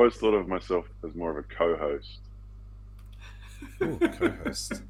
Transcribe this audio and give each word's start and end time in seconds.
always 0.00 0.16
thought 0.16 0.32
of 0.32 0.48
myself 0.48 0.86
as 1.04 1.14
more 1.14 1.30
of 1.30 1.36
a 1.36 1.42
co-host. 1.42 2.20
Ooh, 3.82 3.98
co-host. 3.98 4.82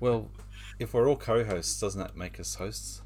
well, 0.00 0.28
if 0.80 0.92
we're 0.92 1.08
all 1.08 1.16
co-hosts, 1.16 1.80
doesn't 1.80 2.00
that 2.00 2.16
make 2.16 2.40
us 2.40 2.56
hosts? 2.56 3.02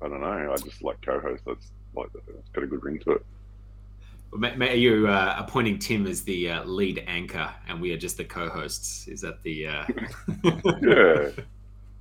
I 0.00 0.08
don't 0.08 0.20
know. 0.20 0.52
I 0.52 0.56
just 0.58 0.82
like 0.84 1.02
co-host. 1.02 1.42
That's 1.44 1.72
like 1.96 2.08
it's 2.14 2.48
got 2.50 2.62
a 2.62 2.66
good 2.68 2.84
ring 2.84 3.00
to 3.00 3.12
it. 3.14 3.26
Ma- 4.32 4.54
ma- 4.54 4.66
Are 4.66 4.74
you 4.74 5.08
uh, 5.08 5.34
appointing 5.38 5.80
Tim 5.80 6.06
as 6.06 6.22
the 6.22 6.48
uh, 6.48 6.64
lead 6.64 7.02
anchor, 7.08 7.52
and 7.66 7.80
we 7.80 7.92
are 7.92 7.96
just 7.98 8.16
the 8.16 8.24
co-hosts? 8.24 9.08
Is 9.08 9.20
that 9.22 9.42
the? 9.42 9.66
Uh... 9.66 9.84
Yeah. 10.82 11.30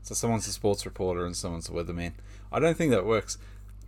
So 0.04 0.14
someone's 0.14 0.48
a 0.48 0.52
sports 0.52 0.86
reporter 0.86 1.26
and 1.26 1.36
someone's 1.36 1.68
a 1.70 1.72
weatherman. 1.72 2.14
I 2.52 2.60
don't 2.60 2.78
think 2.78 2.92
that 2.92 3.06
works. 3.06 3.40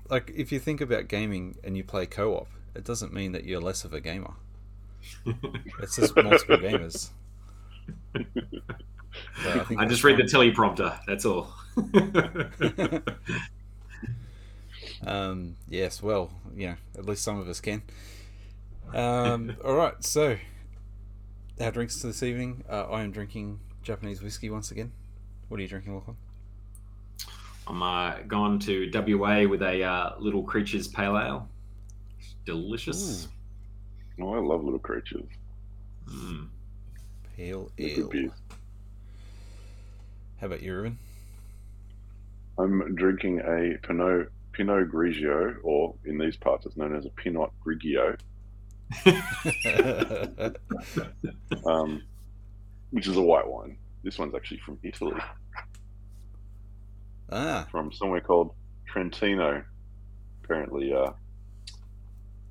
Like, 0.10 0.34
if 0.36 0.52
you 0.52 0.60
think 0.60 0.82
about 0.82 1.08
gaming 1.08 1.56
and 1.64 1.78
you 1.78 1.84
play 1.84 2.08
co-op, 2.08 2.48
it 2.76 2.84
doesn't 2.84 3.14
mean 3.14 3.32
that 3.34 3.46
you're 3.46 3.62
less 3.62 3.84
of 3.86 3.94
a 3.94 4.00
gamer. 4.00 4.34
It's 5.82 5.96
just 5.96 6.16
multiple 6.16 6.58
gamers. 6.58 7.10
So 8.14 9.66
I, 9.78 9.84
I 9.84 9.86
just 9.86 10.04
read 10.04 10.18
the 10.18 10.24
teleprompter. 10.24 11.00
That's 11.08 11.26
all. 11.26 11.54
Um, 15.06 15.56
yes, 15.70 16.04
well, 16.04 16.32
you 16.56 16.68
know, 16.68 16.76
at 16.98 17.06
least 17.06 17.24
some 17.24 17.40
of 17.40 17.48
us 17.48 17.62
can. 17.62 17.82
Um, 18.94 19.56
all 19.64 19.76
right, 19.76 20.04
so 20.04 20.38
our 21.60 21.72
drinks 21.72 22.02
this 22.02 22.24
evening. 22.24 22.64
Uh, 22.70 22.86
I 22.90 23.02
am 23.02 23.12
drinking 23.12 23.60
Japanese 23.84 24.22
whiskey 24.22 24.50
once 24.50 24.72
again. 24.72 24.92
What 25.48 25.60
are 25.60 25.64
you 25.64 25.70
drinking, 25.70 25.96
Lachlan? 25.96 26.18
I'm 27.68 27.84
uh, 27.84 28.20
gone 28.28 28.60
to 28.60 28.90
WA 28.94 29.48
with 29.48 29.62
a 29.62 29.84
uh, 29.84 30.16
Little 30.20 30.44
Creatures 30.44 30.88
Pale 30.88 31.18
Ale. 31.18 31.50
Delicious. 32.50 33.28
Oh, 34.20 34.34
I 34.34 34.40
love 34.40 34.64
little 34.64 34.80
creatures. 34.80 35.30
Mm. 36.10 36.48
Pale 37.38 37.72
ale. 37.78 38.32
How 40.42 40.48
about 40.48 40.64
you, 40.64 40.74
Ruben? 40.74 40.98
I'm 42.58 42.96
drinking 42.96 43.42
a 43.42 43.78
Pinot 43.86 44.32
Pinot 44.52 44.92
Grigio, 44.92 45.58
or 45.62 45.94
in 46.06 46.18
these 46.18 46.38
parts, 46.38 46.66
it's 46.66 46.76
known 46.76 46.96
as 46.96 47.06
a 47.06 47.12
Pinot 47.12 47.52
Grigio, 47.64 48.18
um, 51.68 52.02
which 52.90 53.06
is 53.06 53.16
a 53.16 53.22
white 53.22 53.48
wine. 53.48 53.78
This 54.04 54.18
one's 54.18 54.34
actually 54.34 54.62
from 54.66 54.80
Italy, 54.82 55.22
ah, 57.32 57.68
from 57.70 57.92
somewhere 57.92 58.22
called 58.22 58.56
Trentino. 58.88 59.64
Apparently, 60.44 60.92
uh, 60.92 61.12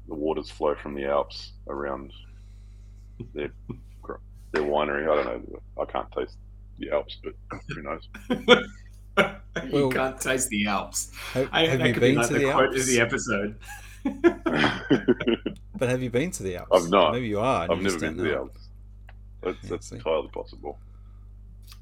the 0.08 0.14
waters 0.14 0.50
flow 0.50 0.74
from 0.74 0.94
the 0.94 1.04
Alps 1.04 1.52
around 1.68 2.12
their 3.34 3.50
their 4.52 4.62
winery. 4.62 5.02
I 5.10 5.22
don't 5.22 5.52
know. 5.52 5.60
I 5.80 5.84
can't 5.84 6.10
taste 6.12 6.36
the 6.78 6.90
Alps, 6.90 7.18
but 7.22 7.34
who 7.68 7.82
knows? 7.82 8.08
you 8.30 9.70
Well- 9.72 9.90
can't 9.90 10.20
taste 10.20 10.48
the 10.48 10.66
Alps. 10.66 11.12
have, 11.32 11.48
I, 11.52 11.66
have 11.66 11.78
that 11.80 11.88
you 11.88 11.92
could 11.94 12.00
be 12.00 12.14
like 12.14 12.28
to 12.28 12.32
the 12.34 12.38
the 12.46 12.52
quote 12.52 12.74
of 12.76 12.86
the 12.86 13.00
episode. 13.00 13.56
But 15.78 15.88
have 15.90 16.02
you 16.02 16.10
been 16.10 16.32
to 16.32 16.42
the 16.42 16.56
Alps? 16.56 16.70
I've 16.72 16.90
not. 16.90 17.12
Maybe 17.12 17.28
you 17.28 17.38
are. 17.38 17.70
I've 17.70 17.76
you 17.78 17.84
never 17.84 17.98
been 18.00 18.16
to 18.16 18.22
the 18.22 18.28
know. 18.30 18.36
Alps. 18.38 18.68
That's, 19.42 19.58
Yeah, 19.62 19.70
that's 19.70 19.92
entirely 19.92 20.28
possible. 20.28 20.76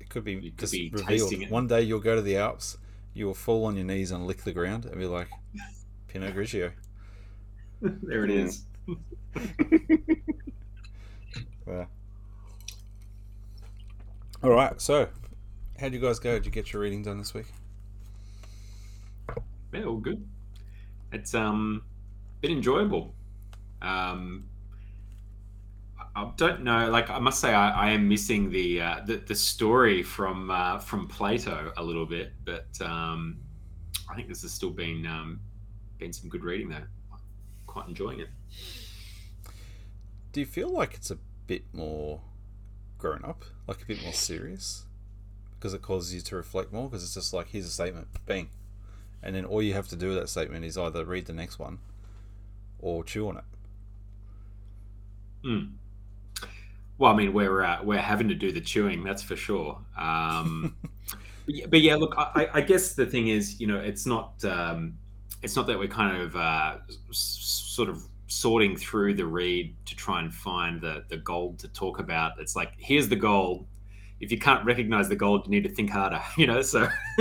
It 0.00 0.10
could 0.10 0.22
be 0.24 0.32
You 0.32 0.50
could 0.50 0.58
just 0.58 0.72
be 0.72 0.90
revealed. 0.92 1.32
it. 1.32 1.50
One 1.50 1.66
day 1.66 1.80
you'll 1.80 2.00
go 2.00 2.14
to 2.14 2.20
the 2.20 2.36
Alps, 2.36 2.76
you 3.14 3.24
will 3.26 3.32
fall 3.34 3.64
on 3.64 3.74
your 3.76 3.86
knees 3.86 4.10
and 4.10 4.26
lick 4.26 4.42
the 4.44 4.52
ground 4.52 4.84
and 4.84 4.98
be 4.98 5.06
like, 5.06 5.28
Pinot 6.08 6.34
Grigio. 6.34 6.72
there 8.02 8.24
it 8.24 8.30
is. 8.30 8.64
Yeah. 11.66 11.86
All 14.42 14.50
right. 14.50 14.80
So, 14.80 15.08
how'd 15.80 15.92
you 15.92 16.00
guys 16.00 16.18
go? 16.18 16.34
Did 16.34 16.46
you 16.46 16.52
get 16.52 16.72
your 16.72 16.82
reading 16.82 17.02
done 17.02 17.18
this 17.18 17.34
week? 17.34 17.46
Yeah, 19.72 19.84
all 19.84 19.98
good. 19.98 20.26
It's 21.12 21.34
um 21.34 21.82
been 22.40 22.52
enjoyable. 22.52 23.14
Um, 23.82 24.48
I 25.98 26.22
I 26.22 26.32
don't 26.36 26.62
know. 26.62 26.90
Like 26.90 27.10
I 27.10 27.18
must 27.18 27.40
say, 27.40 27.52
I, 27.54 27.88
I 27.88 27.90
am 27.90 28.08
missing 28.08 28.50
the, 28.50 28.80
uh, 28.80 29.00
the 29.06 29.16
the 29.18 29.34
story 29.34 30.02
from 30.02 30.50
uh, 30.50 30.78
from 30.78 31.06
Plato 31.08 31.72
a 31.76 31.82
little 31.82 32.06
bit, 32.06 32.32
but 32.44 32.68
um, 32.80 33.38
I 34.10 34.14
think 34.14 34.28
this 34.28 34.42
has 34.42 34.52
still 34.52 34.70
been 34.70 35.06
um, 35.06 35.40
been 35.98 36.12
some 36.12 36.28
good 36.28 36.44
reading 36.44 36.68
there. 36.68 36.90
Quite 37.76 37.88
enjoying 37.88 38.20
it. 38.20 38.30
Do 40.32 40.40
you 40.40 40.46
feel 40.46 40.70
like 40.70 40.94
it's 40.94 41.10
a 41.10 41.18
bit 41.46 41.62
more 41.74 42.22
grown 42.96 43.22
up, 43.22 43.44
like 43.68 43.82
a 43.82 43.84
bit 43.84 44.02
more 44.02 44.14
serious, 44.14 44.86
because 45.54 45.74
it 45.74 45.82
causes 45.82 46.14
you 46.14 46.22
to 46.22 46.36
reflect 46.36 46.72
more? 46.72 46.88
Because 46.88 47.04
it's 47.04 47.12
just 47.12 47.34
like 47.34 47.48
here's 47.48 47.66
a 47.66 47.70
statement, 47.70 48.08
bang, 48.24 48.48
and 49.22 49.36
then 49.36 49.44
all 49.44 49.60
you 49.60 49.74
have 49.74 49.88
to 49.88 49.96
do 49.96 50.08
with 50.08 50.16
that 50.16 50.30
statement 50.30 50.64
is 50.64 50.78
either 50.78 51.04
read 51.04 51.26
the 51.26 51.34
next 51.34 51.58
one 51.58 51.80
or 52.78 53.04
chew 53.04 53.28
on 53.28 53.36
it. 53.36 53.44
Mm. 55.44 55.72
Well, 56.96 57.12
I 57.12 57.14
mean, 57.14 57.34
we're 57.34 57.62
uh, 57.62 57.82
we're 57.82 57.98
having 57.98 58.28
to 58.28 58.34
do 58.34 58.52
the 58.52 58.62
chewing, 58.62 59.04
that's 59.04 59.22
for 59.22 59.36
sure. 59.36 59.78
Um, 59.98 60.76
but, 61.44 61.54
yeah, 61.54 61.66
but 61.68 61.82
yeah, 61.82 61.96
look, 61.96 62.14
I, 62.16 62.48
I 62.54 62.60
guess 62.62 62.94
the 62.94 63.04
thing 63.04 63.28
is, 63.28 63.60
you 63.60 63.66
know, 63.66 63.76
it's 63.76 64.06
not 64.06 64.42
um, 64.46 64.96
it's 65.42 65.56
not 65.56 65.66
that 65.66 65.78
we're 65.78 65.88
kind 65.88 66.20
of 66.20 66.34
uh, 66.36 66.76
s- 67.10 67.38
sort 67.74 67.88
of 67.88 68.02
sorting 68.28 68.76
through 68.76 69.14
the 69.14 69.24
read 69.26 69.74
to 69.86 69.94
try 69.94 70.20
and 70.20 70.32
find 70.34 70.80
the 70.80 71.04
the 71.08 71.16
gold 71.18 71.58
to 71.60 71.68
talk 71.68 71.98
about. 71.98 72.32
It's 72.40 72.56
like 72.56 72.72
here's 72.78 73.08
the 73.08 73.16
gold. 73.16 73.66
If 74.20 74.32
you 74.32 74.38
can't 74.38 74.64
recognize 74.64 75.08
the 75.08 75.16
gold, 75.16 75.44
you 75.46 75.50
need 75.50 75.64
to 75.64 75.74
think 75.74 75.90
harder. 75.90 76.20
You 76.36 76.46
know, 76.46 76.62
so. 76.62 76.88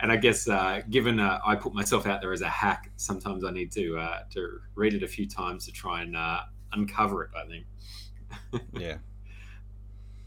and 0.00 0.12
I 0.12 0.16
guess 0.16 0.48
uh, 0.48 0.82
given 0.90 1.18
uh, 1.20 1.40
I 1.44 1.54
put 1.56 1.74
myself 1.74 2.06
out 2.06 2.20
there 2.20 2.32
as 2.32 2.40
a 2.42 2.48
hack, 2.48 2.90
sometimes 2.96 3.44
I 3.44 3.50
need 3.50 3.72
to 3.72 3.98
uh, 3.98 4.20
to 4.34 4.60
read 4.74 4.94
it 4.94 5.02
a 5.02 5.08
few 5.08 5.26
times 5.28 5.64
to 5.66 5.72
try 5.72 6.02
and 6.02 6.16
uh, 6.16 6.40
uncover 6.72 7.24
it. 7.24 7.30
I 7.36 7.46
think. 7.46 7.66
Yeah. 8.72 8.96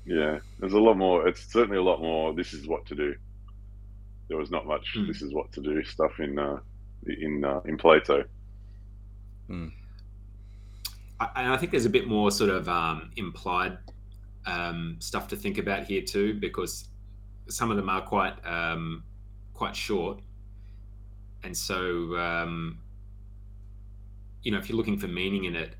Yeah, 0.04 0.40
there's 0.60 0.74
a 0.74 0.80
lot 0.80 0.98
more. 0.98 1.28
It's 1.28 1.54
certainly 1.54 1.78
a 1.78 1.84
lot 1.84 2.02
more. 2.02 2.34
This 2.34 2.54
is 2.54 2.68
what 2.68 2.88
to 2.88 2.96
do. 2.96 3.14
There 4.32 4.40
was 4.40 4.50
not 4.50 4.66
much. 4.66 4.94
Hmm. 4.94 5.08
This 5.08 5.22
is 5.22 5.34
what 5.34 5.52
to 5.52 5.62
do 5.62 5.84
stuff 5.84 6.22
in 6.22 6.40
uh, 6.40 6.60
in 7.06 7.44
uh, 7.44 7.60
in 7.66 7.76
Plato. 7.76 8.24
I, 11.20 11.28
and 11.36 11.52
I 11.52 11.58
think 11.58 11.74
there's 11.74 11.86
a 11.86 11.90
bit 11.90 12.08
more 12.08 12.32
sort 12.32 12.50
of 12.50 12.70
um, 12.70 13.12
implied 13.18 13.78
um, 14.46 14.96
stuff 15.00 15.28
to 15.28 15.36
think 15.36 15.58
about 15.58 15.84
here 15.84 16.02
too, 16.02 16.36
because 16.36 16.86
some 17.50 17.72
of 17.72 17.76
them 17.76 17.90
are 17.90 18.00
quite 18.00 18.36
um, 18.46 19.04
quite 19.54 19.76
short, 19.76 20.22
and 21.44 21.56
so 21.56 22.16
um, 22.16 22.80
you 24.44 24.54
know 24.54 24.60
if 24.60 24.70
you're 24.70 24.78
looking 24.78 24.98
for 24.98 25.10
meaning 25.10 25.44
in 25.44 25.58
it, 25.58 25.76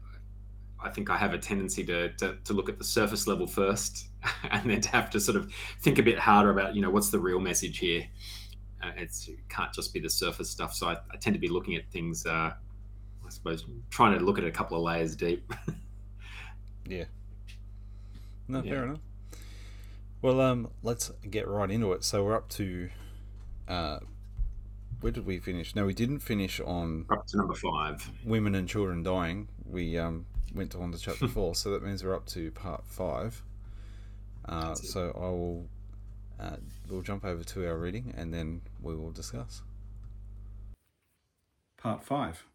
I 0.78 0.90
think 0.90 1.10
I 1.10 1.16
have 1.16 1.34
a 1.34 1.38
tendency 1.38 1.86
to, 1.86 2.10
to 2.16 2.36
to 2.44 2.52
look 2.52 2.68
at 2.68 2.78
the 2.78 2.84
surface 2.84 3.28
level 3.28 3.48
first, 3.48 4.10
and 4.52 4.70
then 4.70 4.82
to 4.82 4.90
have 4.90 5.10
to 5.12 5.22
sort 5.22 5.38
of 5.38 5.54
think 5.80 6.00
a 6.00 6.04
bit 6.04 6.20
harder 6.20 6.50
about 6.50 6.76
you 6.76 6.82
know 6.82 6.90
what's 6.90 7.12
the 7.12 7.20
real 7.20 7.40
message 7.40 7.78
here. 7.78 8.06
Uh, 8.84 8.92
it's, 8.98 9.28
it 9.28 9.38
can't 9.50 9.72
just 9.74 9.94
be 9.94 10.00
the 10.00 10.10
surface 10.10 10.50
stuff. 10.50 10.74
So 10.74 10.88
I, 10.88 10.94
I 11.12 11.18
tend 11.20 11.34
to 11.36 11.40
be 11.40 11.48
looking 11.48 11.76
at 11.76 11.84
things. 11.92 12.26
Uh, 12.26 12.52
I 13.26 13.30
suppose 13.30 13.66
trying 13.90 14.18
to 14.18 14.24
look 14.26 14.38
at 14.38 14.44
a 14.44 14.52
couple 14.52 14.78
of 14.78 14.84
layers 14.84 15.16
deep. 15.16 15.52
Yeah. 16.88 17.06
No, 18.48 18.62
Yeah. 18.64 18.72
fair 18.74 18.84
enough. 18.86 19.00
Well, 20.22 20.42
um, 20.42 20.70
let's 20.84 21.10
get 21.30 21.48
right 21.48 21.70
into 21.72 21.94
it. 21.94 22.04
So 22.04 22.24
we're 22.26 22.36
up 22.36 22.50
to, 22.50 22.90
uh, 23.68 24.00
where 25.00 25.12
did 25.12 25.26
we 25.26 25.40
finish? 25.40 25.74
No, 25.76 25.86
we 25.86 25.94
didn't 25.94 26.20
finish 26.20 26.60
on 26.60 27.06
Up 27.10 27.26
to 27.28 27.38
number 27.38 27.54
five. 27.56 28.10
women 28.26 28.56
and 28.56 28.68
children 28.68 29.04
dying. 29.04 29.48
We 29.66 29.98
um 29.98 30.26
went 30.54 30.76
on 30.76 30.92
to 30.92 30.98
chapter 30.98 31.28
four, 31.30 31.56
so 31.56 31.72
that 31.72 31.84
means 31.84 32.04
we're 32.04 32.16
up 32.16 32.26
to 32.28 32.52
part 32.52 32.84
five. 32.86 33.42
Uh, 34.46 34.74
so 34.76 35.12
I 35.16 35.20
will, 35.30 35.68
uh, 36.42 36.58
we'll 36.90 37.02
jump 37.02 37.24
over 37.24 37.44
to 37.44 37.68
our 37.68 37.78
reading 37.78 38.14
and 38.18 38.34
then 38.34 38.62
we 38.82 38.96
will 38.96 39.12
discuss. 39.12 39.62
Part 41.78 42.04
5 42.04 42.46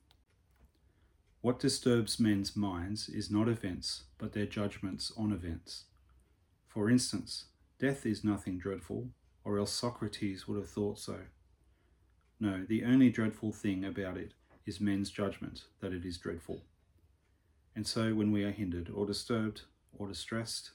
What 1.41 1.59
disturbs 1.59 2.19
men's 2.19 2.57
minds 2.57 3.09
is 3.09 3.31
not 3.31 3.49
events, 3.49 4.05
but 4.19 4.33
their 4.33 4.47
judgments 4.47 5.13
on 5.17 5.33
events. 5.33 5.85
For 6.67 6.91
instance, 6.91 7.47
death 7.79 8.05
is 8.05 8.25
nothing 8.25 8.59
dreadful, 8.59 9.09
or 9.45 9.59
else 9.59 9.73
Socrates 9.73 10.47
would 10.47 10.59
have 10.59 10.69
thought 10.69 10.99
so. 10.99 11.21
No, 12.39 12.65
the 12.69 12.85
only 12.85 13.09
dreadful 13.09 13.53
thing 13.53 13.85
about 13.85 14.17
it 14.17 14.35
is 14.67 14.81
men's 14.81 15.11
judgment 15.11 15.65
that 15.81 15.93
it 15.93 16.05
is 16.05 16.19
dreadful. 16.19 16.63
And 17.75 17.87
so, 17.87 18.15
when 18.15 18.33
we 18.33 18.45
are 18.45 18.51
hindered, 18.51 18.91
or 18.93 19.07
disturbed, 19.07 19.63
or 19.97 20.09
distressed, 20.09 20.73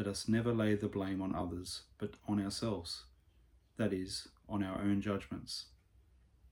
let 0.00 0.08
us 0.08 0.28
never 0.28 0.54
lay 0.54 0.74
the 0.74 0.88
blame 0.88 1.20
on 1.20 1.34
others, 1.34 1.82
but 1.98 2.14
on 2.26 2.42
ourselves, 2.42 3.02
that 3.76 3.92
is, 3.92 4.28
on 4.48 4.64
our 4.64 4.80
own 4.80 5.02
judgments. 5.02 5.66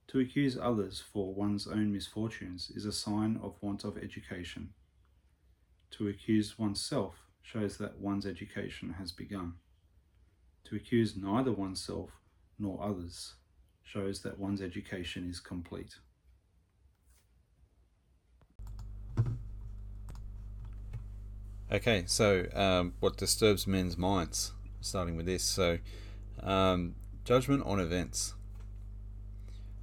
To 0.09 0.21
accuse 0.21 0.59
others 0.61 1.03
for 1.11 1.33
one's 1.33 1.67
own 1.67 1.91
misfortunes 1.91 2.71
is 2.77 2.85
a 2.85 2.93
sign 2.93 3.41
of 3.43 3.57
want 3.63 3.85
of 3.85 3.97
education. 3.97 4.75
To 5.93 6.09
accuse 6.09 6.59
oneself 6.59 7.15
shows 7.41 7.79
that 7.79 7.99
one's 7.99 8.27
education 8.27 8.97
has 8.99 9.13
begun. 9.13 9.55
To 10.65 10.77
accuse 10.77 11.17
neither 11.17 11.53
oneself 11.53 12.11
nor 12.59 12.85
others 12.85 13.37
shows 13.83 14.21
that 14.25 14.39
one's 14.39 14.61
education 14.61 15.27
is 15.27 15.41
complete. 15.41 15.95
Okay, 21.71 22.05
so 22.07 22.47
um, 22.55 22.95
what 22.99 23.19
disturbs 23.19 23.67
men's 23.67 23.99
minds? 23.99 24.53
Starting 24.81 25.17
with 25.17 25.27
this, 25.27 25.45
so 25.45 25.77
um, 26.43 26.95
judgment 27.27 27.63
on 27.67 27.79
events. 27.79 28.33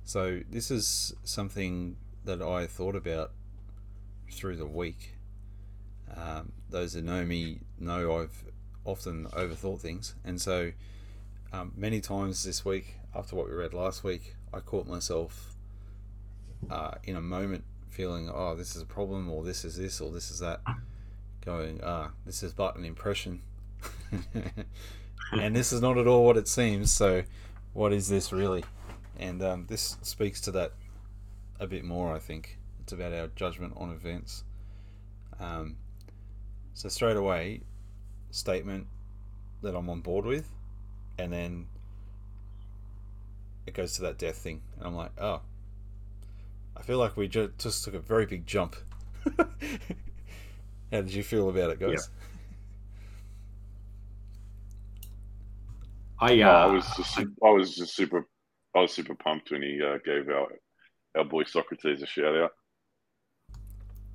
So 0.04 0.40
this 0.50 0.72
is 0.72 1.14
something 1.24 1.98
that 2.24 2.42
I 2.42 2.66
thought 2.66 2.96
about 2.96 3.34
through 4.32 4.56
the 4.56 4.66
week. 4.66 5.14
Um, 6.18 6.54
those 6.72 6.96
who 6.96 7.04
know 7.04 7.24
me 7.24 7.60
know 7.78 8.18
I've 8.18 8.46
often 8.84 9.28
overthought 9.28 9.80
things, 9.80 10.16
and 10.24 10.42
so 10.42 10.72
um, 11.54 11.72
many 11.78 12.02
times 12.02 12.44
this 12.44 12.66
week, 12.66 12.96
after 13.14 13.36
what 13.36 13.48
we 13.48 13.54
read 13.54 13.76
last 13.76 14.04
week, 14.04 14.36
I 14.52 14.60
caught 14.60 14.88
myself 14.88 15.54
uh, 16.68 16.96
in 17.04 17.16
a 17.16 17.22
moment 17.22 17.64
feeling, 17.92 18.28
"Oh, 18.34 18.56
this 18.56 18.76
is 18.76 18.82
a 18.82 18.88
problem," 18.88 19.30
or 19.30 19.44
"This 19.44 19.64
is 19.64 19.78
this," 19.78 20.02
or 20.02 20.12
"This 20.12 20.32
is 20.32 20.40
that." 20.40 20.62
Going, 21.45 21.80
ah, 21.83 22.12
this 22.25 22.44
is 22.44 22.53
but 22.53 22.75
an 22.75 22.86
impression. 22.86 23.42
and 25.31 25.56
this 25.56 25.71
is 25.71 25.81
not 25.81 25.97
at 25.97 26.07
all 26.07 26.25
what 26.25 26.38
it 26.38 26.47
seems, 26.47 26.92
so 26.92 27.24
what 27.74 27.94
is 27.94 28.09
this 28.09 28.31
really? 28.31 28.63
And 29.18 29.42
um, 29.44 29.65
this 29.68 29.97
speaks 30.01 30.42
to 30.42 30.51
that 30.51 30.74
a 31.59 31.68
bit 31.68 31.83
more, 31.83 32.13
I 32.13 32.19
think. 32.19 32.57
It's 32.81 32.94
about 32.94 33.13
our 33.13 33.27
judgment 33.36 33.74
on 33.77 33.92
events. 33.92 34.44
Um, 35.39 35.77
so, 36.74 36.89
straight 36.89 37.18
away, 37.18 37.62
statement 38.31 38.88
that 39.62 39.75
I'm 39.75 39.89
on 39.89 40.01
board 40.01 40.25
with, 40.25 40.48
and 41.18 41.31
then 41.31 41.68
it 43.65 43.74
goes 43.74 43.95
to 43.95 44.01
that 44.03 44.18
death 44.18 44.38
thing. 44.38 44.62
And 44.77 44.88
I'm 44.88 44.95
like, 44.95 45.12
oh, 45.19 45.41
I 46.77 46.81
feel 46.81 46.98
like 46.98 47.18
we 47.18 47.27
ju- 47.27 47.51
just 47.57 47.83
took 47.86 47.94
a 47.94 48.00
very 48.00 48.25
big 48.25 48.45
jump. 48.45 48.75
How 50.95 51.01
did 51.01 51.13
you 51.13 51.24
feel 51.24 51.50
about 51.50 51.71
it, 51.71 51.80
guys? 51.81 52.09
I, 56.21 56.42
uh, 56.42 56.47
Oh, 56.47 56.51
I 56.51 56.65
was 56.68 56.86
just, 56.95 57.19
I 57.19 57.50
was 57.50 57.75
just 57.75 57.97
super, 57.97 58.25
I 58.74 58.80
was 58.80 58.94
super 58.94 59.13
pumped 59.13 59.51
when 59.51 59.62
he 59.62 59.81
uh, 59.83 59.97
gave 60.06 60.30
our 60.30 60.47
our 61.18 61.25
boy 61.25 61.44
Socrates 61.44 62.01
a 62.01 62.06
shout 62.06 62.38
out. 62.38 62.51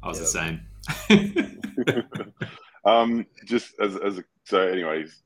I 0.02 0.08
was 0.08 0.20
the 0.20 0.26
same. 0.26 0.62
um, 2.86 3.26
just 3.44 3.74
as 3.78 3.96
as 3.96 4.16
a, 4.16 4.24
so, 4.44 4.60
anyways, 4.66 5.20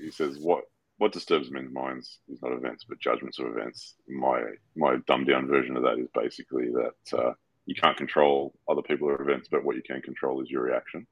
he 0.00 0.12
says 0.12 0.38
what 0.38 0.62
what 0.98 1.12
disturbs 1.12 1.50
men's 1.50 1.72
minds 1.72 2.20
is 2.28 2.40
not 2.40 2.52
events 2.52 2.84
but 2.88 3.00
judgments 3.00 3.40
of 3.40 3.46
events. 3.46 3.96
My 4.08 4.44
my 4.76 4.98
dumbed 5.08 5.26
down 5.26 5.48
version 5.48 5.76
of 5.76 5.82
that 5.82 5.98
is 5.98 6.08
basically 6.14 6.66
that 6.70 7.18
uh, 7.18 7.32
you 7.68 7.74
can't 7.74 7.96
control 7.98 8.54
other 8.68 8.82
people 8.82 9.08
or 9.08 9.20
events, 9.20 9.48
but 9.50 9.62
what 9.62 9.76
you 9.76 9.82
can 9.82 10.00
control 10.00 10.42
is 10.42 10.50
your 10.50 10.62
reaction. 10.62 11.06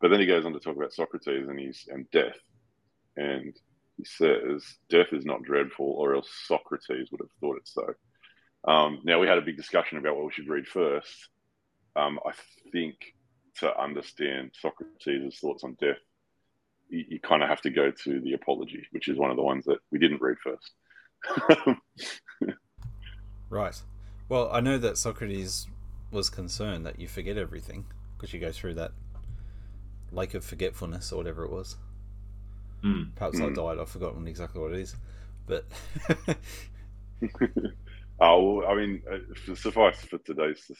But 0.00 0.08
then 0.08 0.18
he 0.18 0.26
goes 0.26 0.46
on 0.46 0.52
to 0.54 0.58
talk 0.58 0.76
about 0.76 0.94
Socrates 0.94 1.46
and 1.48 1.60
he's 1.60 1.86
and 1.88 2.10
death, 2.10 2.38
and 3.16 3.54
he 3.96 4.04
says 4.04 4.64
death 4.88 5.12
is 5.12 5.24
not 5.24 5.42
dreadful, 5.42 5.86
or 5.86 6.14
else 6.14 6.28
Socrates 6.46 7.08
would 7.10 7.20
have 7.20 7.30
thought 7.40 7.58
it 7.58 7.68
so. 7.68 7.94
Um, 8.66 9.00
now 9.04 9.20
we 9.20 9.26
had 9.26 9.38
a 9.38 9.42
big 9.42 9.58
discussion 9.58 9.98
about 9.98 10.16
what 10.16 10.24
we 10.24 10.32
should 10.32 10.48
read 10.48 10.66
first. 10.66 11.28
Um, 11.96 12.18
I 12.26 12.32
think 12.72 12.96
to 13.58 13.78
understand 13.78 14.52
Socrates' 14.60 15.38
thoughts 15.38 15.64
on 15.64 15.76
death, 15.80 15.98
you, 16.88 17.04
you 17.08 17.20
kind 17.20 17.42
of 17.42 17.48
have 17.48 17.60
to 17.60 17.70
go 17.70 17.90
to 17.90 18.20
the 18.20 18.32
Apology, 18.32 18.86
which 18.90 19.08
is 19.08 19.18
one 19.18 19.30
of 19.30 19.36
the 19.36 19.42
ones 19.42 19.64
that 19.66 19.78
we 19.92 19.98
didn't 19.98 20.22
read 20.22 20.36
first. 20.42 21.78
Right. 23.54 23.80
Well, 24.28 24.50
I 24.52 24.58
know 24.58 24.78
that 24.78 24.98
Socrates 24.98 25.68
was 26.14 26.30
concerned 26.30 26.86
that 26.86 26.98
you 27.00 27.08
forget 27.08 27.36
everything 27.36 27.86
because 28.16 28.32
you 28.32 28.40
go 28.40 28.52
through 28.52 28.74
that 28.74 28.92
lake 30.12 30.34
of 30.34 30.44
forgetfulness 30.44 31.12
or 31.12 31.16
whatever 31.16 31.44
it 31.44 31.50
was. 31.50 31.76
Mm. 32.84 33.12
Perhaps 33.16 33.40
I 33.40 33.48
Mm. 33.48 33.54
died. 33.54 33.78
I've 33.78 33.88
forgotten 33.88 34.26
exactly 34.28 34.60
what 34.60 34.72
it 34.72 34.78
is. 34.80 34.96
But 35.46 35.66
oh, 38.20 38.56
well, 38.58 38.68
I 38.68 38.74
mean, 38.74 39.02
uh, 39.10 39.54
suffice 39.54 39.98
for 40.04 40.18
today's 40.18 40.70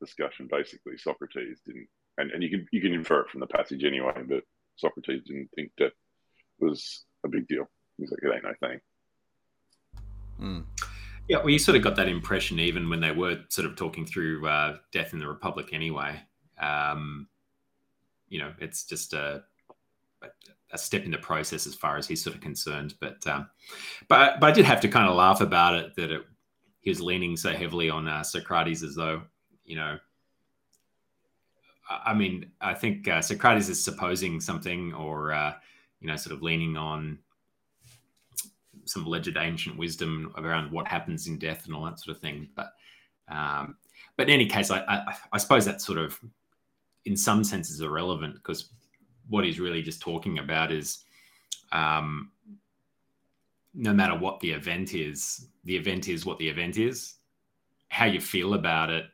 discussion, 0.00 0.48
basically 0.50 0.96
Socrates 0.98 1.60
didn't, 1.66 1.88
and, 2.18 2.30
and 2.32 2.42
you 2.42 2.50
can 2.50 2.66
you 2.72 2.80
can 2.80 2.92
infer 2.92 3.22
it 3.22 3.30
from 3.30 3.40
the 3.40 3.46
passage 3.46 3.84
anyway, 3.84 4.22
but 4.28 4.44
Socrates 4.76 5.22
didn't 5.26 5.50
think 5.54 5.72
death 5.78 5.92
was 6.60 7.04
a 7.24 7.28
big 7.28 7.48
deal. 7.48 7.68
He's 7.98 8.10
like, 8.10 8.20
it 8.22 8.34
ain't 8.34 8.44
no 8.44 8.68
thing. 8.68 8.80
mm, 10.40 10.64
Yeah, 11.28 11.38
well, 11.38 11.50
you 11.50 11.58
sort 11.58 11.76
of 11.76 11.82
got 11.82 11.96
that 11.96 12.08
impression 12.08 12.58
even 12.58 12.90
when 12.90 13.00
they 13.00 13.12
were 13.12 13.38
sort 13.48 13.66
of 13.66 13.76
talking 13.76 14.04
through 14.04 14.46
uh, 14.46 14.76
Death 14.90 15.12
in 15.12 15.18
the 15.18 15.28
Republic 15.28 15.68
anyway. 15.72 16.20
Um, 16.58 17.28
you 18.28 18.40
know, 18.40 18.52
it's 18.58 18.84
just 18.84 19.12
a, 19.12 19.44
a 20.72 20.78
step 20.78 21.04
in 21.04 21.10
the 21.10 21.18
process 21.18 21.66
as 21.66 21.74
far 21.74 21.96
as 21.96 22.06
he's 22.06 22.22
sort 22.22 22.34
of 22.34 22.42
concerned. 22.42 22.94
But 23.00 23.26
um, 23.26 23.48
but 24.08 24.40
but 24.40 24.50
I 24.50 24.52
did 24.52 24.64
have 24.64 24.80
to 24.80 24.88
kind 24.88 25.08
of 25.08 25.16
laugh 25.16 25.40
about 25.40 25.74
it 25.74 25.94
that 25.96 26.10
it, 26.10 26.22
he 26.80 26.90
was 26.90 27.00
leaning 27.00 27.36
so 27.36 27.52
heavily 27.52 27.88
on 27.90 28.08
uh, 28.08 28.22
Socrates 28.22 28.82
as 28.82 28.94
though 28.94 29.22
you 29.64 29.76
know. 29.76 29.98
I 31.90 32.14
mean, 32.14 32.50
I 32.60 32.72
think 32.74 33.06
uh, 33.06 33.20
Socrates 33.20 33.68
is 33.68 33.82
supposing 33.82 34.40
something, 34.40 34.94
or 34.94 35.32
uh, 35.32 35.54
you 36.00 36.06
know, 36.06 36.16
sort 36.16 36.34
of 36.34 36.42
leaning 36.42 36.76
on 36.76 37.18
some 38.84 39.06
alleged 39.06 39.36
ancient 39.36 39.76
wisdom 39.76 40.32
around 40.36 40.70
what 40.70 40.88
happens 40.88 41.26
in 41.26 41.38
death 41.38 41.66
and 41.66 41.74
all 41.74 41.84
that 41.84 41.98
sort 41.98 42.16
of 42.16 42.22
thing. 42.22 42.48
But 42.54 42.72
um, 43.28 43.76
but 44.16 44.28
in 44.28 44.34
any 44.34 44.46
case, 44.46 44.70
I, 44.70 44.80
I, 44.80 45.16
I 45.32 45.38
suppose 45.38 45.64
that 45.64 45.80
sort 45.80 45.98
of, 45.98 46.18
in 47.04 47.16
some 47.16 47.44
senses, 47.44 47.80
irrelevant 47.80 48.34
because 48.34 48.70
what 49.28 49.44
he's 49.44 49.60
really 49.60 49.82
just 49.82 50.00
talking 50.00 50.38
about 50.38 50.70
is, 50.70 51.04
um, 51.72 52.30
no 53.74 53.92
matter 53.92 54.14
what 54.14 54.38
the 54.40 54.50
event 54.50 54.94
is, 54.94 55.46
the 55.64 55.76
event 55.76 56.08
is 56.08 56.26
what 56.26 56.38
the 56.38 56.48
event 56.48 56.76
is. 56.76 57.14
How 57.88 58.04
you 58.04 58.20
feel 58.20 58.54
about 58.54 58.90
it 58.90 59.06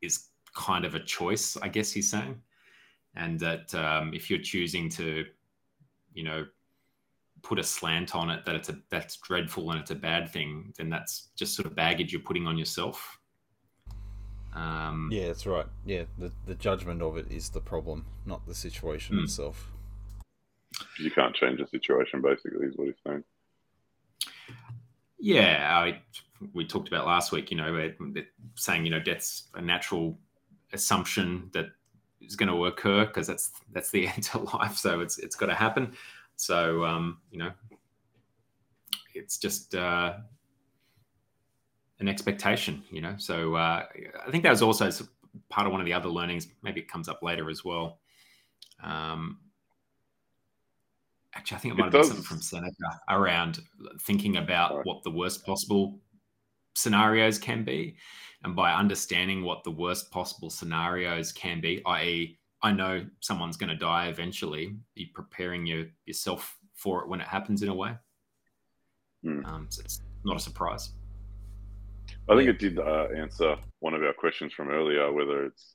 is 0.00 0.28
kind 0.54 0.84
of 0.84 0.94
a 0.94 1.00
choice, 1.00 1.56
I 1.56 1.68
guess 1.68 1.90
he's 1.90 2.10
saying, 2.10 2.40
and 3.16 3.40
that 3.40 3.74
um, 3.74 4.14
if 4.14 4.30
you're 4.30 4.40
choosing 4.40 4.88
to, 4.90 5.24
you 6.12 6.22
know, 6.22 6.46
put 7.42 7.58
a 7.58 7.62
slant 7.62 8.14
on 8.14 8.30
it 8.30 8.44
that 8.44 8.54
it's 8.54 8.68
a 8.68 8.76
that's 8.90 9.16
dreadful 9.16 9.70
and 9.70 9.80
it's 9.80 9.90
a 9.90 9.94
bad 9.94 10.30
thing, 10.30 10.72
then 10.76 10.90
that's 10.90 11.28
just 11.36 11.54
sort 11.54 11.66
of 11.66 11.74
baggage 11.74 12.12
you're 12.12 12.22
putting 12.22 12.46
on 12.46 12.58
yourself. 12.58 13.18
Um, 14.54 15.08
yeah, 15.12 15.26
that's 15.28 15.46
right. 15.46 15.66
Yeah, 15.84 16.04
the 16.18 16.32
the 16.46 16.54
judgment 16.54 17.02
of 17.02 17.16
it 17.16 17.30
is 17.30 17.50
the 17.50 17.60
problem, 17.60 18.06
not 18.26 18.46
the 18.46 18.54
situation 18.54 19.16
Mm. 19.16 19.24
itself. 19.24 19.70
You 20.98 21.10
can't 21.10 21.34
change 21.34 21.58
the 21.60 21.66
situation, 21.66 22.20
basically, 22.22 22.66
is 22.66 22.76
what 22.76 22.86
he's 22.88 22.94
saying. 23.06 23.24
Yeah, 25.18 25.76
I, 25.76 26.00
we 26.52 26.64
talked 26.66 26.88
about 26.88 27.06
last 27.06 27.32
week. 27.32 27.50
You 27.50 27.56
know, 27.56 27.74
it- 27.76 27.96
it- 28.14 28.28
saying 28.54 28.84
you 28.84 28.90
know 28.90 29.00
death's 29.00 29.48
a 29.54 29.60
natural 29.60 30.18
assumption 30.72 31.48
that 31.52 31.66
is 32.20 32.36
going 32.36 32.48
to 32.48 32.66
occur 32.66 33.06
because 33.06 33.26
that's 33.26 33.52
that's 33.72 33.90
the 33.90 34.06
end 34.14 34.22
to 34.24 34.38
life. 34.38 34.76
So 34.76 35.00
it's 35.00 35.18
it's 35.18 35.36
got 35.36 35.46
to 35.46 35.54
happen. 35.54 35.92
So 36.38 36.84
um, 36.84 37.18
you 37.32 37.38
know, 37.38 37.50
it's 39.12 39.38
just 39.38 39.74
uh, 39.74 40.14
an 41.98 42.08
expectation. 42.08 42.84
You 42.90 43.00
know, 43.00 43.16
so 43.18 43.56
uh, 43.56 43.86
I 44.26 44.30
think 44.30 44.44
that 44.44 44.50
was 44.50 44.62
also 44.62 44.88
part 45.48 45.66
of 45.66 45.72
one 45.72 45.80
of 45.80 45.84
the 45.84 45.92
other 45.92 46.08
learnings. 46.08 46.46
Maybe 46.62 46.80
it 46.80 46.88
comes 46.88 47.08
up 47.08 47.22
later 47.24 47.50
as 47.50 47.64
well. 47.64 47.98
Um, 48.82 49.40
actually, 51.34 51.56
I 51.56 51.58
think 51.58 51.74
it 51.74 51.74
It 51.74 51.80
might 51.80 51.84
have 51.86 51.92
been 51.92 52.04
something 52.04 52.24
from 52.24 52.40
Seneca 52.40 53.00
around 53.08 53.58
thinking 54.00 54.36
about 54.36 54.76
Right. 54.76 54.86
what 54.86 55.02
the 55.02 55.10
worst 55.10 55.44
possible 55.44 55.98
scenarios 56.74 57.36
can 57.40 57.64
be. 57.64 57.96
And 58.44 58.54
by 58.54 58.72
understanding 58.72 59.42
what 59.42 59.64
the 59.64 59.72
worst 59.72 60.12
possible 60.12 60.50
scenarios 60.50 61.32
can 61.32 61.60
be, 61.60 61.82
i.e., 61.84 62.37
I 62.62 62.72
know 62.72 63.06
someone's 63.20 63.56
going 63.56 63.70
to 63.70 63.76
die 63.76 64.08
eventually, 64.08 64.74
be 64.94 65.06
preparing 65.06 65.64
your, 65.66 65.86
yourself 66.06 66.56
for 66.74 67.02
it 67.02 67.08
when 67.08 67.20
it 67.20 67.26
happens 67.28 67.62
in 67.62 67.68
a 67.68 67.74
way. 67.74 67.92
Hmm. 69.22 69.44
Um, 69.44 69.66
so 69.70 69.82
it's 69.84 70.00
not 70.24 70.36
a 70.36 70.40
surprise. 70.40 70.90
I 72.28 72.36
think 72.36 72.48
it 72.48 72.58
did 72.58 72.78
uh, 72.78 73.08
answer 73.16 73.56
one 73.80 73.94
of 73.94 74.02
our 74.02 74.12
questions 74.12 74.52
from 74.52 74.68
earlier, 74.70 75.10
whether 75.12 75.44
it's 75.46 75.74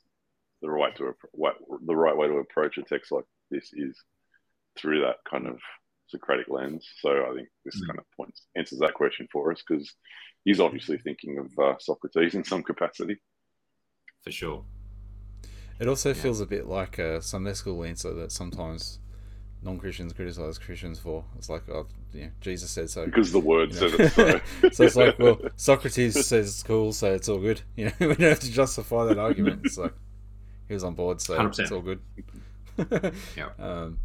the 0.61 0.69
right 0.69 0.95
to 0.97 1.13
what, 1.31 1.55
the 1.85 1.95
right 1.95 2.15
way 2.15 2.27
to 2.27 2.35
approach 2.37 2.77
a 2.77 2.83
text 2.83 3.11
like 3.11 3.25
this 3.49 3.71
is 3.73 3.97
through 4.77 5.01
that 5.01 5.17
kind 5.29 5.47
of 5.47 5.59
Socratic 6.07 6.47
lens. 6.47 6.87
So 6.99 7.25
I 7.29 7.33
think 7.35 7.47
this 7.65 7.81
Mm. 7.81 7.87
kind 7.87 7.99
of 7.99 8.05
points 8.15 8.45
answers 8.55 8.79
that 8.79 8.93
question 8.93 9.27
for 9.31 9.51
us 9.51 9.63
because 9.67 9.95
he's 10.45 10.59
obviously 10.59 10.97
thinking 10.99 11.39
of 11.39 11.47
uh, 11.59 11.77
Socrates 11.79 12.35
in 12.35 12.43
some 12.43 12.61
capacity. 12.61 13.17
for 14.23 14.31
sure. 14.31 14.65
It 15.79 15.87
also 15.87 16.13
feels 16.13 16.39
a 16.39 16.45
bit 16.45 16.67
like 16.67 16.97
a 16.99 17.21
Sunday 17.21 17.53
school 17.53 17.83
answer 17.83 18.13
that 18.13 18.31
sometimes 18.31 18.99
non-Christians 19.63 20.13
criticize 20.13 20.57
Christians 20.59 20.99
for. 20.99 21.23
It's 21.37 21.49
like, 21.49 21.67
oh, 21.69 21.87
yeah, 22.13 22.27
Jesus 22.41 22.69
said 22.69 22.89
so. 22.89 23.05
Because 23.05 23.31
the 23.31 23.39
word 23.39 23.69
You 23.73 23.75
says 23.89 23.97
know? 23.97 24.05
it 24.05 24.41
so. 24.61 24.69
so 24.69 24.83
it's 24.83 24.95
like, 24.95 25.17
well, 25.19 25.39
Socrates 25.55 26.13
says 26.25 26.47
it's 26.47 26.63
cool, 26.63 26.93
so 26.93 27.13
it's 27.13 27.27
all 27.29 27.39
good. 27.39 27.61
You 27.75 27.85
know, 27.85 27.91
we 27.99 28.07
don't 28.15 28.21
have 28.21 28.39
to 28.41 28.51
justify 28.51 29.05
that 29.05 29.17
argument. 29.17 29.61
It's 29.65 29.77
like 29.77 29.93
he 30.67 30.73
was 30.73 30.83
on 30.83 30.93
board, 30.93 31.19
so 31.21 31.37
100%. 31.37 31.59
it's 31.59 31.71
all 31.71 31.81
good. 31.81 31.99
Yeah. 33.37 33.49
Um, 33.59 33.99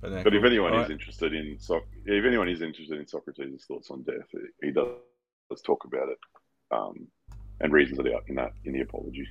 but, 0.00 0.10
no, 0.12 0.22
But 0.24 0.34
if 0.34 0.40
cool. 0.40 0.46
anyone 0.46 0.74
is 0.80 0.88
interested 0.90 1.34
in 1.34 1.58
Soc- 1.58 1.86
if 2.06 2.24
anyone 2.24 2.48
is 2.48 2.62
interested 2.62 2.98
in 2.98 3.06
Socrates' 3.06 3.64
thoughts 3.68 3.90
on 3.90 4.02
death, 4.02 4.28
he 4.62 4.70
does, 4.70 4.88
does 5.50 5.60
talk 5.62 5.84
about 5.84 6.08
it 6.08 6.18
um, 6.70 7.06
and 7.60 7.72
reasons 7.72 7.98
it 7.98 8.06
out 8.12 8.24
in 8.28 8.34
that 8.36 8.52
in 8.64 8.72
the 8.72 8.80
apology. 8.80 9.28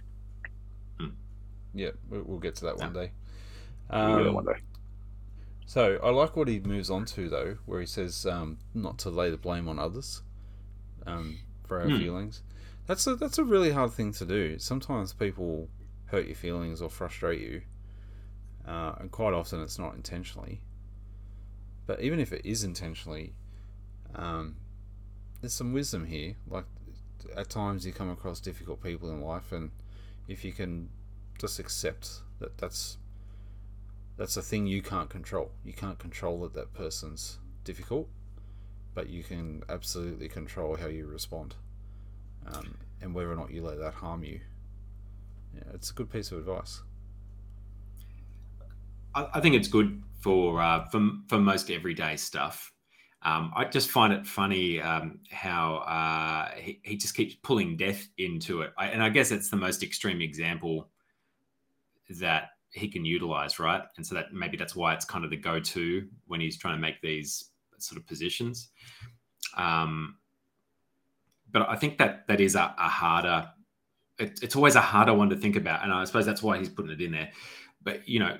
Yeah, 1.73 1.91
we- 2.09 2.21
we'll 2.21 2.39
get 2.39 2.55
to 2.57 2.65
that 2.65 2.77
one 2.77 2.93
day. 2.93 3.11
We'll 3.91 4.15
get 4.17 4.23
that 4.23 4.33
Um, 4.33 4.35
one 4.35 4.45
day. 4.45 4.59
So 5.65 5.99
I 6.03 6.09
like 6.09 6.35
what 6.35 6.47
he 6.47 6.59
moves 6.59 6.89
on 6.89 7.05
to 7.05 7.29
though, 7.29 7.57
where 7.65 7.79
he 7.79 7.85
says 7.85 8.25
um, 8.25 8.57
not 8.73 8.97
to 8.99 9.09
lay 9.09 9.29
the 9.29 9.37
blame 9.37 9.67
on 9.69 9.79
others 9.79 10.21
um, 11.05 11.39
for 11.65 11.79
our 11.81 11.89
Hmm. 11.89 11.97
feelings. 11.99 12.41
That's 12.87 13.07
a 13.07 13.15
that's 13.15 13.37
a 13.37 13.43
really 13.43 13.71
hard 13.71 13.91
thing 13.93 14.11
to 14.13 14.25
do. 14.25 14.59
Sometimes 14.59 15.13
people 15.13 15.69
hurt 16.07 16.25
your 16.25 16.35
feelings 16.35 16.81
or 16.81 16.89
frustrate 16.89 17.39
you, 17.41 17.61
uh, 18.67 18.95
and 18.99 19.11
quite 19.11 19.33
often 19.33 19.61
it's 19.61 19.79
not 19.79 19.93
intentionally. 19.95 20.61
But 21.87 22.01
even 22.01 22.19
if 22.19 22.33
it 22.33 22.45
is 22.45 22.63
intentionally, 22.63 23.33
um, 24.15 24.57
there's 25.39 25.53
some 25.53 25.73
wisdom 25.73 26.05
here. 26.05 26.35
Like 26.47 26.65
at 27.35 27.49
times 27.49 27.85
you 27.85 27.93
come 27.93 28.09
across 28.09 28.39
difficult 28.41 28.81
people 28.83 29.09
in 29.09 29.21
life, 29.21 29.51
and 29.51 29.71
if 30.27 30.43
you 30.43 30.51
can 30.51 30.89
just 31.41 31.57
accept 31.57 32.21
that 32.39 32.55
that's 32.59 32.97
that's 34.15 34.37
a 34.37 34.41
thing 34.41 34.67
you 34.67 34.83
can't 34.83 35.09
control. 35.09 35.51
You 35.65 35.73
can't 35.73 35.97
control 35.97 36.41
that 36.41 36.53
that 36.53 36.73
person's 36.73 37.39
difficult, 37.63 38.07
but 38.93 39.09
you 39.09 39.23
can 39.23 39.63
absolutely 39.67 40.29
control 40.29 40.75
how 40.75 40.85
you 40.85 41.07
respond, 41.07 41.55
um, 42.45 42.77
and 43.01 43.15
whether 43.15 43.31
or 43.31 43.35
not 43.35 43.49
you 43.49 43.63
let 43.63 43.79
that 43.79 43.95
harm 43.95 44.23
you. 44.23 44.39
Yeah, 45.55 45.63
it's 45.73 45.89
a 45.89 45.93
good 45.93 46.11
piece 46.11 46.31
of 46.31 46.37
advice. 46.37 46.83
I, 49.15 49.27
I 49.33 49.39
think 49.39 49.55
it's 49.55 49.67
good 49.67 50.03
for 50.19 50.61
uh, 50.61 50.85
for 50.89 51.01
for 51.27 51.39
most 51.39 51.71
everyday 51.71 52.17
stuff. 52.17 52.71
Um, 53.23 53.51
I 53.55 53.65
just 53.65 53.89
find 53.89 54.13
it 54.13 54.25
funny 54.25 54.81
um, 54.81 55.19
how 55.31 55.75
uh, 55.77 56.55
he, 56.55 56.79
he 56.83 56.97
just 56.97 57.15
keeps 57.15 57.35
pulling 57.43 57.77
death 57.77 58.07
into 58.19 58.61
it, 58.61 58.73
I, 58.77 58.87
and 58.87 59.01
I 59.01 59.09
guess 59.09 59.31
it's 59.31 59.49
the 59.49 59.57
most 59.57 59.81
extreme 59.81 60.21
example 60.21 60.90
that 62.19 62.49
he 62.73 62.87
can 62.87 63.03
utilize, 63.03 63.59
right? 63.59 63.81
And 63.97 64.05
so 64.05 64.15
that 64.15 64.33
maybe 64.33 64.57
that's 64.57 64.75
why 64.75 64.93
it's 64.93 65.05
kind 65.05 65.25
of 65.25 65.31
the 65.31 65.37
go-to 65.37 66.07
when 66.27 66.39
he's 66.39 66.57
trying 66.57 66.75
to 66.75 66.81
make 66.81 67.01
these 67.01 67.49
sort 67.77 67.99
of 67.99 68.07
positions. 68.07 68.69
Um, 69.57 70.17
but 71.51 71.67
I 71.67 71.75
think 71.75 71.97
that 71.97 72.27
that 72.27 72.39
is 72.39 72.55
a, 72.55 72.73
a 72.77 72.87
harder. 72.87 73.49
It, 74.17 74.39
it's 74.41 74.55
always 74.55 74.75
a 74.75 74.81
harder 74.81 75.13
one 75.13 75.29
to 75.29 75.35
think 75.35 75.55
about, 75.55 75.83
and 75.83 75.91
I 75.91 76.03
suppose 76.05 76.25
that's 76.25 76.43
why 76.43 76.57
he's 76.57 76.69
putting 76.69 76.91
it 76.91 77.01
in 77.01 77.11
there 77.11 77.31
but 77.83 78.07
you 78.07 78.19
know 78.19 78.37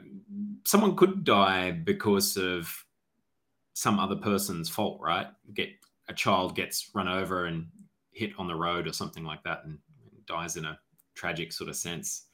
someone 0.66 0.96
could 0.96 1.24
die 1.24 1.72
because 1.72 2.38
of 2.38 2.86
some 3.74 4.00
other 4.00 4.16
person's 4.16 4.70
fault 4.70 5.00
right 5.02 5.28
get 5.54 5.70
a 6.10 6.14
child 6.14 6.56
gets 6.56 6.92
run 6.94 7.08
over 7.08 7.46
and 7.46 7.68
hit 8.12 8.32
on 8.38 8.48
the 8.48 8.56
road 8.56 8.88
or 8.88 8.94
something 8.94 9.24
like 9.24 9.44
that 9.44 9.62
and 9.66 9.78
dies 10.28 10.58
in 10.58 10.66
a 10.66 10.78
tragic 11.16 11.52
sort 11.52 11.70
of 11.70 11.76
sense 11.76 12.26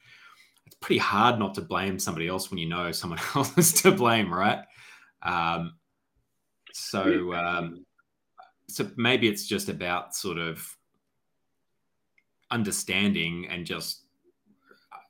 it's 0.68 0.76
pretty 0.80 0.98
hard 0.98 1.38
not 1.38 1.54
to 1.54 1.62
blame 1.62 1.98
somebody 1.98 2.28
else 2.28 2.50
when 2.50 2.58
you 2.58 2.68
know 2.68 2.92
someone 2.92 3.18
else 3.34 3.56
is 3.56 3.72
to 3.82 3.90
blame 3.90 4.32
right? 4.32 4.60
Um, 5.22 5.74
so 6.72 7.34
um, 7.34 7.86
so 8.68 8.90
maybe 8.96 9.28
it's 9.28 9.46
just 9.46 9.70
about 9.70 10.14
sort 10.14 10.36
of 10.38 10.76
understanding 12.50 13.48
and 13.50 13.64
just 13.64 14.02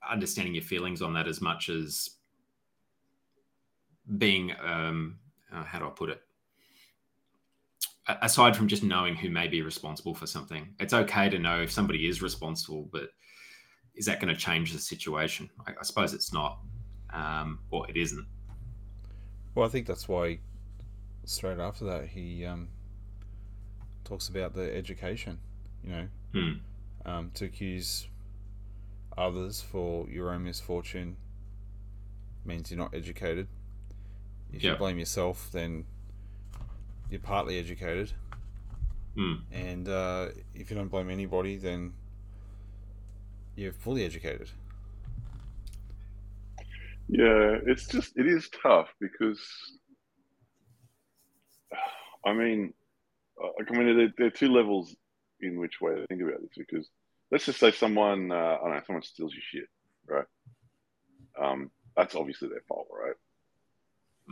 understanding 0.09 0.55
your 0.55 0.65
feelings 0.65 1.03
on 1.03 1.13
that 1.15 1.29
as 1.29 1.41
much 1.41 1.69
as 1.69 2.11
being 4.17 4.53
um 4.65 5.19
uh, 5.53 5.63
how 5.65 5.79
do 5.79 5.87
i 5.87 5.91
put 5.91 6.11
it? 6.11 6.23
A- 8.07 8.19
aside 8.23 8.57
from 8.57 8.69
just 8.69 8.83
knowing 8.83 9.15
who 9.15 9.29
may 9.29 9.49
be 9.49 9.63
responsible 9.63 10.15
for 10.15 10.27
something. 10.27 10.75
It's 10.81 10.95
okay 10.95 11.29
to 11.29 11.39
know 11.39 11.61
if 11.61 11.71
somebody 11.71 12.09
is 12.09 12.23
responsible 12.23 12.89
but 12.93 13.11
is 13.99 14.07
that 14.07 14.21
going 14.21 14.33
to 14.35 14.41
change 14.41 14.73
the 14.73 14.79
situation 14.79 15.51
I, 15.67 15.73
I 15.79 15.83
suppose 15.83 16.15
it's 16.15 16.33
not 16.33 16.59
um 17.13 17.59
or 17.71 17.89
it 17.91 17.97
isn't 17.97 18.27
Well, 19.55 19.67
I 19.67 19.69
think 19.69 19.87
that's 19.87 20.09
why 20.09 20.39
straight 21.25 21.59
after 21.59 21.85
that 21.87 22.07
he 22.09 22.45
um, 22.47 22.69
talks 24.05 24.29
about 24.29 24.55
the 24.55 24.75
education. 24.75 25.39
You 25.85 25.91
know, 25.91 26.09
Hmm. 26.33 26.53
um, 27.05 27.31
to 27.35 27.45
accuse 27.47 28.07
others 29.17 29.61
for 29.61 30.09
your 30.09 30.31
own 30.33 30.45
misfortune 30.45 31.17
means 32.45 32.71
you're 32.71 32.79
not 32.79 32.95
educated. 32.95 33.49
If 34.53 34.63
you 34.63 34.77
blame 34.77 34.99
yourself, 34.99 35.51
then 35.53 35.85
you're 37.11 37.21
partly 37.21 37.59
educated. 37.59 38.13
Hmm. 39.17 39.35
And 39.53 39.89
uh, 39.89 40.29
if 40.55 40.71
you 40.71 40.77
don't 40.77 40.89
blame 40.89 41.11
anybody, 41.11 41.57
then 41.57 41.95
you're 43.59 43.73
fully 43.73 44.05
educated. 44.05 44.49
Yeah, 47.09 47.57
it's 47.67 47.87
just 47.89 48.17
it 48.17 48.27
is 48.27 48.49
tough 48.63 48.89
because 49.01 49.41
I 52.25 52.33
mean, 52.35 52.73
I 53.41 53.73
mean 53.77 53.97
there, 53.97 54.13
there 54.17 54.27
are 54.29 54.31
two 54.31 54.53
levels 54.53 54.95
in 55.41 55.59
which 55.59 55.81
way 55.81 55.95
to 55.95 56.07
think 56.07 56.23
about 56.23 56.41
this 56.41 56.51
because 56.57 56.89
let's 57.31 57.47
just 57.47 57.59
say 57.59 57.73
someone 57.73 58.31
uh, 58.31 58.35
I 58.35 58.65
don't 58.65 58.75
know 58.75 58.81
someone 58.87 59.03
steals 59.03 59.35
your 59.35 59.43
shit, 59.43 59.69
right? 60.07 60.27
Um, 61.41 61.71
that's 61.97 62.15
obviously 62.15 62.49
their 62.49 62.63
fault, 62.69 62.87
right? 62.93 63.15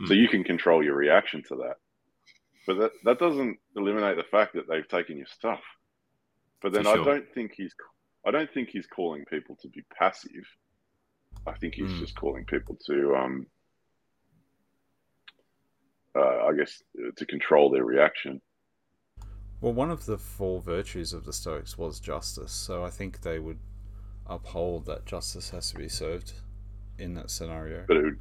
So 0.07 0.13
Mm. 0.13 0.17
you 0.17 0.29
can 0.29 0.43
control 0.43 0.83
your 0.83 0.95
reaction 0.95 1.41
to 1.47 1.55
that, 1.55 1.77
but 2.67 2.77
that 2.77 2.91
that 3.03 3.19
doesn't 3.19 3.57
eliminate 3.75 4.15
the 4.15 4.23
fact 4.23 4.53
that 4.53 4.67
they've 4.69 4.87
taken 4.87 5.17
your 5.17 5.25
stuff. 5.27 5.61
But 6.61 6.71
then 6.71 6.83
For 6.83 7.01
I 7.01 7.03
don't 7.03 7.25
think 7.33 7.53
he's 7.55 7.73
I 8.27 8.31
don't 8.31 8.51
think 8.53 8.69
he's 8.69 8.85
calling 8.87 9.23
people 9.25 9.55
to 9.61 9.69
be 9.69 9.81
passive. 9.97 10.45
I 11.45 11.53
think 11.53 11.75
he's 11.75 11.89
Mm. 11.91 11.99
just 11.99 12.15
calling 12.17 12.43
people 12.45 12.75
to 12.87 13.15
um, 13.15 13.47
uh, 16.15 16.45
I 16.47 16.53
guess 16.57 16.83
uh, 16.99 17.11
to 17.15 17.25
control 17.25 17.69
their 17.71 17.85
reaction. 17.85 18.41
Well, 19.61 19.73
one 19.73 19.89
of 19.91 20.05
the 20.05 20.17
four 20.17 20.61
virtues 20.61 21.13
of 21.13 21.25
the 21.25 21.33
Stoics 21.33 21.77
was 21.77 21.99
justice, 21.99 22.51
so 22.51 22.83
I 22.83 22.89
think 22.89 23.21
they 23.21 23.39
would 23.39 23.59
uphold 24.27 24.85
that 24.87 25.05
justice 25.05 25.49
has 25.51 25.71
to 25.71 25.77
be 25.77 25.87
served 25.89 26.33
in 26.99 27.13
that 27.15 27.29
scenario. 27.31 27.85
But 27.87 27.97
it 27.97 28.03
would, 28.03 28.19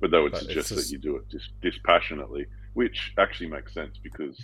but 0.00 0.10
they 0.10 0.20
would 0.20 0.32
But 0.32 0.42
suggest 0.42 0.68
just- 0.68 0.90
that 0.90 0.92
you 0.92 0.98
do 0.98 1.16
it 1.16 1.28
dis- 1.30 1.48
dispassionately, 1.62 2.46
which 2.74 3.12
actually 3.18 3.48
makes 3.48 3.72
sense 3.72 3.96
because 3.98 4.38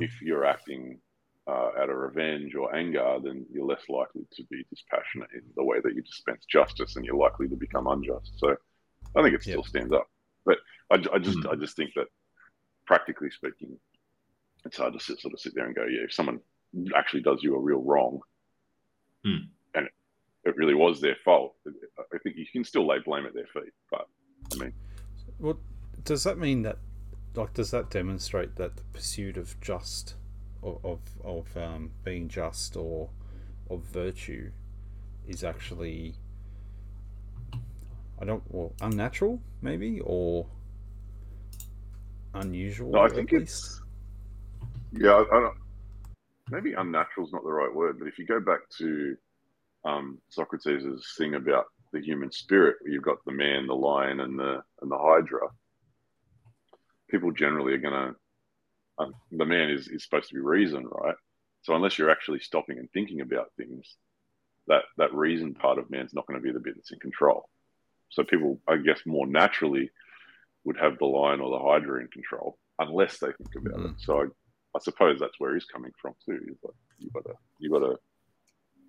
if 0.00 0.20
you're 0.22 0.44
acting 0.44 1.00
uh, 1.48 1.70
out 1.80 1.88
of 1.90 1.96
revenge 1.96 2.54
or 2.54 2.74
anger, 2.76 3.18
then 3.24 3.46
you're 3.50 3.64
less 3.64 3.82
likely 3.88 4.26
to 4.36 4.42
be 4.50 4.64
dispassionate 4.70 5.30
in 5.32 5.42
the 5.56 5.64
way 5.64 5.78
that 5.82 5.94
you 5.94 6.02
dispense 6.02 6.44
justice, 6.44 6.96
and 6.96 7.04
you're 7.06 7.16
likely 7.16 7.48
to 7.48 7.56
become 7.56 7.86
unjust. 7.86 8.32
So, 8.36 8.54
I 9.16 9.22
think 9.22 9.34
it 9.34 9.42
still 9.42 9.64
Yep. 9.64 9.66
stands 9.66 9.92
up. 9.94 10.06
But 10.44 10.58
I, 10.90 10.96
I 11.14 11.18
just, 11.18 11.38
Mhm. 11.38 11.50
I 11.52 11.56
just 11.56 11.74
think 11.74 11.94
that, 11.94 12.08
practically 12.86 13.30
speaking, 13.30 13.80
it's 14.66 14.76
hard 14.76 14.92
to 14.92 15.00
sit, 15.00 15.18
sort 15.20 15.32
of 15.34 15.40
sit 15.40 15.54
there 15.54 15.66
and 15.66 15.74
go, 15.74 15.84
yeah, 15.86 16.02
if 16.02 16.12
someone 16.12 16.40
actually 16.94 17.22
does 17.22 17.42
you 17.42 17.54
a 17.54 17.58
real 17.58 17.82
wrong, 17.82 18.20
Hmm. 19.24 19.48
and 19.74 19.86
it, 19.86 19.92
it 20.44 20.56
really 20.56 20.74
was 20.74 21.00
their 21.00 21.16
fault, 21.24 21.56
I 21.66 22.18
think 22.18 22.36
you 22.36 22.46
can 22.52 22.64
still 22.64 22.86
lay 22.86 22.98
blame 22.98 23.24
at 23.26 23.34
their 23.34 23.46
feet. 23.46 23.72
But 23.90 24.06
I 24.52 24.56
mean. 24.58 24.74
Well, 25.38 25.58
does 26.04 26.24
that 26.24 26.38
mean 26.38 26.62
that, 26.62 26.78
like, 27.34 27.54
does 27.54 27.70
that 27.70 27.90
demonstrate 27.90 28.56
that 28.56 28.76
the 28.76 28.82
pursuit 28.92 29.36
of 29.36 29.58
just, 29.60 30.14
of 30.62 31.00
of, 31.24 31.56
um, 31.56 31.90
being 32.04 32.28
just 32.28 32.76
or 32.76 33.10
of 33.70 33.80
virtue, 33.80 34.50
is 35.26 35.44
actually, 35.44 36.14
I 38.20 38.24
don't, 38.24 38.42
well, 38.48 38.72
unnatural 38.80 39.40
maybe 39.62 40.00
or 40.00 40.46
unusual 42.34 42.90
No, 42.92 43.00
I 43.00 43.08
think 43.08 43.32
least. 43.32 43.42
it's 43.42 43.82
yeah. 44.92 45.12
I, 45.12 45.20
I 45.20 45.40
don't, 45.40 45.56
maybe 46.50 46.72
unnatural 46.72 47.26
is 47.26 47.32
not 47.32 47.44
the 47.44 47.52
right 47.52 47.72
word, 47.74 47.98
but 47.98 48.08
if 48.08 48.18
you 48.18 48.26
go 48.26 48.40
back 48.40 48.60
to 48.78 49.16
um, 49.84 50.18
Socrates' 50.28 51.14
thing 51.16 51.34
about 51.34 51.66
the 51.92 52.00
human 52.00 52.30
spirit, 52.30 52.76
where 52.80 52.92
you've 52.92 53.02
got 53.02 53.24
the 53.24 53.32
man, 53.32 53.66
the 53.66 53.74
lion, 53.74 54.20
and 54.20 54.38
the 54.38 54.62
and 54.82 54.90
the 54.90 54.98
hydra. 54.98 55.48
People 57.10 57.32
generally 57.32 57.72
are 57.72 57.78
going 57.78 57.94
to. 57.94 58.14
Um, 58.98 59.14
the 59.30 59.44
man 59.44 59.70
is, 59.70 59.88
is 59.88 60.02
supposed 60.02 60.28
to 60.28 60.34
be 60.34 60.40
reason, 60.40 60.86
right? 60.86 61.14
So 61.62 61.74
unless 61.74 61.98
you're 61.98 62.10
actually 62.10 62.40
stopping 62.40 62.78
and 62.78 62.90
thinking 62.92 63.20
about 63.20 63.52
things, 63.56 63.96
that 64.66 64.82
that 64.96 65.14
reason 65.14 65.54
part 65.54 65.78
of 65.78 65.90
man's 65.90 66.14
not 66.14 66.26
going 66.26 66.38
to 66.38 66.44
be 66.44 66.52
the 66.52 66.60
bit 66.60 66.74
that's 66.76 66.92
in 66.92 66.98
control. 66.98 67.48
So 68.10 68.24
people, 68.24 68.60
I 68.66 68.76
guess, 68.76 69.00
more 69.06 69.26
naturally 69.26 69.90
would 70.64 70.78
have 70.78 70.98
the 70.98 71.06
lion 71.06 71.40
or 71.40 71.50
the 71.50 71.64
hydra 71.64 72.00
in 72.00 72.08
control 72.08 72.58
unless 72.78 73.18
they 73.18 73.28
think 73.28 73.54
about 73.56 73.80
mm. 73.80 73.90
it. 73.90 74.00
So 74.00 74.20
I, 74.20 74.24
I, 74.74 74.80
suppose 74.80 75.18
that's 75.18 75.38
where 75.38 75.54
he's 75.54 75.64
coming 75.64 75.92
from 76.00 76.14
too. 76.24 76.56
Like 76.62 76.74
you 76.98 77.10
gotta, 77.12 77.34
you've 77.58 77.72
gotta, 77.72 77.96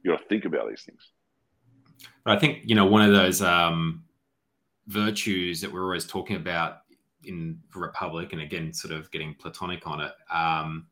you've 0.04 0.16
gotta 0.16 0.28
think 0.30 0.46
about 0.46 0.70
these 0.70 0.84
things. 0.84 1.02
But 2.24 2.38
I 2.38 2.40
think 2.40 2.62
you 2.66 2.76
know 2.76 2.86
one 2.86 3.02
of 3.02 3.14
those 3.14 3.42
um, 3.42 4.04
virtues 4.88 5.62
that 5.62 5.72
we're 5.72 5.84
always 5.84 6.06
talking 6.06 6.36
about 6.36 6.80
in 7.24 7.60
Republic, 7.76 8.34
and 8.34 8.42
again, 8.42 8.74
sort 8.74 8.94
of 8.94 9.10
getting 9.12 9.36
platonic 9.36 9.88
on 9.88 10.02
it, 10.02 10.14
um, 10.32 10.88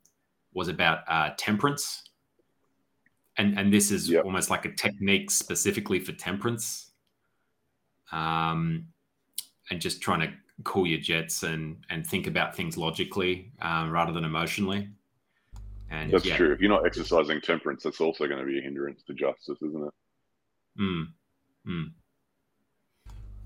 was 0.53 0.67
about 0.67 0.99
uh, 1.07 1.31
temperance. 1.37 2.03
And 3.37 3.57
and 3.57 3.71
this 3.71 3.91
is 3.91 4.09
yep. 4.09 4.25
almost 4.25 4.49
like 4.49 4.65
a 4.65 4.71
technique 4.71 5.29
specifically 5.29 5.99
for 5.99 6.11
temperance. 6.13 6.91
Um, 8.11 8.87
and 9.69 9.81
just 9.81 10.01
trying 10.01 10.21
to 10.21 10.33
cool 10.63 10.87
your 10.87 10.99
jets 10.99 11.43
and 11.43 11.77
and 11.89 12.05
think 12.05 12.25
about 12.25 12.55
things 12.55 12.77
logically 12.77 13.51
um, 13.61 13.91
rather 13.91 14.11
than 14.11 14.23
emotionally. 14.23 14.89
And 15.89 16.11
that's 16.11 16.25
yeah. 16.25 16.35
true. 16.35 16.51
If 16.51 16.59
you're 16.59 16.69
not 16.69 16.85
exercising 16.85 17.39
temperance, 17.41 17.83
that's 17.83 18.01
also 18.01 18.27
going 18.27 18.39
to 18.39 18.45
be 18.45 18.59
a 18.59 18.61
hindrance 18.61 19.03
to 19.03 19.13
justice, 19.13 19.57
isn't 19.61 19.87
it? 19.87 19.93
Hmm. 20.77 21.01
Hmm. 21.65 21.83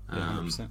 Um, 0.08 0.50
yeah, 0.58 0.66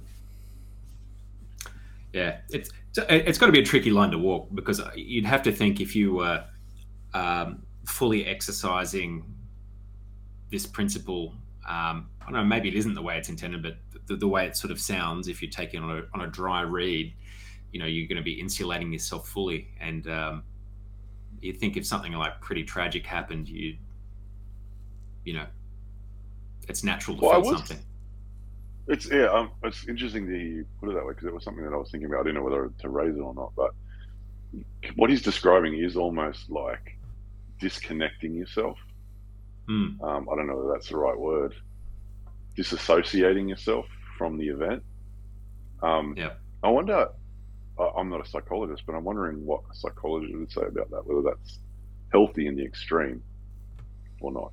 it's 2.50 2.70
it's 2.96 3.38
got 3.38 3.46
to 3.46 3.52
be 3.52 3.60
a 3.60 3.64
tricky 3.64 3.90
line 3.90 4.10
to 4.10 4.18
walk 4.18 4.48
because 4.54 4.80
you'd 4.94 5.24
have 5.24 5.42
to 5.44 5.52
think 5.52 5.80
if 5.80 5.96
you 5.96 6.14
were 6.14 6.44
um, 7.14 7.62
fully 7.86 8.26
exercising 8.26 9.24
this 10.50 10.66
principle. 10.66 11.34
Um, 11.68 12.08
I 12.20 12.24
don't 12.26 12.34
know, 12.34 12.44
maybe 12.44 12.68
it 12.68 12.74
isn't 12.74 12.94
the 12.94 13.02
way 13.02 13.16
it's 13.16 13.28
intended, 13.28 13.62
but 13.62 13.76
the, 14.06 14.16
the 14.16 14.28
way 14.28 14.46
it 14.46 14.56
sort 14.56 14.70
of 14.70 14.80
sounds, 14.80 15.28
if 15.28 15.42
you're 15.42 15.50
taking 15.50 15.82
on 15.82 15.90
a, 15.98 16.02
on 16.12 16.22
a 16.22 16.26
dry 16.26 16.62
read, 16.62 17.14
you 17.72 17.80
know, 17.80 17.86
you're 17.86 18.06
going 18.06 18.16
to 18.16 18.22
be 18.22 18.38
insulating 18.38 18.92
yourself 18.92 19.28
fully. 19.28 19.68
And 19.80 20.06
um, 20.08 20.44
you 21.40 21.52
think 21.52 21.76
if 21.76 21.86
something 21.86 22.12
like 22.12 22.40
pretty 22.40 22.64
tragic 22.64 23.06
happened, 23.06 23.48
you, 23.48 23.76
you 25.24 25.34
know, 25.34 25.46
it's 26.68 26.84
natural 26.84 27.16
to 27.16 27.24
well, 27.24 27.42
feel 27.42 27.56
something. 27.56 27.78
It's 28.88 29.10
yeah, 29.10 29.26
um, 29.26 29.52
it's 29.62 29.86
interesting 29.88 30.26
that 30.26 30.38
you 30.38 30.66
put 30.80 30.90
it 30.90 30.94
that 30.94 31.04
way 31.04 31.12
because 31.12 31.26
it 31.26 31.34
was 31.34 31.44
something 31.44 31.64
that 31.64 31.72
I 31.72 31.76
was 31.76 31.90
thinking 31.90 32.08
about. 32.08 32.20
I 32.20 32.22
didn't 32.24 32.36
know 32.36 32.42
whether 32.42 32.70
to 32.80 32.88
raise 32.88 33.16
it 33.16 33.20
or 33.20 33.34
not, 33.34 33.52
but 33.56 33.70
what 34.96 35.08
he's 35.08 35.22
describing 35.22 35.78
is 35.78 35.96
almost 35.96 36.50
like 36.50 36.98
disconnecting 37.60 38.34
yourself. 38.34 38.76
Mm. 39.68 40.02
Um, 40.02 40.28
I 40.30 40.36
don't 40.36 40.48
know 40.48 40.56
whether 40.56 40.72
that's 40.72 40.88
the 40.88 40.96
right 40.96 41.16
word. 41.16 41.54
Disassociating 42.58 43.48
yourself 43.48 43.86
from 44.18 44.36
the 44.36 44.48
event. 44.48 44.82
Um, 45.82 46.14
yeah. 46.16 46.32
I 46.62 46.70
wonder. 46.70 47.08
I'm 47.96 48.10
not 48.10 48.24
a 48.24 48.28
psychologist, 48.28 48.82
but 48.86 48.94
I'm 48.94 49.04
wondering 49.04 49.46
what 49.46 49.62
a 49.70 49.74
psychologist 49.74 50.34
would 50.36 50.52
say 50.52 50.62
about 50.62 50.90
that. 50.90 51.06
Whether 51.06 51.22
that's 51.22 51.58
healthy 52.12 52.46
in 52.46 52.56
the 52.56 52.64
extreme 52.64 53.22
or 54.20 54.32
not. 54.32 54.52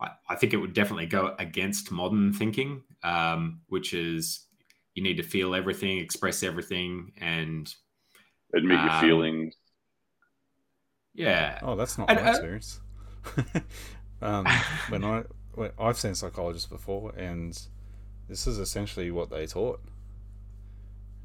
I, 0.00 0.10
I 0.28 0.34
think 0.34 0.52
it 0.52 0.56
would 0.56 0.74
definitely 0.74 1.06
go 1.06 1.34
against 1.38 1.90
modern 1.90 2.32
thinking, 2.32 2.82
um, 3.06 3.60
which 3.68 3.94
is 3.94 4.46
you 4.94 5.02
need 5.02 5.16
to 5.18 5.22
feel 5.22 5.54
everything, 5.54 5.98
express 5.98 6.42
everything, 6.42 7.12
and 7.20 7.72
admit 8.54 8.78
um, 8.78 8.86
your 8.86 9.00
feelings. 9.00 9.54
Yeah. 11.14 11.58
Oh, 11.62 11.76
that's 11.76 11.96
not 11.96 12.10
and, 12.10 12.20
my 12.20 12.26
uh, 12.26 12.30
experience. 12.30 12.80
um, 14.22 14.46
when 14.88 15.04
I 15.04 15.22
when 15.54 15.70
I've 15.78 15.96
seen 15.96 16.14
psychologists 16.14 16.68
before, 16.68 17.12
and 17.16 17.58
this 18.28 18.46
is 18.46 18.58
essentially 18.58 19.10
what 19.10 19.30
they 19.30 19.46
taught. 19.46 19.80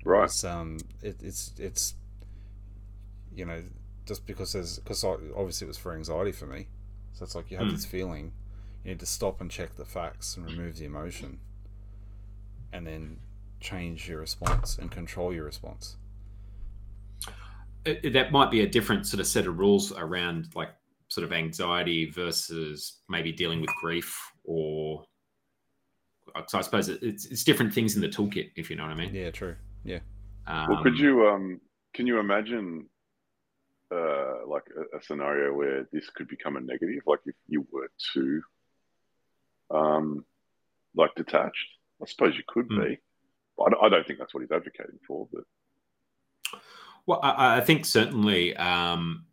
Right. 0.05 0.25
It's, 0.25 0.43
um, 0.43 0.77
it, 1.01 1.17
it's 1.21 1.51
it's 1.57 1.95
you 3.33 3.45
know 3.45 3.63
just 4.05 4.25
because 4.27 4.53
there's 4.53 4.79
because 4.79 5.03
obviously 5.03 5.65
it 5.65 5.69
was 5.69 5.77
for 5.77 5.93
anxiety 5.93 6.31
for 6.31 6.45
me, 6.45 6.67
so 7.13 7.23
it's 7.23 7.33
like 7.33 7.49
you 7.49 7.57
have 7.57 7.67
mm. 7.67 7.71
this 7.71 7.85
feeling, 7.85 8.33
you 8.83 8.91
need 8.91 8.99
to 8.99 9.05
stop 9.05 9.41
and 9.41 9.49
check 9.49 9.75
the 9.77 9.85
facts 9.85 10.37
and 10.37 10.45
remove 10.45 10.77
the 10.77 10.85
emotion, 10.85 11.39
and 12.73 12.85
then 12.85 13.17
change 13.59 14.09
your 14.09 14.19
response 14.19 14.77
and 14.77 14.91
control 14.91 15.33
your 15.33 15.45
response. 15.45 15.97
It, 17.85 18.13
that 18.13 18.31
might 18.31 18.51
be 18.51 18.61
a 18.61 18.67
different 18.67 19.07
sort 19.07 19.19
of 19.19 19.27
set 19.27 19.47
of 19.47 19.57
rules 19.57 19.91
around 19.91 20.49
like 20.55 20.69
sort 21.07 21.25
of 21.25 21.33
anxiety 21.33 22.09
versus 22.09 23.01
maybe 23.09 23.31
dealing 23.31 23.59
with 23.59 23.69
grief 23.81 24.17
or 24.43 25.03
so 26.47 26.57
I 26.57 26.61
suppose 26.61 26.87
it's 26.87 27.25
it's 27.25 27.43
different 27.43 27.73
things 27.73 27.95
in 27.95 28.01
the 28.01 28.07
toolkit 28.07 28.51
if 28.55 28.69
you 28.69 28.75
know 28.75 28.83
what 28.83 28.93
I 28.93 28.95
mean. 28.95 29.13
Yeah, 29.13 29.31
true. 29.31 29.55
Yeah. 29.83 29.99
Um, 30.47 30.67
well, 30.69 30.83
could 30.83 30.97
you 30.97 31.27
um 31.27 31.59
can 31.93 32.07
you 32.07 32.19
imagine 32.19 32.87
uh 33.91 34.47
like 34.47 34.63
a, 34.77 34.97
a, 34.97 35.01
scenario 35.01 35.53
where 35.53 35.87
this 35.91 36.09
could 36.09 36.27
become 36.27 36.55
a 36.55 36.61
negative, 36.61 37.03
like 37.05 37.19
if 37.25 37.35
you 37.47 37.67
were 37.71 37.91
to 38.13 38.41
um 39.75 40.25
like 40.95 41.11
detached? 41.15 41.67
I 42.01 42.05
suppose 42.05 42.35
you 42.35 42.43
could 42.47 42.69
mm. 42.69 42.87
be. 42.87 42.97
I 43.63 43.89
don't 43.89 44.07
think 44.07 44.17
that's 44.17 44.33
what 44.33 44.41
he's 44.41 44.51
advocating 44.51 44.97
for, 45.05 45.27
but 45.31 45.43
well, 47.05 47.19
I, 47.23 47.57
I 47.57 47.61
think 47.61 47.85
certainly 47.85 48.55
um, 48.57 49.25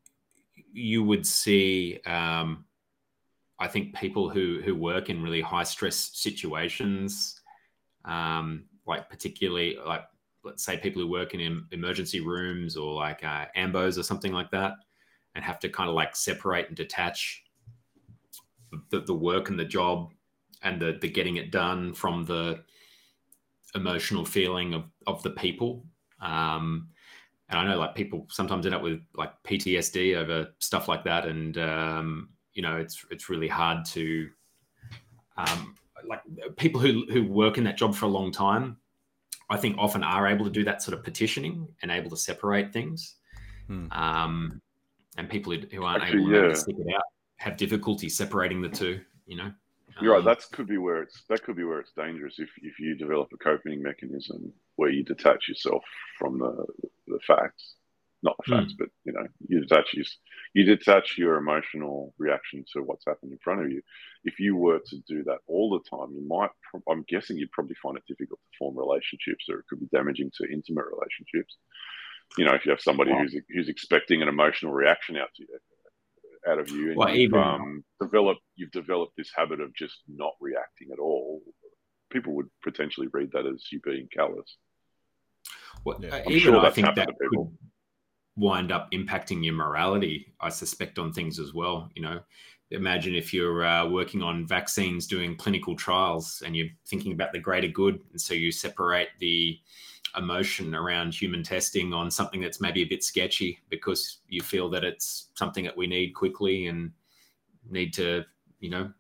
you 0.73 1.03
would 1.05 1.27
see, 1.27 2.01
um, 2.07 2.65
I 3.59 3.69
think, 3.69 3.95
people 3.95 4.29
who 4.29 4.61
who 4.65 4.75
work 4.75 5.11
in 5.11 5.23
really 5.23 5.41
high 5.41 5.63
stress 5.63 6.11
situations, 6.15 7.41
um, 8.05 8.65
like 8.87 9.09
particularly 9.09 9.79
like 9.85 10.05
let's 10.45 10.65
say 10.65 10.77
people 10.77 11.03
who 11.03 11.09
work 11.09 11.35
in 11.35 11.67
emergency 11.73 12.21
rooms 12.21 12.77
or 12.77 12.95
like 12.95 13.25
uh, 13.25 13.47
ambos 13.57 13.99
or 13.99 14.03
something 14.03 14.33
like 14.33 14.51
that, 14.51 14.75
and 15.35 15.45
have 15.45 15.59
to 15.61 15.69
kind 15.69 15.89
of 15.89 15.95
like 15.95 16.17
separate 16.17 16.69
and 16.69 16.77
detach 16.77 17.45
the, 18.91 19.01
the 19.01 19.15
work 19.15 19.51
and 19.51 19.59
the 19.59 19.65
job 19.65 20.13
and 20.63 20.81
the 20.81 20.99
the 21.01 21.09
getting 21.09 21.37
it 21.37 21.51
done 21.51 21.95
from 21.95 22.25
the 22.25 22.63
emotional 23.75 24.25
feeling 24.25 24.75
of 24.75 24.85
of 25.07 25.23
the 25.23 25.31
people. 25.31 25.85
Um, 26.21 26.89
and 27.49 27.59
I 27.59 27.65
know 27.65 27.79
like 27.79 27.95
people 27.95 28.27
sometimes 28.31 28.67
end 28.67 28.75
up 28.75 28.83
with 28.83 29.01
like 29.15 29.33
PTSD 29.45 30.17
over 30.17 30.49
stuff 30.59 30.89
like 30.89 31.05
that, 31.05 31.27
and 31.27 31.57
um, 31.59 32.31
you 32.53 32.63
know 32.63 32.77
it's 32.77 33.05
it's 33.11 33.29
really 33.29 33.49
hard 33.49 33.85
to 33.87 34.29
um, 35.37 35.75
like 36.07 36.21
people 36.57 36.81
who 36.81 37.07
who 37.11 37.27
work 37.27 37.59
in 37.59 37.65
that 37.65 37.77
job 37.77 37.95
for 37.95 38.07
a 38.07 38.11
long 38.11 38.33
time. 38.33 38.77
I 39.51 39.57
think 39.57 39.77
often 39.79 40.05
are 40.05 40.27
able 40.27 40.45
to 40.45 40.51
do 40.51 40.63
that 40.65 40.83
sort 40.83 40.97
of 40.99 41.03
petitioning 41.03 41.67
and 41.81 41.91
able 41.91 42.11
to 42.11 42.19
separate 42.19 42.71
things. 42.71 43.15
Hmm. 43.67 43.91
Um, 43.93 44.61
and 45.17 45.29
people 45.29 45.55
who, 45.55 45.61
who 45.73 45.85
aren't 45.85 46.03
Actually, 46.03 46.21
able 46.21 46.33
yeah. 46.33 46.49
to 46.49 46.57
stick 46.57 46.77
it 46.79 46.95
out 46.95 47.03
have 47.37 47.57
difficulty 47.57 48.09
separating 48.09 48.61
the 48.61 48.69
two. 48.69 49.01
You 49.27 49.37
know. 49.37 49.53
You're 50.01 50.13
right. 50.13 50.21
Um, 50.21 50.25
that 50.25 50.45
could 50.53 50.69
be 50.69 50.79
where 50.79 51.03
it's 51.03 51.23
that 51.29 51.43
could 51.43 51.57
be 51.57 51.65
where 51.65 51.81
it's 51.81 51.93
dangerous 51.93 52.39
if 52.39 52.51
if 52.63 52.79
you 52.79 52.95
develop 52.95 53.29
a 53.33 53.37
coping 53.37 53.83
mechanism 53.83 54.53
where 54.77 54.91
you 54.91 55.05
detach 55.05 55.49
yourself 55.49 55.83
from 56.19 56.39
the 56.39 56.67
the 57.07 57.19
facts, 57.27 57.75
not 58.23 58.37
the 58.39 58.57
facts, 58.57 58.73
mm. 58.75 58.79
but 58.79 58.89
you 59.05 59.13
know, 59.13 59.27
you 59.49 59.61
detach 59.61 59.95
you, 59.95 60.05
you 60.55 60.65
detach 60.65 61.17
your 61.19 61.37
emotional 61.37 62.15
reaction 62.19 62.65
to 62.73 62.83
what's 62.83 63.05
happened 63.07 63.33
in 63.33 63.39
front 63.39 63.65
of 63.65 63.71
you. 63.71 63.83
If 64.25 64.39
you 64.39 64.57
were 64.57 64.81
to 64.87 64.97
do 65.09 65.25
that 65.25 65.39
all 65.47 65.71
the 65.71 65.97
time, 65.97 66.15
you 66.15 66.27
might. 66.27 66.51
I'm 66.89 67.05
guessing 67.09 67.37
you'd 67.37 67.53
probably 67.53 67.77
find 67.83 67.97
it 67.97 68.05
difficult 68.07 68.41
to 68.41 68.59
form 68.59 68.79
relationships, 68.79 69.47
or 69.49 69.61
it 69.61 69.67
could 69.69 69.81
be 69.81 69.89
damaging 69.93 70.31
to 70.37 70.53
intimate 70.53 70.87
relationships. 70.87 71.57
You 72.37 72.45
know, 72.45 72.55
if 72.55 72.67
you 72.67 72.71
have 72.71 72.81
somebody 72.81 73.13
who's 73.13 73.35
who's 73.53 73.69
expecting 73.69 74.23
an 74.23 74.29
emotional 74.29 74.73
reaction 74.73 75.17
out 75.17 75.31
to 75.37 75.43
you, 75.43 75.59
out 76.49 76.59
of 76.59 76.71
you, 76.71 76.89
and 76.89 76.97
well, 76.97 77.09
you've 77.11 77.31
even, 77.31 77.39
um, 77.39 77.85
developed 78.01 78.41
you've 78.57 78.73
developed 78.73 79.13
this 79.17 79.31
habit 79.35 79.61
of 79.61 79.75
just 79.75 79.97
not 80.09 80.33
reacting 80.41 80.89
at 80.93 80.99
all. 80.99 81.43
People 82.11 82.35
would 82.37 82.49
potentially 82.63 83.09
read 83.13 83.31
that 83.33 83.47
as 83.47 83.67
you 83.71 83.81
being 83.81 84.09
callous. 84.13 84.57
Well, 85.85 85.99
yeah. 86.01 86.23
even 86.27 86.41
sure 86.41 86.67
I 86.67 86.71
think 86.71 86.95
that 86.95 87.09
could 87.19 87.49
wind 88.37 88.73
up 88.73 88.91
impacting 88.93 89.45
your 89.45 89.55
morality. 89.55 90.33
I 90.41 90.49
suspect 90.49 90.99
on 90.99 91.13
things 91.13 91.39
as 91.39 91.53
well. 91.53 91.91
You 91.95 92.03
know, 92.03 92.21
imagine 92.71 93.15
if 93.15 93.35
you're 93.35 93.65
uh, 93.65 93.87
working 93.89 94.23
on 94.23 94.47
vaccines, 94.47 95.07
doing 95.07 95.37
clinical 95.37 95.77
trials, 95.77 96.43
and 96.45 96.57
you're 96.57 96.69
thinking 96.87 97.13
about 97.13 97.33
the 97.33 97.39
greater 97.39 97.69
good, 97.69 98.01
and 98.11 98.21
so 98.21 98.35
you 98.35 98.53
separate 98.53 99.09
the 99.19 99.59
emotion 100.17 100.75
around 100.75 101.15
human 101.15 101.43
testing 101.43 101.93
on 101.93 102.11
something 102.11 102.41
that's 102.41 102.61
maybe 102.61 102.83
a 102.83 102.87
bit 102.87 103.05
sketchy 103.05 103.59
because 103.69 104.19
you 104.29 104.41
feel 104.41 104.69
that 104.71 104.85
it's 104.85 105.29
something 105.35 105.65
that 105.65 105.77
we 105.77 105.87
need 105.87 106.11
quickly 106.11 106.67
and 106.67 106.91
need 107.71 107.93
to, 107.95 108.25
you 108.61 108.71
know, 108.71 108.91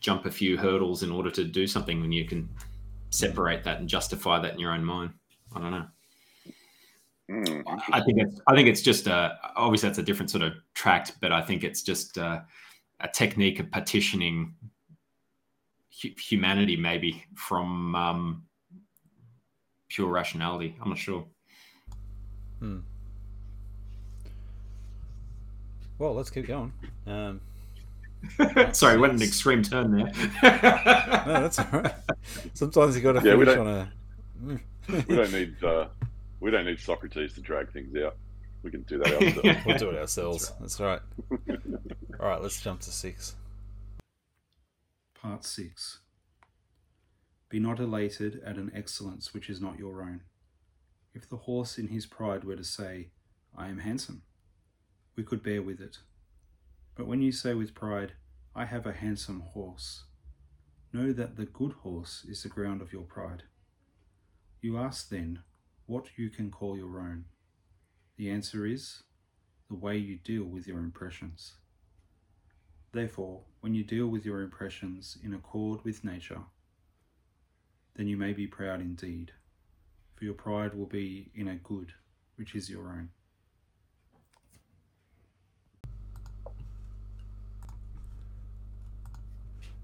jump 0.00 0.26
a 0.26 0.30
few 0.30 0.56
hurdles 0.56 1.02
in 1.02 1.10
order 1.10 1.30
to 1.30 1.44
do 1.44 1.66
something 1.66 2.00
when 2.00 2.12
you 2.12 2.26
can 2.26 2.48
separate 3.10 3.64
that 3.64 3.78
and 3.80 3.88
justify 3.88 4.40
that 4.40 4.54
in 4.54 4.58
your 4.58 4.72
own 4.72 4.84
mind. 4.84 5.10
I 5.54 5.60
don't 5.60 5.70
know. 5.70 5.86
I 7.90 8.02
think 8.02 8.20
it's 8.20 8.40
I 8.46 8.54
think 8.54 8.68
it's 8.68 8.82
just 8.82 9.06
a 9.06 9.38
obviously 9.56 9.88
that's 9.88 9.98
a 9.98 10.02
different 10.02 10.30
sort 10.30 10.42
of 10.42 10.52
tract, 10.74 11.12
but 11.20 11.32
I 11.32 11.40
think 11.40 11.64
it's 11.64 11.82
just 11.82 12.18
a, 12.18 12.44
a 13.00 13.08
technique 13.08 13.60
of 13.60 13.70
partitioning 13.70 14.54
hu- 16.02 16.14
humanity 16.18 16.76
maybe 16.76 17.24
from 17.34 17.94
um, 17.94 18.42
pure 19.94 20.08
rationality. 20.08 20.76
I'm 20.82 20.88
not 20.88 20.98
sure. 20.98 21.24
Hmm. 22.58 22.78
Well, 25.98 26.14
let's 26.14 26.30
keep 26.30 26.46
going. 26.46 26.72
Um, 27.06 27.40
Sorry, 28.72 28.98
went 28.98 29.12
an 29.12 29.22
extreme 29.22 29.62
turn 29.62 29.92
there. 29.92 30.06
no, 31.26 31.40
that's 31.42 31.58
all 31.58 31.66
right. 31.72 31.94
Sometimes 32.54 32.96
you 32.96 33.02
got 33.02 33.12
to 33.12 33.26
Yeah, 33.28 33.36
we 33.36 33.44
finish 33.44 33.54
don't- 33.56 33.66
on 33.68 33.90
a. 34.48 35.04
we 35.08 35.16
don't 35.16 35.32
need 35.32 35.62
uh, 35.62 35.86
we 36.40 36.50
don't 36.50 36.64
need 36.66 36.80
Socrates 36.80 37.32
to 37.34 37.40
drag 37.40 37.70
things 37.72 37.94
out. 37.96 38.16
We 38.62 38.70
can 38.70 38.82
do 38.82 38.98
that 38.98 39.14
ourselves. 39.22 39.64
We'll 39.66 39.78
do 39.78 39.90
it 39.90 39.98
ourselves. 39.98 40.52
That's 40.60 40.80
right. 40.80 41.00
All 42.20 42.28
right, 42.28 42.42
let's 42.42 42.60
jump 42.60 42.80
to 42.80 42.90
six. 42.90 43.34
Part 45.20 45.44
6 45.44 46.00
Be 47.54 47.60
not 47.60 47.78
elated 47.78 48.42
at 48.44 48.56
an 48.56 48.72
excellence 48.74 49.32
which 49.32 49.48
is 49.48 49.60
not 49.60 49.78
your 49.78 50.02
own. 50.02 50.22
If 51.14 51.28
the 51.28 51.36
horse 51.36 51.78
in 51.78 51.86
his 51.86 52.04
pride 52.04 52.42
were 52.42 52.56
to 52.56 52.64
say, 52.64 53.10
I 53.56 53.68
am 53.68 53.78
handsome, 53.78 54.22
we 55.14 55.22
could 55.22 55.40
bear 55.40 55.62
with 55.62 55.80
it. 55.80 55.98
But 56.96 57.06
when 57.06 57.22
you 57.22 57.30
say 57.30 57.54
with 57.54 57.72
pride, 57.72 58.14
I 58.56 58.64
have 58.64 58.86
a 58.86 58.92
handsome 58.92 59.38
horse, 59.38 60.02
know 60.92 61.12
that 61.12 61.36
the 61.36 61.44
good 61.44 61.74
horse 61.84 62.26
is 62.28 62.42
the 62.42 62.48
ground 62.48 62.82
of 62.82 62.92
your 62.92 63.04
pride. 63.04 63.44
You 64.60 64.76
ask 64.76 65.08
then 65.08 65.44
what 65.86 66.06
you 66.16 66.30
can 66.30 66.50
call 66.50 66.76
your 66.76 66.98
own. 66.98 67.26
The 68.16 68.30
answer 68.30 68.66
is 68.66 69.04
the 69.68 69.76
way 69.76 69.96
you 69.96 70.16
deal 70.16 70.42
with 70.42 70.66
your 70.66 70.80
impressions. 70.80 71.52
Therefore, 72.90 73.42
when 73.60 73.74
you 73.74 73.84
deal 73.84 74.08
with 74.08 74.26
your 74.26 74.40
impressions 74.40 75.16
in 75.22 75.32
accord 75.32 75.84
with 75.84 76.02
nature, 76.02 76.40
then 77.96 78.06
you 78.08 78.16
may 78.16 78.32
be 78.32 78.46
proud 78.46 78.80
indeed, 78.80 79.32
for 80.14 80.24
your 80.24 80.34
pride 80.34 80.74
will 80.74 80.86
be 80.86 81.30
in 81.34 81.48
a 81.48 81.56
good 81.56 81.92
which 82.36 82.54
is 82.54 82.68
your 82.68 82.88
own. 82.88 83.10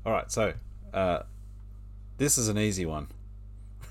All 0.05 0.13
right, 0.13 0.31
so 0.31 0.55
uh, 0.95 1.21
this 2.17 2.39
is 2.39 2.49
an 2.49 2.59
easy 2.59 2.87
one. 2.87 3.09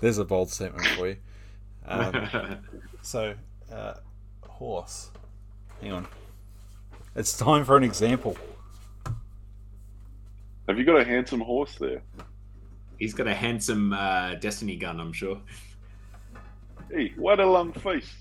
There's 0.00 0.18
a 0.18 0.24
bold 0.24 0.50
statement 0.50 0.86
for 0.88 1.08
you. 1.08 1.16
Um, 1.86 2.58
so, 3.02 3.34
uh, 3.72 3.94
horse. 4.42 5.10
Hang 5.80 5.92
on. 5.92 6.06
It's 7.16 7.36
time 7.36 7.64
for 7.64 7.76
an 7.76 7.82
example. 7.82 8.36
Have 10.68 10.78
you 10.78 10.84
got 10.84 11.00
a 11.00 11.04
handsome 11.04 11.40
horse 11.40 11.76
there? 11.78 12.02
He's 13.02 13.14
got 13.14 13.26
a 13.26 13.34
handsome 13.34 13.92
uh, 13.92 14.36
destiny 14.36 14.76
gun, 14.76 15.00
I'm 15.00 15.12
sure. 15.12 15.40
Hey, 16.88 17.12
what 17.16 17.40
a 17.40 17.46
long 17.50 17.72
face! 17.72 18.14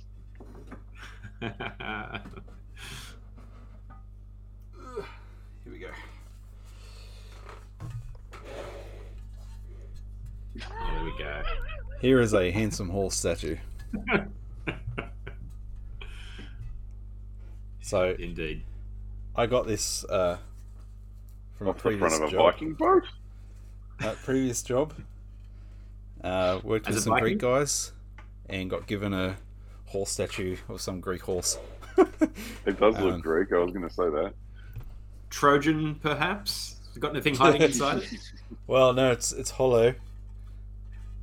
Here 1.39 1.51
we 5.67 5.77
go. 5.77 5.91
there 10.55 11.03
we 11.03 11.13
go. 11.19 11.43
Here 12.01 12.19
is 12.19 12.33
a 12.33 12.49
handsome 12.49 12.89
horse 12.89 13.13
statue. 13.15 13.57
So 17.83 18.15
Indeed. 18.17 18.63
I 19.35 19.45
got 19.45 19.67
this 19.67 20.03
uh, 20.05 20.39
from 21.55 21.67
a 21.67 21.69
Off 21.69 21.75
the 21.75 21.81
previous 21.83 22.17
front 22.17 22.23
of 22.23 22.29
a 22.29 22.31
job. 22.31 22.53
Viking 22.53 22.73
boat? 22.73 23.03
Uh, 24.03 24.13
previous 24.23 24.61
job. 24.63 24.93
Uh, 26.23 26.59
worked 26.63 26.87
As 26.87 26.95
with 26.95 27.03
a 27.03 27.05
some 27.05 27.19
Greek 27.19 27.37
guys 27.39 27.91
and 28.49 28.69
got 28.69 28.85
given 28.87 29.13
a 29.13 29.37
horse 29.85 30.11
statue 30.11 30.57
of 30.69 30.81
some 30.81 30.99
Greek 30.99 31.21
horse. 31.21 31.57
It 32.65 32.79
does 32.79 32.95
look 32.99 33.15
Um, 33.15 33.21
Greek. 33.21 33.51
I 33.51 33.57
was 33.57 33.71
going 33.71 33.87
to 33.87 33.93
say 33.93 34.09
that. 34.09 34.33
Trojan, 35.29 35.95
perhaps? 35.95 36.75
Got 36.99 37.11
anything 37.11 37.35
hiding 37.37 37.61
inside 37.63 38.03
it? 38.03 38.09
Well, 38.67 38.93
no, 38.93 39.11
it's 39.11 39.31
it's 39.31 39.49
hollow, 39.51 39.93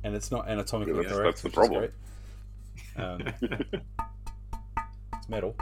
and 0.03 0.15
it's 0.15 0.31
not 0.31 0.47
anatomically 0.49 0.95
Yeah, 0.95 1.01
that's- 1.03 1.15
correct. 1.17 1.41
that's 1.41 1.41
the 1.41 1.47
which 1.47 1.53
is 1.53 1.91
problem. 2.97 3.33
great. 3.37 3.71
Um, 3.71 3.81
it's 5.17 5.29
metal. 5.29 5.55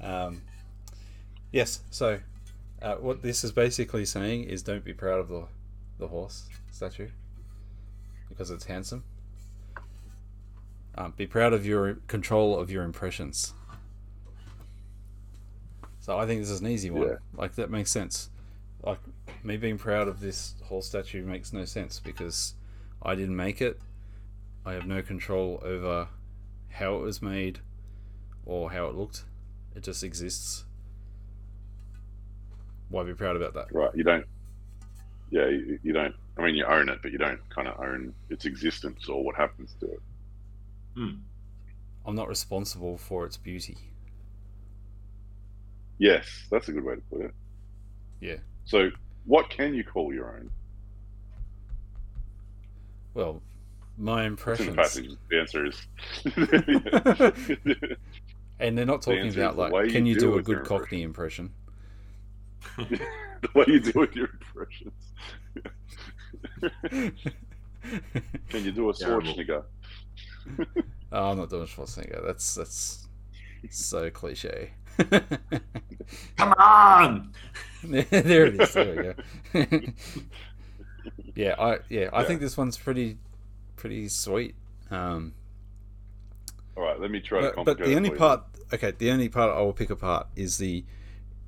Um, 0.00 0.42
yes, 1.52 1.80
so 1.90 2.20
uh, 2.82 2.94
what 2.96 3.22
this 3.22 3.42
is 3.44 3.52
basically 3.52 4.04
saying 4.04 4.44
is 4.44 4.62
don't 4.62 4.84
be 4.84 4.92
proud 4.94 5.18
of 5.18 5.28
the 5.28 5.44
the 5.98 6.08
horse 6.08 6.48
statue 6.70 7.08
because 8.28 8.50
it's 8.50 8.64
handsome. 8.64 9.04
Um, 10.94 11.12
be 11.16 11.26
proud 11.26 11.52
of 11.52 11.66
your 11.66 11.94
control 12.06 12.58
of 12.58 12.70
your 12.70 12.82
impressions. 12.82 13.52
So 16.00 16.16
I 16.16 16.26
think 16.26 16.40
this 16.40 16.50
is 16.50 16.60
an 16.60 16.68
easy 16.68 16.90
one. 16.90 17.08
Yeah. 17.08 17.14
Like 17.34 17.56
that 17.56 17.70
makes 17.70 17.90
sense. 17.90 18.30
Like 18.82 18.98
me 19.42 19.56
being 19.56 19.78
proud 19.78 20.08
of 20.08 20.20
this 20.20 20.54
horse 20.64 20.86
statue 20.86 21.24
makes 21.24 21.52
no 21.52 21.64
sense 21.64 22.00
because 22.00 22.54
I 23.02 23.14
didn't 23.14 23.36
make 23.36 23.60
it. 23.60 23.80
I 24.64 24.72
have 24.72 24.86
no 24.86 25.02
control 25.02 25.60
over 25.64 26.08
how 26.70 26.96
it 26.96 27.00
was 27.00 27.20
made 27.20 27.60
or 28.44 28.70
how 28.70 28.86
it 28.86 28.94
looked. 28.94 29.24
It 29.74 29.82
just 29.82 30.02
exists. 30.02 30.64
Why 32.88 33.02
be 33.02 33.14
proud 33.14 33.36
about 33.36 33.54
that? 33.54 33.66
Right. 33.72 33.90
You 33.94 34.04
don't. 34.04 34.26
Yeah, 35.30 35.48
you, 35.48 35.78
you 35.82 35.92
don't. 35.92 36.14
I 36.38 36.42
mean, 36.42 36.54
you 36.54 36.64
own 36.64 36.88
it, 36.88 37.00
but 37.02 37.10
you 37.12 37.18
don't 37.18 37.40
kind 37.50 37.68
of 37.68 37.78
own 37.80 38.14
its 38.30 38.44
existence 38.44 39.08
or 39.08 39.24
what 39.24 39.36
happens 39.36 39.74
to 39.80 39.86
it. 39.86 40.00
Hmm. 40.94 41.14
I'm 42.04 42.14
not 42.14 42.28
responsible 42.28 42.98
for 42.98 43.24
its 43.26 43.36
beauty. 43.36 43.76
Yes, 45.98 46.46
that's 46.50 46.68
a 46.68 46.72
good 46.72 46.84
way 46.84 46.96
to 46.96 47.00
put 47.10 47.22
it. 47.22 47.34
Yeah. 48.20 48.36
So, 48.64 48.90
what 49.24 49.48
can 49.50 49.74
you 49.74 49.82
call 49.82 50.12
your 50.12 50.28
own? 50.28 50.50
Well, 53.14 53.40
my 53.96 54.26
It's 54.26 54.60
in 54.60 54.66
the 54.66 54.72
passage. 54.72 55.10
The 55.30 55.40
answer 55.40 55.66
is. 55.66 55.86
And 58.58 58.76
they're 58.76 58.86
not 58.86 59.02
talking 59.02 59.20
answer 59.20 59.40
about 59.40 59.52
is 59.52 59.56
the 59.56 59.62
like, 59.62 59.86
you 59.86 59.92
can 59.92 60.06
you 60.06 60.14
deal 60.14 60.32
do 60.32 60.38
a 60.38 60.42
good 60.42 60.64
Cockney 60.64 61.02
impression? 61.02 61.52
the 63.42 63.48
way 63.54 63.64
you 63.68 63.80
do 63.80 64.00
with 64.00 64.14
your 64.16 64.28
impressions. 64.32 65.12
Can 68.48 68.64
you 68.64 68.72
do 68.72 68.90
a 68.90 68.94
Terrible. 68.94 69.32
Schwarzenegger? 69.34 69.64
Oh, 71.12 71.30
I'm 71.30 71.38
not 71.38 71.50
doing 71.50 71.66
Schwarzenegger. 71.66 72.26
That's 72.26 72.56
that's 72.56 73.06
so 73.70 74.10
cliche. 74.10 74.72
Come 76.36 76.52
on! 76.58 77.32
there 77.84 78.46
it 78.46 78.60
is. 78.60 78.72
There 78.74 79.14
we 79.54 79.64
go. 79.64 79.92
yeah, 81.36 81.54
I 81.58 81.78
yeah, 81.88 82.10
I 82.12 82.20
Yeah. 82.22 82.26
think 82.26 82.40
this 82.40 82.56
one's 82.56 82.76
pretty 82.76 83.18
pretty 83.76 84.08
sweet. 84.08 84.56
Um, 84.90 85.32
All 86.76 86.82
right, 86.82 86.98
let 87.00 87.10
me 87.10 87.20
try 87.20 87.40
to 87.42 87.52
but, 87.54 87.64
but 87.64 87.78
the 87.78 87.94
only 87.94 88.10
part, 88.10 88.42
okay, 88.72 88.92
the 88.98 89.10
only 89.12 89.28
part 89.28 89.56
I 89.56 89.60
will 89.60 89.72
pick 89.72 89.90
apart 89.90 90.26
is 90.34 90.58
the 90.58 90.84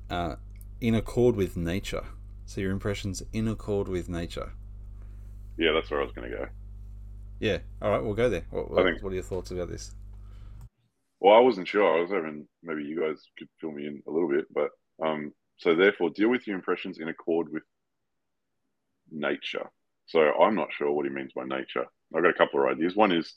uh, 0.09 0.35
in 0.81 0.95
accord 0.95 1.35
with 1.35 1.57
nature. 1.57 2.03
So 2.45 2.61
your 2.61 2.71
impressions 2.71 3.23
in 3.33 3.47
accord 3.47 3.87
with 3.87 4.09
nature. 4.09 4.51
Yeah, 5.57 5.71
that's 5.73 5.91
where 5.91 5.99
I 5.99 6.03
was 6.03 6.13
going 6.13 6.31
to 6.31 6.37
go. 6.37 6.45
Yeah. 7.39 7.59
All 7.81 7.91
right, 7.91 8.03
we'll 8.03 8.13
go 8.13 8.29
there. 8.29 8.45
What, 8.49 8.71
what, 8.71 8.85
think- 8.85 9.03
what 9.03 9.11
are 9.11 9.15
your 9.15 9.23
thoughts 9.23 9.51
about 9.51 9.69
this? 9.69 9.93
Well, 11.19 11.35
I 11.35 11.39
wasn't 11.39 11.67
sure. 11.67 11.97
I 11.97 11.99
was 12.01 12.11
hoping 12.11 12.47
maybe 12.63 12.83
you 12.83 12.99
guys 12.99 13.21
could 13.37 13.49
fill 13.59 13.71
me 13.71 13.85
in 13.87 14.01
a 14.07 14.11
little 14.11 14.29
bit, 14.29 14.45
but 14.53 14.69
um, 15.05 15.33
so 15.57 15.75
therefore, 15.75 16.11
deal 16.11 16.29
with 16.29 16.47
your 16.47 16.55
impressions 16.55 16.97
in 16.97 17.09
accord 17.09 17.47
with 17.51 17.63
nature. 19.11 19.69
So 20.05 20.21
I'm 20.21 20.55
not 20.55 20.69
sure 20.71 20.91
what 20.91 21.05
he 21.05 21.11
means 21.11 21.33
by 21.35 21.43
nature. 21.43 21.85
I've 22.15 22.23
got 22.23 22.29
a 22.29 22.37
couple 22.37 22.61
of 22.61 22.69
ideas. 22.69 22.95
One 22.95 23.11
is 23.11 23.35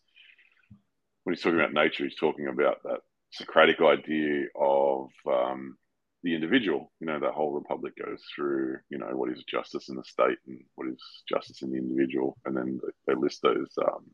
when 1.24 1.34
he's 1.34 1.42
talking 1.42 1.58
about 1.58 1.72
nature, 1.72 2.04
he's 2.04 2.16
talking 2.16 2.46
about 2.46 2.82
that 2.84 3.00
Socratic 3.32 3.80
idea 3.80 4.44
of 4.54 5.08
um, 5.26 5.76
the 6.22 6.34
individual. 6.34 6.92
You 7.00 7.06
know, 7.06 7.20
the 7.20 7.32
whole 7.32 7.52
republic 7.52 7.94
goes 7.96 8.22
through, 8.34 8.78
you 8.90 8.98
know, 8.98 9.08
what 9.14 9.30
is 9.30 9.42
justice 9.44 9.88
in 9.88 9.96
the 9.96 10.04
state 10.04 10.38
and 10.46 10.62
what 10.74 10.88
is 10.88 11.02
justice 11.28 11.62
in 11.62 11.70
the 11.70 11.78
individual, 11.78 12.36
and 12.44 12.56
then 12.56 12.80
they, 13.06 13.14
list 13.14 13.42
those 13.42 13.72
um, 13.80 14.10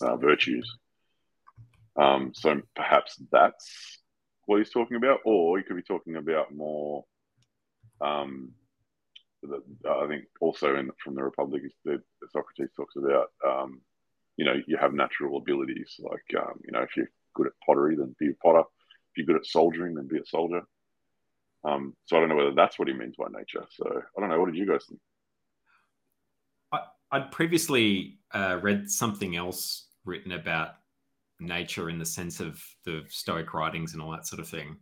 uh, 0.00 0.16
virtues. 0.16 0.70
Um, 1.96 2.32
so 2.34 2.60
perhaps 2.76 3.20
that's 3.32 3.98
what 4.46 4.58
he's 4.58 4.70
talking 4.70 4.96
about, 4.96 5.20
or 5.24 5.58
he 5.58 5.64
could 5.64 5.76
be 5.76 5.82
talking 5.82 6.16
about 6.16 6.54
more 6.54 7.04
um, 8.00 8.52
I 9.44 10.06
think 10.08 10.24
also 10.40 10.76
in 10.76 10.90
from 11.02 11.14
the 11.14 11.22
Republic, 11.22 11.62
the 11.84 12.02
Socrates 12.32 12.72
talks 12.76 12.96
about, 12.96 13.28
um, 13.46 13.80
you 14.36 14.44
know, 14.44 14.54
you 14.66 14.76
have 14.76 14.92
natural 14.92 15.38
abilities. 15.38 15.94
Like, 15.98 16.42
um, 16.42 16.60
you 16.64 16.72
know, 16.72 16.82
if 16.82 16.96
you're 16.96 17.10
good 17.34 17.46
at 17.46 17.52
pottery, 17.64 17.96
then 17.96 18.14
be 18.18 18.30
a 18.30 18.34
potter. 18.42 18.60
If 18.60 19.16
you're 19.18 19.26
good 19.26 19.36
at 19.36 19.46
soldiering, 19.46 19.94
then 19.94 20.08
be 20.08 20.18
a 20.18 20.26
soldier. 20.26 20.62
Um, 21.64 21.94
so 22.06 22.16
I 22.16 22.20
don't 22.20 22.28
know 22.28 22.36
whether 22.36 22.54
that's 22.54 22.78
what 22.78 22.88
he 22.88 22.94
means 22.94 23.16
by 23.16 23.26
nature. 23.30 23.66
So 23.70 24.02
I 24.16 24.20
don't 24.20 24.30
know. 24.30 24.38
What 24.40 24.46
did 24.46 24.58
you 24.58 24.66
guys 24.66 24.84
think? 24.88 25.00
I, 26.72 26.80
I'd 27.12 27.30
previously 27.30 28.18
uh, 28.32 28.58
read 28.62 28.90
something 28.90 29.36
else 29.36 29.86
written 30.04 30.32
about 30.32 30.70
nature 31.40 31.90
in 31.90 31.98
the 31.98 32.06
sense 32.06 32.40
of 32.40 32.62
the 32.84 33.04
Stoic 33.08 33.54
writings 33.54 33.92
and 33.92 34.02
all 34.02 34.10
that 34.12 34.26
sort 34.26 34.40
of 34.40 34.48
thing 34.48 34.76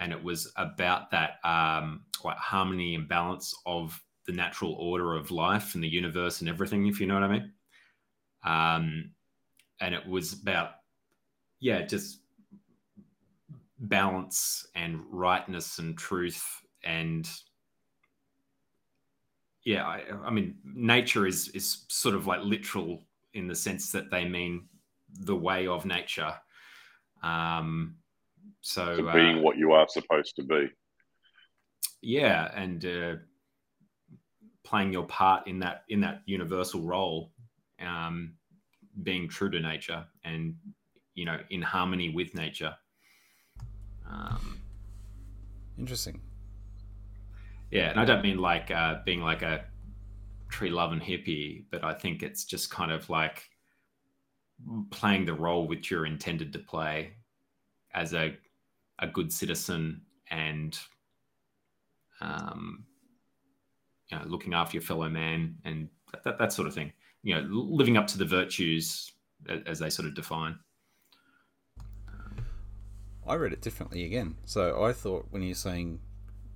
and 0.00 0.12
it 0.12 0.22
was 0.22 0.52
about 0.56 1.10
that 1.10 1.38
um, 1.44 2.02
like 2.24 2.36
harmony 2.36 2.94
and 2.94 3.08
balance 3.08 3.54
of 3.66 4.00
the 4.26 4.32
natural 4.32 4.72
order 4.72 5.14
of 5.14 5.30
life 5.30 5.74
and 5.74 5.84
the 5.84 5.88
universe 5.88 6.40
and 6.40 6.48
everything, 6.48 6.86
if 6.86 7.00
you 7.00 7.06
know 7.06 7.14
what 7.14 7.22
I 7.22 7.28
mean. 7.28 7.52
Um, 8.44 9.10
and 9.80 9.94
it 9.94 10.06
was 10.06 10.32
about, 10.32 10.70
yeah, 11.60 11.82
just 11.82 12.20
balance 13.78 14.66
and 14.74 15.00
rightness 15.10 15.78
and 15.78 15.98
truth 15.98 16.44
and 16.84 17.28
yeah 19.64 19.84
I, 19.84 20.02
I, 20.24 20.30
mean 20.30 20.56
nature 20.64 21.26
is 21.26 21.48
is 21.48 21.84
sort 21.88 22.14
of 22.14 22.26
like 22.26 22.40
literal 22.42 23.02
in 23.32 23.48
the 23.48 23.54
sense 23.54 23.90
that 23.92 24.10
they 24.10 24.24
mean 24.24 24.66
the 25.20 25.34
way 25.34 25.66
of 25.66 25.84
nature 25.84 26.32
um 27.22 27.96
so, 28.64 28.96
so 28.96 29.12
being 29.12 29.38
uh, 29.38 29.40
what 29.42 29.58
you 29.58 29.72
are 29.72 29.86
supposed 29.88 30.36
to 30.36 30.42
be. 30.42 30.70
Yeah, 32.00 32.50
and 32.54 32.84
uh, 32.84 33.14
playing 34.64 34.92
your 34.92 35.06
part 35.06 35.46
in 35.46 35.58
that 35.60 35.82
in 35.90 36.00
that 36.00 36.22
universal 36.24 36.80
role, 36.80 37.30
um, 37.78 38.34
being 39.02 39.28
true 39.28 39.50
to 39.50 39.60
nature, 39.60 40.04
and 40.24 40.54
you 41.14 41.26
know, 41.26 41.38
in 41.50 41.60
harmony 41.60 42.08
with 42.08 42.34
nature. 42.34 42.74
Um, 44.08 44.60
Interesting. 45.78 46.20
Yeah, 47.70 47.90
and 47.90 47.98
I 47.98 48.04
don't 48.04 48.22
mean 48.22 48.38
like 48.38 48.70
uh, 48.70 48.96
being 49.04 49.20
like 49.20 49.42
a 49.42 49.64
tree 50.48 50.70
loving 50.70 51.00
hippie, 51.00 51.64
but 51.70 51.82
I 51.82 51.92
think 51.92 52.22
it's 52.22 52.44
just 52.44 52.70
kind 52.70 52.92
of 52.92 53.10
like 53.10 53.50
playing 54.90 55.24
the 55.24 55.34
role 55.34 55.66
which 55.66 55.90
you're 55.90 56.06
intended 56.06 56.52
to 56.52 56.58
play 56.60 57.14
as 57.92 58.14
a 58.14 58.36
a 59.00 59.08
good 59.08 59.32
citizen 59.32 60.00
and 60.30 60.78
um, 62.20 62.84
you 64.08 64.16
know, 64.16 64.24
looking 64.26 64.54
after 64.54 64.76
your 64.76 64.82
fellow 64.82 65.08
man 65.08 65.56
and 65.64 65.88
that, 66.22 66.38
that 66.38 66.52
sort 66.52 66.68
of 66.68 66.74
thing. 66.74 66.92
You 67.24 67.34
know, 67.34 67.48
living 67.50 67.96
up 67.96 68.06
to 68.08 68.18
the 68.18 68.24
virtues 68.24 69.12
as 69.66 69.80
they 69.80 69.90
sort 69.90 70.06
of 70.06 70.14
define. 70.14 70.56
I 73.26 73.34
read 73.34 73.52
it 73.52 73.60
differently 73.60 74.04
again. 74.04 74.36
So 74.44 74.84
I 74.84 74.92
thought 74.92 75.26
when 75.30 75.42
you're 75.42 75.54
saying 75.54 76.00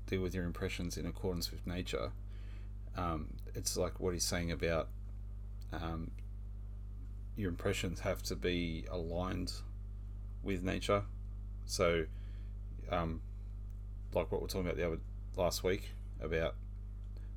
deal 0.06 0.22
with 0.22 0.34
your 0.34 0.44
impressions 0.44 0.96
in 0.96 1.06
accordance 1.06 1.50
with 1.50 1.66
nature, 1.66 2.12
um, 2.96 3.28
it's 3.54 3.76
like 3.76 4.00
what 4.00 4.12
he's 4.12 4.24
saying 4.24 4.50
about 4.52 4.88
um, 5.72 6.10
your 7.36 7.48
impressions 7.48 8.00
have 8.00 8.22
to 8.24 8.36
be 8.36 8.84
aligned 8.90 9.52
with 10.42 10.62
nature. 10.62 11.02
So 11.64 12.04
um, 12.90 13.20
like 14.12 14.30
what 14.30 14.40
we 14.40 14.46
are 14.46 14.48
talking 14.48 14.66
about 14.66 14.76
the 14.76 14.86
other 14.86 14.98
last 15.36 15.62
week 15.62 15.90
about 16.20 16.54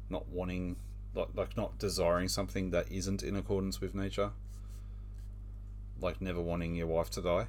not 0.09 0.27
wanting, 0.27 0.75
like, 1.13 1.29
like 1.35 1.55
not 1.55 1.77
desiring 1.77 2.27
something 2.27 2.71
that 2.71 2.91
isn't 2.91 3.23
in 3.23 3.35
accordance 3.35 3.79
with 3.79 3.95
nature, 3.95 4.31
like 6.01 6.19
never 6.19 6.41
wanting 6.41 6.75
your 6.75 6.87
wife 6.87 7.09
to 7.11 7.21
die. 7.21 7.47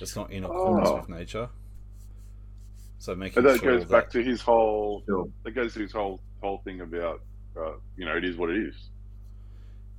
It's 0.00 0.16
not 0.16 0.30
in 0.30 0.44
accordance 0.44 0.88
oh. 0.88 0.96
with 0.96 1.08
nature. 1.08 1.48
So 2.98 3.14
making 3.14 3.42
but 3.42 3.52
that 3.52 3.60
sure 3.60 3.72
goes 3.72 3.82
that... 3.82 3.90
back 3.90 4.10
to 4.10 4.22
his 4.22 4.40
whole. 4.40 5.02
That 5.44 5.52
goes 5.52 5.74
to 5.74 5.80
his 5.80 5.92
whole 5.92 6.20
whole 6.42 6.58
thing 6.64 6.80
about, 6.80 7.22
uh, 7.56 7.72
you 7.96 8.04
know, 8.04 8.16
it 8.16 8.24
is 8.24 8.36
what 8.36 8.50
it 8.50 8.56
is. 8.56 8.74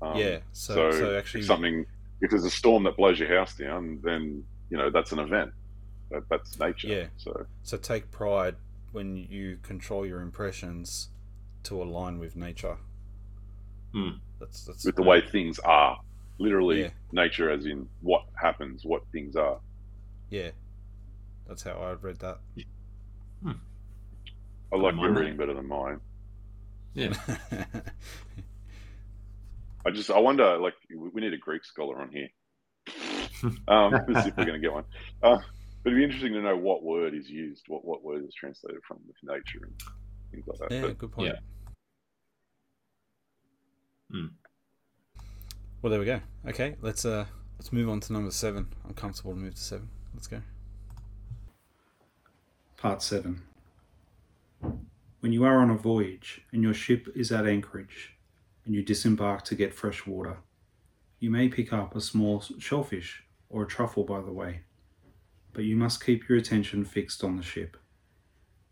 Um, 0.01 0.17
yeah. 0.17 0.39
So, 0.51 0.91
so, 0.91 0.99
so 0.99 1.17
actually, 1.17 1.43
something 1.43 1.85
if 2.21 2.29
there's 2.29 2.45
a 2.45 2.51
storm 2.51 2.83
that 2.83 2.95
blows 2.95 3.19
your 3.19 3.29
house 3.29 3.55
down, 3.55 3.99
then 4.03 4.43
you 4.69 4.77
know 4.77 4.89
that's 4.89 5.11
an 5.11 5.19
event 5.19 5.51
that, 6.11 6.23
that's 6.29 6.59
nature. 6.59 6.87
Yeah. 6.87 7.05
So 7.17 7.45
so 7.63 7.77
take 7.77 8.11
pride 8.11 8.55
when 8.91 9.15
you 9.15 9.57
control 9.63 10.05
your 10.05 10.21
impressions 10.21 11.09
to 11.63 11.81
align 11.81 12.19
with 12.19 12.35
nature. 12.35 12.77
Hmm. 13.93 14.09
That's 14.39 14.63
that's 14.63 14.85
with 14.85 14.95
the 14.95 15.03
way 15.03 15.21
things 15.21 15.59
are. 15.59 15.99
Literally, 16.37 16.81
yeah. 16.81 16.89
nature, 17.11 17.51
as 17.51 17.65
in 17.65 17.87
what 18.01 18.23
happens, 18.33 18.83
what 18.83 19.03
things 19.11 19.35
are. 19.35 19.59
Yeah, 20.31 20.49
that's 21.47 21.61
how 21.61 21.79
I've 21.79 22.03
read 22.03 22.17
that. 22.19 22.39
Hmm. 23.43 23.51
I 24.73 24.77
like 24.77 24.95
your 24.95 25.11
reading 25.11 25.37
better 25.37 25.53
than 25.53 25.67
mine. 25.67 25.99
Yeah. 26.93 27.13
I 29.85 29.91
just 29.91 30.09
I 30.09 30.19
wonder 30.19 30.57
like 30.57 30.73
we 30.89 31.21
need 31.21 31.33
a 31.33 31.37
Greek 31.37 31.65
scholar 31.65 32.01
on 32.01 32.09
here. 32.11 32.29
um, 33.67 33.91
see 34.23 34.29
if 34.29 34.37
we're 34.37 34.45
going 34.45 34.53
to 34.53 34.59
get 34.59 34.73
one. 34.73 34.85
Uh, 35.21 35.37
but 35.83 35.89
it'd 35.91 35.97
be 35.97 36.03
interesting 36.03 36.33
to 36.33 36.41
know 36.41 36.55
what 36.55 36.83
word 36.83 37.13
is 37.13 37.29
used, 37.29 37.63
what 37.67 37.83
what 37.83 38.03
word 38.03 38.23
is 38.25 38.33
translated 38.33 38.81
from 38.87 38.99
with 39.05 39.17
nature 39.23 39.65
and 39.65 39.73
things 40.31 40.47
like 40.47 40.59
that. 40.59 40.71
Yeah, 40.71 40.81
but, 40.81 40.97
good 40.97 41.11
point. 41.11 41.33
Yeah. 41.33 41.39
Hmm. 44.11 44.27
Well, 45.81 45.91
there 45.91 45.99
we 45.99 46.05
go. 46.05 46.21
Okay, 46.47 46.75
let's 46.81 47.03
uh 47.03 47.25
let's 47.57 47.73
move 47.73 47.89
on 47.89 47.99
to 48.01 48.13
number 48.13 48.31
seven. 48.31 48.67
I'm 48.85 48.93
comfortable 48.93 49.33
to 49.33 49.37
move 49.37 49.55
to 49.55 49.61
seven. 49.61 49.89
Let's 50.13 50.27
go. 50.27 50.41
Part 52.77 53.01
seven. 53.01 53.43
When 55.19 55.33
you 55.33 55.43
are 55.43 55.59
on 55.59 55.69
a 55.69 55.75
voyage 55.75 56.41
and 56.51 56.63
your 56.63 56.73
ship 56.73 57.07
is 57.15 57.31
at 57.31 57.45
anchorage 57.45 58.15
and 58.65 58.73
you 58.73 58.83
disembark 58.83 59.43
to 59.45 59.55
get 59.55 59.73
fresh 59.73 60.07
water, 60.07 60.37
you 61.19 61.29
may 61.29 61.47
pick 61.47 61.71
up 61.71 61.95
a 61.95 62.01
small 62.01 62.43
shellfish 62.59 63.23
or 63.49 63.63
a 63.63 63.67
truffle 63.67 64.03
by 64.03 64.21
the 64.21 64.31
way 64.31 64.61
but 65.53 65.63
you 65.63 65.75
must 65.75 66.03
keep 66.03 66.27
your 66.27 66.37
attention 66.37 66.85
fixed 66.85 67.23
on 67.23 67.35
the 67.35 67.43
ship 67.43 67.77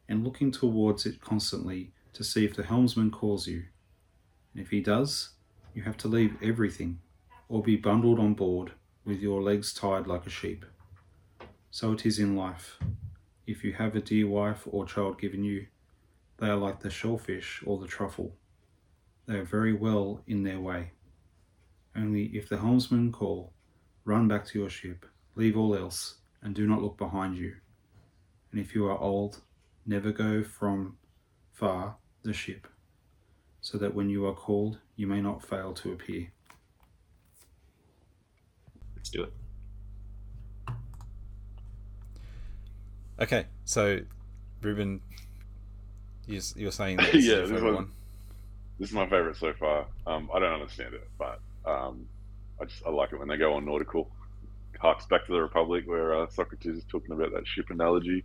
and 0.08 0.24
looking 0.24 0.52
towards 0.52 1.06
it 1.06 1.22
constantly 1.22 1.92
to 2.14 2.24
see 2.24 2.46
if 2.46 2.56
the 2.56 2.64
helmsman 2.64 3.12
calls 3.12 3.48
you. 3.48 3.64
And 4.54 4.64
if 4.64 4.70
he 4.70 4.82
does, 4.82 5.30
you 5.74 5.84
have 5.84 5.98
to 5.98 6.08
leave 6.08 6.36
everything 6.42 7.00
or 7.48 7.62
be 7.62 7.76
bundled 7.76 8.20
on 8.20 8.34
board 8.34 8.72
with 9.06 9.20
your 9.20 9.42
legs 9.42 9.74
tied 9.74 10.08
like 10.08 10.26
a 10.26 10.30
sheep. 10.30 10.66
So 11.72 11.92
it 11.94 12.06
is 12.06 12.20
in 12.20 12.36
life. 12.36 12.80
If 13.46 13.64
you 13.64 13.74
have 13.74 13.96
a 13.96 14.02
dear 14.02 14.28
wife 14.28 14.64
or 14.66 14.86
child 14.86 15.20
given 15.20 15.44
you, 15.44 15.68
they 16.38 16.48
are 16.48 16.56
like 16.56 16.80
the 16.80 16.90
shellfish 16.90 17.62
or 17.66 17.78
the 17.78 17.88
truffle. 17.88 18.36
They 19.28 19.36
are 19.36 19.44
very 19.44 19.74
well 19.74 20.24
in 20.28 20.44
their 20.44 20.60
way. 20.60 20.92
Only 21.96 22.26
if 22.36 22.50
the 22.50 22.58
helmsman 22.58 23.12
call, 23.12 23.54
run 24.06 24.28
back 24.28 24.46
to 24.46 24.60
your 24.60 24.70
ship, 24.70 25.06
leave 25.36 25.58
all 25.58 25.76
else, 25.76 26.16
and 26.42 26.56
do 26.56 26.66
not 26.66 26.82
look 26.82 26.98
behind 26.98 27.38
you. 27.38 27.56
And 28.52 28.60
if 28.60 28.74
you 28.74 28.88
are 28.88 28.98
old, 28.98 29.42
never 29.86 30.12
go 30.12 30.44
from 30.44 30.98
far 31.54 31.98
the 32.24 32.34
ship, 32.34 32.68
so 33.62 33.78
that 33.78 33.94
when 33.94 34.10
you 34.10 34.26
are 34.26 34.34
called, 34.34 34.80
you 34.96 35.08
may 35.08 35.22
not 35.22 35.46
fail 35.46 35.74
to 35.74 35.92
appear. 35.92 36.32
Let's 38.96 39.10
do 39.10 39.24
it. 39.24 39.39
Okay, 43.22 43.46
so 43.66 44.00
Ruben, 44.62 45.02
you're, 46.26 46.42
you're 46.56 46.72
saying 46.72 46.98
that 46.98 47.14
yeah, 47.16 47.42
this, 47.42 47.62
one, 47.62 47.92
this 48.80 48.90
is 48.90 48.96
my 48.96 49.10
favorite 49.10 49.36
so 49.36 49.54
far. 49.54 49.88
Um, 50.08 50.30
I 50.34 50.40
don't 50.40 50.54
understand 50.54 50.94
it, 50.94 51.08
but 51.18 51.40
um, 51.66 52.08
I 52.62 52.66
just 52.66 52.84
I 52.86 52.90
like 52.90 53.12
it 53.12 53.20
when 53.20 53.28
they 53.28 53.38
go 53.38 53.54
on 53.54 53.66
nautical 53.66 54.10
harks 54.80 55.06
back 55.08 55.26
to 55.26 55.34
the 55.34 55.42
Republic 55.42 55.84
where 55.86 56.24
uh, 56.24 56.30
Socrates 56.30 56.78
is 56.78 56.86
talking 56.90 57.12
about 57.12 57.34
that 57.34 57.46
ship 57.46 57.66
analogy 57.70 58.24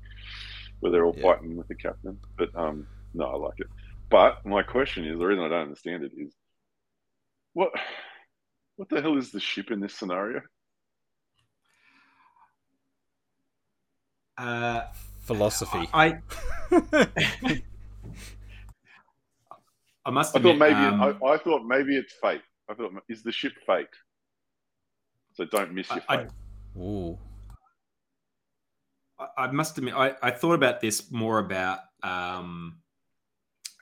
where 0.81 0.93
they're 0.93 1.05
all 1.05 1.15
yeah. 1.17 1.35
fighting 1.35 1.57
with 1.57 1.67
the 1.69 1.75
captain. 1.75 2.19
But 2.39 2.55
um, 2.55 2.87
no, 3.13 3.25
I 3.25 3.37
like 3.37 3.59
it. 3.59 3.67
But 4.11 4.45
my 4.47 4.63
question 4.63 5.05
is 5.05 5.19
the 5.19 5.27
reason 5.27 5.45
I 5.45 5.49
don't 5.49 5.63
understand 5.63 6.05
it 6.05 6.13
is 6.17 6.33
what 7.53 7.71
what 8.77 8.89
the 8.89 9.01
hell 9.01 9.19
is 9.19 9.31
the 9.31 9.41
ship 9.41 9.71
in 9.71 9.81
this 9.81 9.95
scenario? 9.95 10.43
Uh, 14.37 14.83
Philosophy. 15.23 15.89
I 15.95 16.19
I 20.05 20.11
must. 20.11 20.37
Admit, 20.37 20.57
I 20.57 20.59
thought 20.59 20.59
maybe 20.59 20.75
um, 20.75 21.03
I, 21.03 21.27
I, 21.27 21.39
thought 21.39 21.65
maybe 21.65 21.97
it's 21.97 22.13
fate. 22.21 22.43
I 22.69 22.75
thought 22.75 22.93
is 23.09 23.23
the 23.23 23.33
ship 23.33 23.55
fate. 23.67 23.87
So 25.33 25.45
don't 25.47 25.73
miss 25.73 25.89
your 25.89 26.01
fate. 26.01 26.29
I, 26.77 26.79
Ooh. 26.79 27.19
I, 29.19 29.29
I 29.39 29.51
must 29.51 29.79
admit, 29.79 29.95
I, 29.95 30.15
I 30.23 30.31
thought 30.31 30.55
about 30.55 30.81
this 30.81 31.11
more 31.11 31.39
about 31.39 31.81
um, 32.03 32.77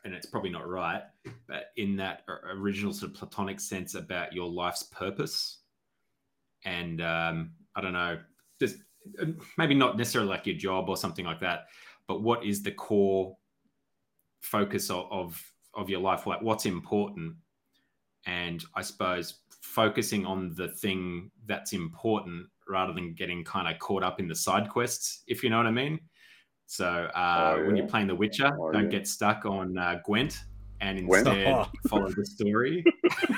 and 0.05 0.15
it's 0.15 0.27
probably 0.27 0.51
not 0.51 0.69
right, 0.69 1.03
but 1.47 1.67
in 1.77 1.97
that 1.97 2.23
original 2.29 2.93
sort 2.93 3.13
of 3.13 3.19
platonic 3.19 3.61
sense 3.61 3.95
about 3.95 4.33
your 4.33 4.49
life's 4.49 4.85
purpose, 4.85 5.59
and 6.65 7.01
um, 7.01 7.53
I 7.77 7.81
don't 7.81 7.93
know, 7.93 8.19
just 8.61 8.77
maybe 9.59 9.75
not 9.75 9.97
necessarily 9.97 10.31
like 10.31 10.47
your 10.47 10.57
job 10.57 10.89
or 10.89 10.97
something 10.97 11.25
like 11.25 11.41
that, 11.41 11.67
but 12.07 12.23
what 12.23 12.45
is 12.45 12.63
the 12.63 12.73
core 12.73 13.37
focus 14.43 14.91
of 14.91 15.07
of, 15.11 15.43
of 15.75 15.91
your 15.91 16.01
life? 16.01 16.27
Like 16.27 16.43
what's 16.43 16.67
important, 16.67 17.35
and 18.27 18.65
I 18.75 18.83
suppose 18.83 19.41
focusing 19.63 20.27
on 20.27 20.55
the 20.55 20.69
thing 20.69 21.31
that's 21.47 21.73
important 21.73 22.47
rather 22.69 22.93
than 22.93 23.15
getting 23.15 23.45
kind 23.45 23.73
of 23.73 23.79
caught 23.79 24.03
up 24.03 24.21
in 24.21 24.29
the 24.29 24.35
side 24.35 24.69
quests, 24.69 25.23
if 25.27 25.43
you 25.43 25.51
know 25.51 25.57
what 25.59 25.67
I 25.67 25.71
mean. 25.71 26.01
So 26.67 26.87
uh, 26.87 27.55
oh, 27.55 27.61
yeah. 27.61 27.67
when 27.67 27.77
you're 27.77 27.87
playing 27.87 28.07
The 28.07 28.15
Witcher, 28.15 28.51
oh, 28.59 28.73
don't 28.73 28.85
yeah. 28.85 28.99
get 28.99 29.07
stuck 29.07 29.45
on 29.45 29.77
uh, 29.77 30.01
Gwent 30.05 30.39
and 30.81 30.99
instead 30.99 31.25
Gwent? 31.25 31.69
follow 31.89 32.09
the 32.09 32.25
story. 32.25 32.85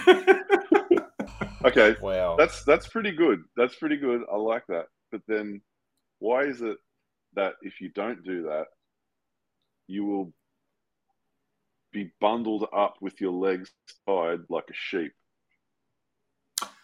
okay, 1.64 1.96
wow, 2.00 2.36
that's 2.36 2.64
that's 2.64 2.86
pretty 2.86 3.12
good. 3.12 3.42
That's 3.56 3.74
pretty 3.74 3.96
good. 3.96 4.22
I 4.32 4.36
like 4.36 4.64
that. 4.68 4.86
But 5.14 5.22
then, 5.28 5.60
why 6.18 6.42
is 6.42 6.60
it 6.60 6.76
that 7.34 7.52
if 7.62 7.80
you 7.80 7.88
don't 7.88 8.24
do 8.24 8.42
that, 8.48 8.66
you 9.86 10.04
will 10.04 10.32
be 11.92 12.10
bundled 12.20 12.66
up 12.76 12.96
with 13.00 13.20
your 13.20 13.30
legs 13.30 13.70
tied 14.08 14.40
like 14.48 14.64
a 14.68 14.74
sheep 14.74 15.12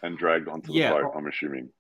and 0.05 0.16
dragged 0.16 0.47
onto 0.47 0.69
the 0.69 0.79
yeah. 0.79 0.93
boat? 0.93 1.11
I'm 1.16 1.27
assuming. 1.27 1.71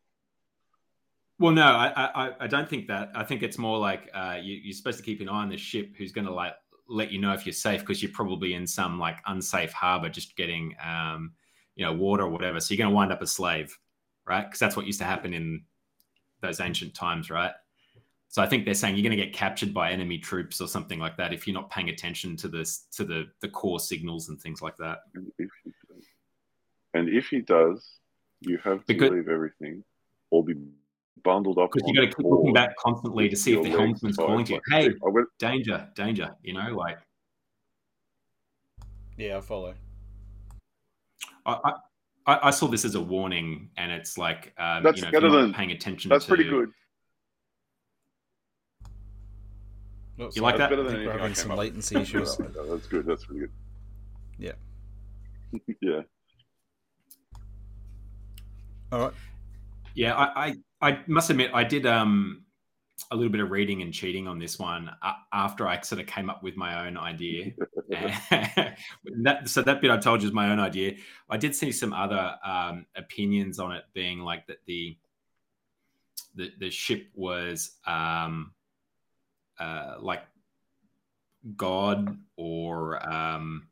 Well, 1.38 1.52
no, 1.52 1.62
I, 1.62 2.10
I, 2.16 2.30
I 2.40 2.46
don't 2.48 2.68
think 2.68 2.88
that. 2.88 3.12
I 3.14 3.22
think 3.22 3.44
it's 3.44 3.56
more 3.56 3.78
like 3.78 4.10
uh, 4.12 4.38
you, 4.42 4.68
are 4.68 4.74
supposed 4.74 4.98
to 4.98 5.04
keep 5.04 5.20
an 5.20 5.28
eye 5.28 5.42
on 5.42 5.50
the 5.50 5.56
ship 5.56 5.92
who's 5.96 6.10
going 6.10 6.26
to 6.26 6.34
like 6.34 6.54
let 6.88 7.12
you 7.12 7.20
know 7.20 7.32
if 7.32 7.46
you're 7.46 7.52
safe 7.52 7.78
because 7.78 8.02
you're 8.02 8.10
probably 8.10 8.54
in 8.54 8.66
some 8.66 8.98
like 8.98 9.18
unsafe 9.28 9.72
harbor 9.72 10.08
just 10.08 10.36
getting 10.36 10.74
um, 10.84 11.30
you 11.76 11.86
know 11.86 11.92
water 11.92 12.24
or 12.24 12.28
whatever. 12.28 12.58
So 12.58 12.74
you're 12.74 12.82
going 12.82 12.90
to 12.90 12.96
wind 12.96 13.12
up 13.12 13.22
a 13.22 13.26
slave, 13.28 13.78
right? 14.26 14.42
Because 14.42 14.58
that's 14.58 14.76
what 14.76 14.84
used 14.84 14.98
to 14.98 15.04
happen 15.04 15.32
in 15.32 15.62
those 16.40 16.60
ancient 16.60 16.94
times, 16.94 17.30
right? 17.30 17.52
So 18.28 18.40
I 18.40 18.46
think 18.46 18.64
they're 18.64 18.74
saying 18.74 18.94
you're 18.96 19.02
going 19.02 19.16
to 19.16 19.24
get 19.24 19.34
captured 19.34 19.74
by 19.74 19.90
enemy 19.90 20.18
troops 20.18 20.60
or 20.60 20.68
something 20.68 21.00
like 21.00 21.16
that 21.16 21.32
if 21.32 21.46
you're 21.46 21.54
not 21.54 21.68
paying 21.70 21.88
attention 21.88 22.36
to 22.36 22.48
this 22.48 22.86
to 22.92 23.04
the 23.04 23.26
the 23.40 23.48
core 23.48 23.80
signals 23.80 24.28
and 24.28 24.40
things 24.40 24.62
like 24.62 24.76
that. 24.76 25.00
And 25.14 25.32
if 25.38 25.50
he 25.64 25.70
does, 25.88 26.04
and 26.94 27.08
if 27.08 27.28
he 27.28 27.40
does 27.40 28.00
you 28.40 28.58
have 28.58 28.80
to 28.80 28.84
because, 28.86 29.10
leave 29.10 29.28
everything 29.28 29.84
or 30.30 30.44
be 30.44 30.54
bundled 31.22 31.58
up. 31.58 31.70
Because 31.72 31.88
you 31.88 31.94
got 31.94 32.08
to 32.08 32.16
keep 32.16 32.26
looking 32.26 32.52
back 32.52 32.76
constantly 32.76 33.28
to 33.28 33.36
see 33.36 33.54
if 33.54 33.62
the 33.62 33.70
helmsman's 33.70 34.16
calling 34.16 34.44
to 34.46 34.54
you. 34.54 34.60
Hey, 34.70 34.90
went, 35.02 35.28
danger, 35.38 35.88
danger. 35.94 36.30
You 36.42 36.54
know, 36.54 36.74
like. 36.74 36.98
Yeah, 39.16 39.38
I 39.38 39.40
follow. 39.40 39.74
I, 41.44 41.58
I, 41.64 41.72
I 42.26 42.50
saw 42.50 42.68
this 42.68 42.84
as 42.84 42.94
a 42.94 43.00
warning, 43.00 43.70
and 43.76 43.90
it's 43.90 44.16
like 44.16 44.52
um, 44.58 44.82
that's 44.82 44.98
you 44.98 45.04
know, 45.04 45.10
better 45.10 45.30
than 45.30 45.52
paying 45.52 45.72
attention. 45.72 46.08
That's 46.08 46.26
to, 46.26 46.28
pretty 46.28 46.48
good. 46.48 46.70
You 50.34 50.42
like 50.42 50.58
that? 50.58 50.68
Better 50.70 50.82
than 50.82 51.06
we're 51.06 51.12
having 51.12 51.34
some 51.34 51.56
latency 51.56 51.96
issues. 51.96 52.36
that's 52.68 52.86
good. 52.86 53.06
That's 53.06 53.28
really 53.30 53.40
good. 53.40 53.52
Yeah. 54.38 54.52
yeah. 55.80 56.00
All 58.92 59.00
right. 59.00 59.12
Yeah, 59.94 60.14
I, 60.14 60.56
I, 60.82 60.88
I 60.90 60.98
must 61.06 61.30
admit 61.30 61.50
I 61.54 61.64
did 61.64 61.86
um 61.86 62.44
a 63.10 63.16
little 63.16 63.30
bit 63.30 63.40
of 63.40 63.50
reading 63.50 63.82
and 63.82 63.92
cheating 63.92 64.28
on 64.28 64.38
this 64.38 64.58
one 64.58 64.90
after 65.32 65.66
I 65.66 65.80
sort 65.80 66.00
of 66.00 66.06
came 66.06 66.30
up 66.30 66.42
with 66.42 66.56
my 66.56 66.86
own 66.86 66.96
idea. 66.96 67.52
that, 67.90 69.42
so 69.46 69.62
that 69.62 69.80
bit 69.80 69.90
I 69.90 69.98
told 69.98 70.22
you 70.22 70.28
is 70.28 70.34
my 70.34 70.50
own 70.50 70.60
idea. 70.60 70.94
I 71.28 71.36
did 71.36 71.54
see 71.54 71.72
some 71.72 71.92
other 71.92 72.36
um, 72.44 72.86
opinions 72.96 73.58
on 73.58 73.72
it, 73.72 73.84
being 73.94 74.20
like 74.20 74.46
that 74.46 74.58
the 74.66 74.96
the, 76.36 76.52
the 76.60 76.70
ship 76.70 77.08
was 77.14 77.72
um, 77.86 78.52
uh, 79.58 79.96
like 80.00 80.22
God 81.56 82.16
or 82.36 83.06
um, 83.08 83.68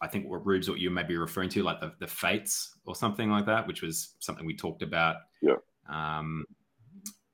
I 0.00 0.08
think 0.08 0.28
what 0.28 0.44
Rubes, 0.44 0.68
what 0.68 0.80
you 0.80 0.90
may 0.90 1.04
be 1.04 1.16
referring 1.16 1.48
to, 1.50 1.62
like 1.62 1.80
the, 1.80 1.92
the 2.00 2.08
fates 2.08 2.76
or 2.84 2.96
something 2.96 3.30
like 3.30 3.46
that, 3.46 3.66
which 3.66 3.82
was 3.82 4.14
something 4.18 4.44
we 4.44 4.56
talked 4.56 4.82
about. 4.82 5.16
Yeah. 5.40 5.56
Um, 5.88 6.44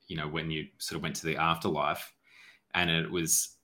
you 0.09 0.16
know, 0.16 0.27
when 0.27 0.51
you 0.51 0.66
sort 0.79 0.97
of 0.97 1.03
went 1.03 1.16
to 1.16 1.27
the 1.27 1.37
afterlife, 1.37 2.12
and 2.75 2.90
it 2.90 3.11
was, 3.11 3.57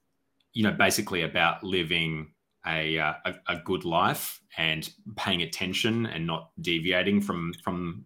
you 0.52 0.62
know, 0.62 0.72
basically 0.72 1.22
about 1.22 1.64
living 1.64 2.32
a, 2.66 2.98
uh, 2.98 3.14
a, 3.24 3.34
a 3.48 3.56
good 3.64 3.84
life 3.84 4.40
and 4.56 4.90
paying 5.16 5.42
attention 5.42 6.06
and 6.06 6.26
not 6.26 6.50
deviating 6.60 7.20
from 7.20 7.52
from 7.62 8.04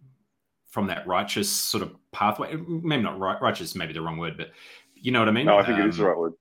from 0.69 0.87
that 0.87 1.05
righteous 1.07 1.49
sort 1.49 1.83
of 1.83 1.95
pathway. 2.11 2.55
Maybe 2.55 3.03
not 3.03 3.19
right, 3.19 3.41
righteous, 3.41 3.75
maybe 3.75 3.93
the 3.93 4.01
wrong 4.01 4.17
word, 4.17 4.37
but 4.37 4.51
you 4.95 5.11
know 5.11 5.19
what 5.19 5.29
I 5.29 5.31
mean. 5.31 5.45
No, 5.45 5.57
I 5.57 5.65
think 5.65 5.79
um, 5.79 5.85
it 5.85 5.89
is 5.89 5.97
the 5.97 6.03
um, 6.03 6.09
right 6.09 6.17
word. 6.17 6.33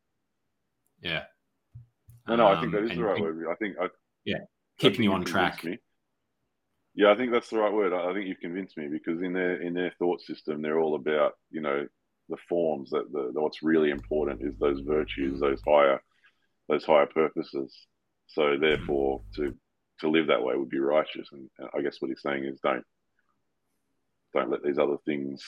Yeah. 1.02 1.22
No, 2.26 2.36
no, 2.36 2.46
I 2.48 2.60
think 2.60 2.72
that 2.72 2.84
is 2.84 2.90
um, 2.90 2.96
the 2.96 3.04
right 3.04 3.16
and, 3.16 3.24
word. 3.24 3.46
I 3.50 3.54
think 3.54 3.76
I, 3.80 3.86
yeah, 4.24 4.38
keeping 4.78 5.02
you 5.02 5.12
on 5.12 5.24
track. 5.24 5.64
Me. 5.64 5.78
Yeah, 6.98 7.12
I 7.12 7.16
think 7.16 7.30
that's 7.30 7.48
the 7.48 7.58
right 7.58 7.72
word. 7.72 7.92
I 7.92 8.12
think 8.12 8.26
you've 8.26 8.40
convinced 8.40 8.76
me 8.76 8.88
because 8.88 9.22
in 9.22 9.32
their 9.32 9.62
in 9.62 9.72
their 9.72 9.92
thought 10.00 10.20
system, 10.20 10.60
they're 10.60 10.80
all 10.80 10.96
about 10.96 11.34
you 11.48 11.60
know 11.60 11.86
the 12.28 12.36
forms 12.48 12.90
that 12.90 13.12
the, 13.12 13.30
the 13.32 13.40
what's 13.40 13.62
really 13.62 13.90
important 13.90 14.42
is 14.42 14.58
those 14.58 14.80
virtues, 14.80 15.38
mm. 15.38 15.40
those 15.40 15.62
higher 15.64 16.02
those 16.68 16.84
higher 16.84 17.06
purposes. 17.06 17.72
So 18.26 18.56
therefore, 18.60 19.20
mm. 19.20 19.34
to 19.36 19.54
to 20.00 20.10
live 20.10 20.26
that 20.26 20.42
way 20.42 20.56
would 20.56 20.70
be 20.70 20.80
righteous. 20.80 21.28
And 21.30 21.48
I 21.72 21.82
guess 21.82 21.98
what 22.00 22.08
he's 22.08 22.20
saying 22.20 22.44
is 22.46 22.58
don't 22.64 22.84
don't 24.34 24.50
let 24.50 24.64
these 24.64 24.78
other 24.78 24.96
things 25.06 25.40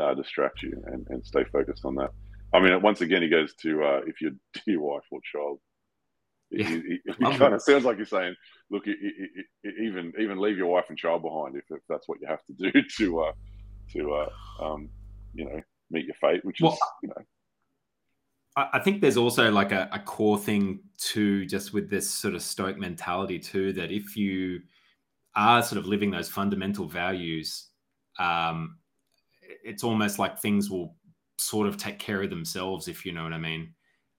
uh, 0.00 0.14
distract 0.14 0.62
you 0.62 0.82
and, 0.86 1.06
and 1.10 1.26
stay 1.26 1.44
focused 1.52 1.84
on 1.84 1.96
that. 1.96 2.12
I 2.54 2.60
mean, 2.60 2.80
once 2.80 3.02
again, 3.02 3.20
he 3.20 3.28
goes 3.28 3.52
to 3.56 3.84
uh, 3.84 4.00
if 4.06 4.22
your 4.22 4.30
dear 4.64 4.80
wife 4.80 5.04
or 5.10 5.20
child 5.30 5.60
yeah. 6.50 6.70
It, 6.70 6.84
it, 6.86 7.00
it 7.06 7.38
kind 7.38 7.54
of 7.54 7.62
sounds 7.62 7.84
like 7.84 7.96
you're 7.96 8.06
saying, 8.06 8.34
look, 8.70 8.84
even 8.86 10.12
even 10.18 10.40
leave 10.40 10.56
your 10.56 10.68
wife 10.68 10.86
and 10.88 10.98
child 10.98 11.22
behind 11.22 11.56
if, 11.56 11.64
if 11.70 11.82
that's 11.88 12.08
what 12.08 12.20
you 12.20 12.26
have 12.26 12.44
to 12.46 12.52
do 12.52 12.82
to 12.98 13.20
uh, 13.20 13.32
to 13.92 14.12
uh, 14.12 14.64
um, 14.64 14.88
you 15.34 15.44
know 15.44 15.60
meet 15.90 16.06
your 16.06 16.14
fate, 16.14 16.44
which 16.44 16.60
well, 16.60 16.72
is 16.72 16.78
you 17.02 17.08
know. 17.08 17.22
I 18.56 18.80
think 18.80 19.00
there's 19.00 19.16
also 19.16 19.52
like 19.52 19.70
a, 19.70 19.88
a 19.92 20.00
core 20.00 20.38
thing 20.38 20.80
too, 20.96 21.46
just 21.46 21.72
with 21.72 21.88
this 21.88 22.10
sort 22.10 22.34
of 22.34 22.42
stoic 22.42 22.76
mentality 22.76 23.38
too, 23.38 23.72
that 23.74 23.92
if 23.92 24.16
you 24.16 24.62
are 25.36 25.62
sort 25.62 25.78
of 25.78 25.86
living 25.86 26.10
those 26.10 26.28
fundamental 26.28 26.88
values, 26.88 27.68
um, 28.18 28.78
it's 29.62 29.84
almost 29.84 30.18
like 30.18 30.40
things 30.40 30.70
will 30.70 30.96
sort 31.38 31.68
of 31.68 31.76
take 31.76 32.00
care 32.00 32.20
of 32.20 32.30
themselves, 32.30 32.88
if 32.88 33.06
you 33.06 33.12
know 33.12 33.22
what 33.22 33.32
I 33.32 33.38
mean. 33.38 33.74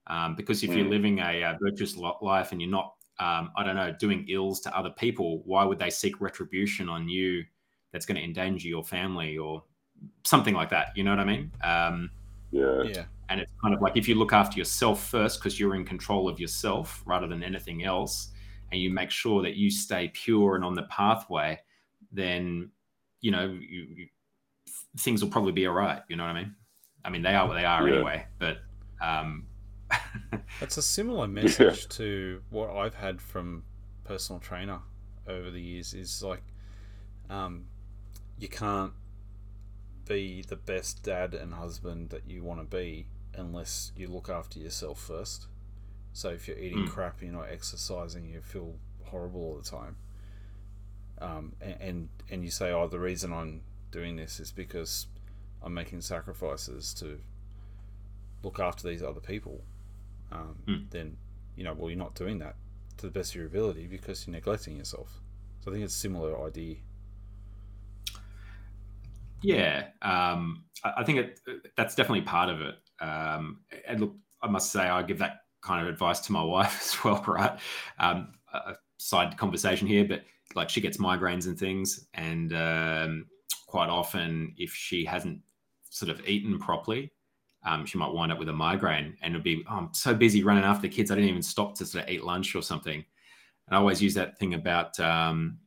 Um, 0.10 0.36
because 0.36 0.64
if 0.64 0.72
mm. 0.72 0.78
you're 0.78 0.88
living 0.88 1.20
a, 1.20 1.42
a, 1.42 1.58
virtuous 1.62 1.96
life 1.96 2.52
and 2.52 2.62
you're 2.62 2.70
not, 2.70 2.96
um, 3.20 3.52
I 3.56 3.64
don't 3.64 3.76
know, 3.76 3.94
doing 4.00 4.26
ills 4.28 4.60
to 4.62 4.76
other 4.76 4.90
people, 4.90 5.44
why 5.46 5.64
would 5.64 5.78
they 5.78 5.90
seek 5.90 6.20
retribution 6.20 6.90
on 6.90 7.08
you 7.08 7.44
that's 7.92 8.06
going 8.06 8.18
to 8.18 8.24
endanger 8.24 8.68
your 8.68 8.84
family 8.84 9.38
or 9.38 9.64
something 10.26 10.56
like 10.56 10.70
that? 10.72 10.88
You 10.96 11.04
know 11.04 11.12
what 11.12 11.20
I 11.20 11.26
mean? 11.26 11.52
Um, 11.64 12.10
yeah. 12.52 12.84
Yeah. 12.84 13.06
And 13.30 13.40
it's 13.40 13.52
kind 13.62 13.76
of 13.76 13.82
like 13.82 13.96
if 13.96 14.08
you 14.08 14.16
look 14.16 14.34
after 14.34 14.58
yourself 14.58 15.08
first, 15.08 15.40
because 15.40 15.60
you're 15.60 15.76
in 15.76 15.86
control 15.86 16.28
of 16.28 16.40
yourself 16.40 17.04
rather 17.06 17.28
than 17.28 17.44
anything 17.44 17.84
else, 17.84 18.32
and 18.72 18.82
you 18.82 18.90
make 18.90 19.12
sure 19.12 19.42
that 19.44 19.56
you 19.56 19.70
stay 19.70 20.12
pure 20.14 20.56
and 20.56 20.64
on 20.64 20.74
the 20.74 20.84
pathway, 20.84 21.60
then 22.12 22.70
you 23.22 23.32
know 23.32 23.46
you, 23.46 23.88
you, 23.96 24.08
things 24.98 25.24
will 25.24 25.30
probably 25.30 25.52
be 25.52 25.68
all 25.68 25.74
right. 25.74 26.02
You 26.08 26.16
know 26.16 26.24
what 26.24 26.36
I 26.36 26.42
mean? 26.42 26.56
I 27.06 27.10
mean 27.10 27.22
they 27.22 27.36
are 27.36 27.48
what 27.48 27.56
they 27.56 27.66
are 27.66 27.88
yeah. 27.88 27.96
anyway, 27.96 28.26
but 28.40 28.58
um, 29.02 29.46
it's 30.62 30.78
a 30.78 30.82
similar 30.82 31.28
message 31.28 31.60
yeah. 31.82 31.88
to 31.90 32.42
what 32.50 32.70
I've 32.70 32.96
had 32.96 33.22
from 33.22 33.64
personal 34.04 34.40
trainer 34.40 34.80
over 35.28 35.50
the 35.52 35.62
years. 35.62 35.94
Is 35.94 36.24
like, 36.24 36.44
um, 37.30 37.66
you 38.38 38.48
can't 38.48 38.94
be 40.08 40.44
the 40.48 40.56
best 40.56 41.04
dad 41.04 41.34
and 41.34 41.54
husband 41.54 42.10
that 42.10 42.24
you 42.28 42.44
want 42.44 42.60
to 42.60 42.66
be 42.66 43.08
unless 43.36 43.92
you 43.96 44.08
look 44.08 44.30
after 44.30 44.60
yourself 44.60 45.00
first. 45.00 45.48
So 46.14 46.30
if 46.30 46.48
you're 46.48 46.58
eating 46.58 46.86
mm. 46.86 46.90
crap, 46.90 47.22
you're 47.22 47.32
not 47.32 47.48
exercising, 47.52 48.26
you 48.26 48.42
feel 48.42 48.74
horrible 49.06 49.42
all 49.42 49.56
the 49.56 49.70
time. 49.70 49.96
Um, 51.22 51.54
and, 51.62 51.76
and 51.80 52.10
and 52.32 52.44
you 52.44 52.52
say, 52.52 52.72
oh, 52.72 52.88
the 52.88 53.00
reason 53.00 53.34
I'm 53.34 53.62
doing 53.92 54.16
this 54.16 54.40
is 54.40 54.52
because 54.52 55.08
I'm 55.62 55.74
making 55.74 56.02
sacrifices 56.02 56.94
to 56.96 57.20
look 58.42 58.60
after 58.60 58.88
these 58.88 59.04
other 59.04 59.20
people 59.20 59.62
um, 60.32 60.56
mm. 60.68 60.90
then 60.90 61.18
you 61.60 61.66
know, 61.66 61.74
well, 61.74 61.90
you're 61.90 62.00
not 62.00 62.16
doing 62.16 62.40
that 62.40 62.56
to 62.98 63.06
the 63.06 63.12
best 63.12 63.32
of 63.32 63.36
your 63.36 63.48
ability 63.48 63.86
because 63.86 64.26
you're 64.26 64.34
neglecting 64.34 64.78
yourself. 64.78 65.22
So 65.60 65.70
I 65.70 65.74
think 65.74 65.84
it's 65.84 65.96
a 65.96 66.00
similar 66.00 66.42
idea. 66.48 66.78
Yeah, 69.42 69.88
um, 70.02 70.64
I, 70.84 71.04
think 71.04 71.20
it, 71.20 71.40
that's 71.76 71.96
definitely 71.96 72.22
part 72.22 72.50
of 72.50 72.62
it. 72.62 72.76
Um, 73.02 73.60
and 73.88 74.00
look, 74.00 74.16
I 74.42 74.48
must 74.48 74.72
say, 74.72 74.82
I 74.82 75.04
give 75.04 75.18
that 75.20 75.42
kind 75.62 75.86
of 75.86 75.92
advice 75.92 76.22
to 76.22 76.32
my 76.32 76.44
wife 76.56 76.80
as 76.82 77.04
well, 77.04 77.24
right? 77.28 77.60
Um, 78.00 78.34
a 78.54 78.76
side 78.98 79.38
conversation 79.38 79.86
here, 79.86 80.06
but 80.06 80.24
like 80.56 80.70
she 80.70 80.80
gets 80.80 80.98
migraines 80.98 81.46
and 81.46 81.60
things, 81.60 82.08
and 82.14 82.54
um, 82.54 83.26
quite 83.68 83.90
often, 83.90 84.54
if 84.58 84.74
she 84.74 85.04
hasn't 85.06 85.42
sort 85.90 86.10
of 86.10 86.26
eaten 86.28 86.58
properly, 86.58 87.12
um, 87.66 87.86
she 87.86 87.98
might 87.98 88.14
wind 88.14 88.32
up 88.32 88.40
with 88.40 88.50
a 88.50 88.54
migraine, 88.54 89.18
and 89.22 89.36
it'll 89.36 89.44
be, 89.44 89.64
oh, 89.70 89.76
I'm 89.76 89.94
so 89.94 90.14
busy 90.14 90.44
running 90.44 90.64
after 90.64 90.84
the 90.84 90.96
kids, 90.96 91.12
I 91.12 91.16
didn't 91.16 91.30
even 91.30 91.42
stop 91.42 91.76
to 91.76 91.86
sort 91.86 92.06
of 92.06 92.10
eat 92.10 92.24
lunch 92.24 92.56
or 92.56 92.62
something. 92.62 93.04
And 93.68 93.76
I 93.76 93.78
always 93.78 94.02
use 94.02 94.14
that 94.16 94.38
thing 94.40 94.54
about 94.54 95.00
um, 95.00 95.60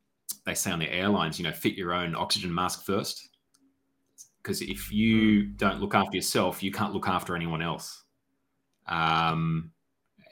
they 0.46 0.54
say 0.54 0.70
on 0.70 0.78
the 0.78 0.90
airlines, 0.90 1.38
you 1.38 1.44
know, 1.44 1.52
fit 1.52 1.74
your 1.74 1.92
own 1.92 2.14
oxygen 2.14 2.52
mask 2.52 2.84
first, 2.84 3.28
because 4.42 4.62
if 4.62 4.90
you 4.90 5.44
don't 5.44 5.80
look 5.80 5.94
after 5.94 6.16
yourself, 6.16 6.62
you 6.62 6.72
can't 6.72 6.94
look 6.94 7.08
after 7.08 7.36
anyone 7.36 7.62
else. 7.62 8.02
Um, 8.88 9.70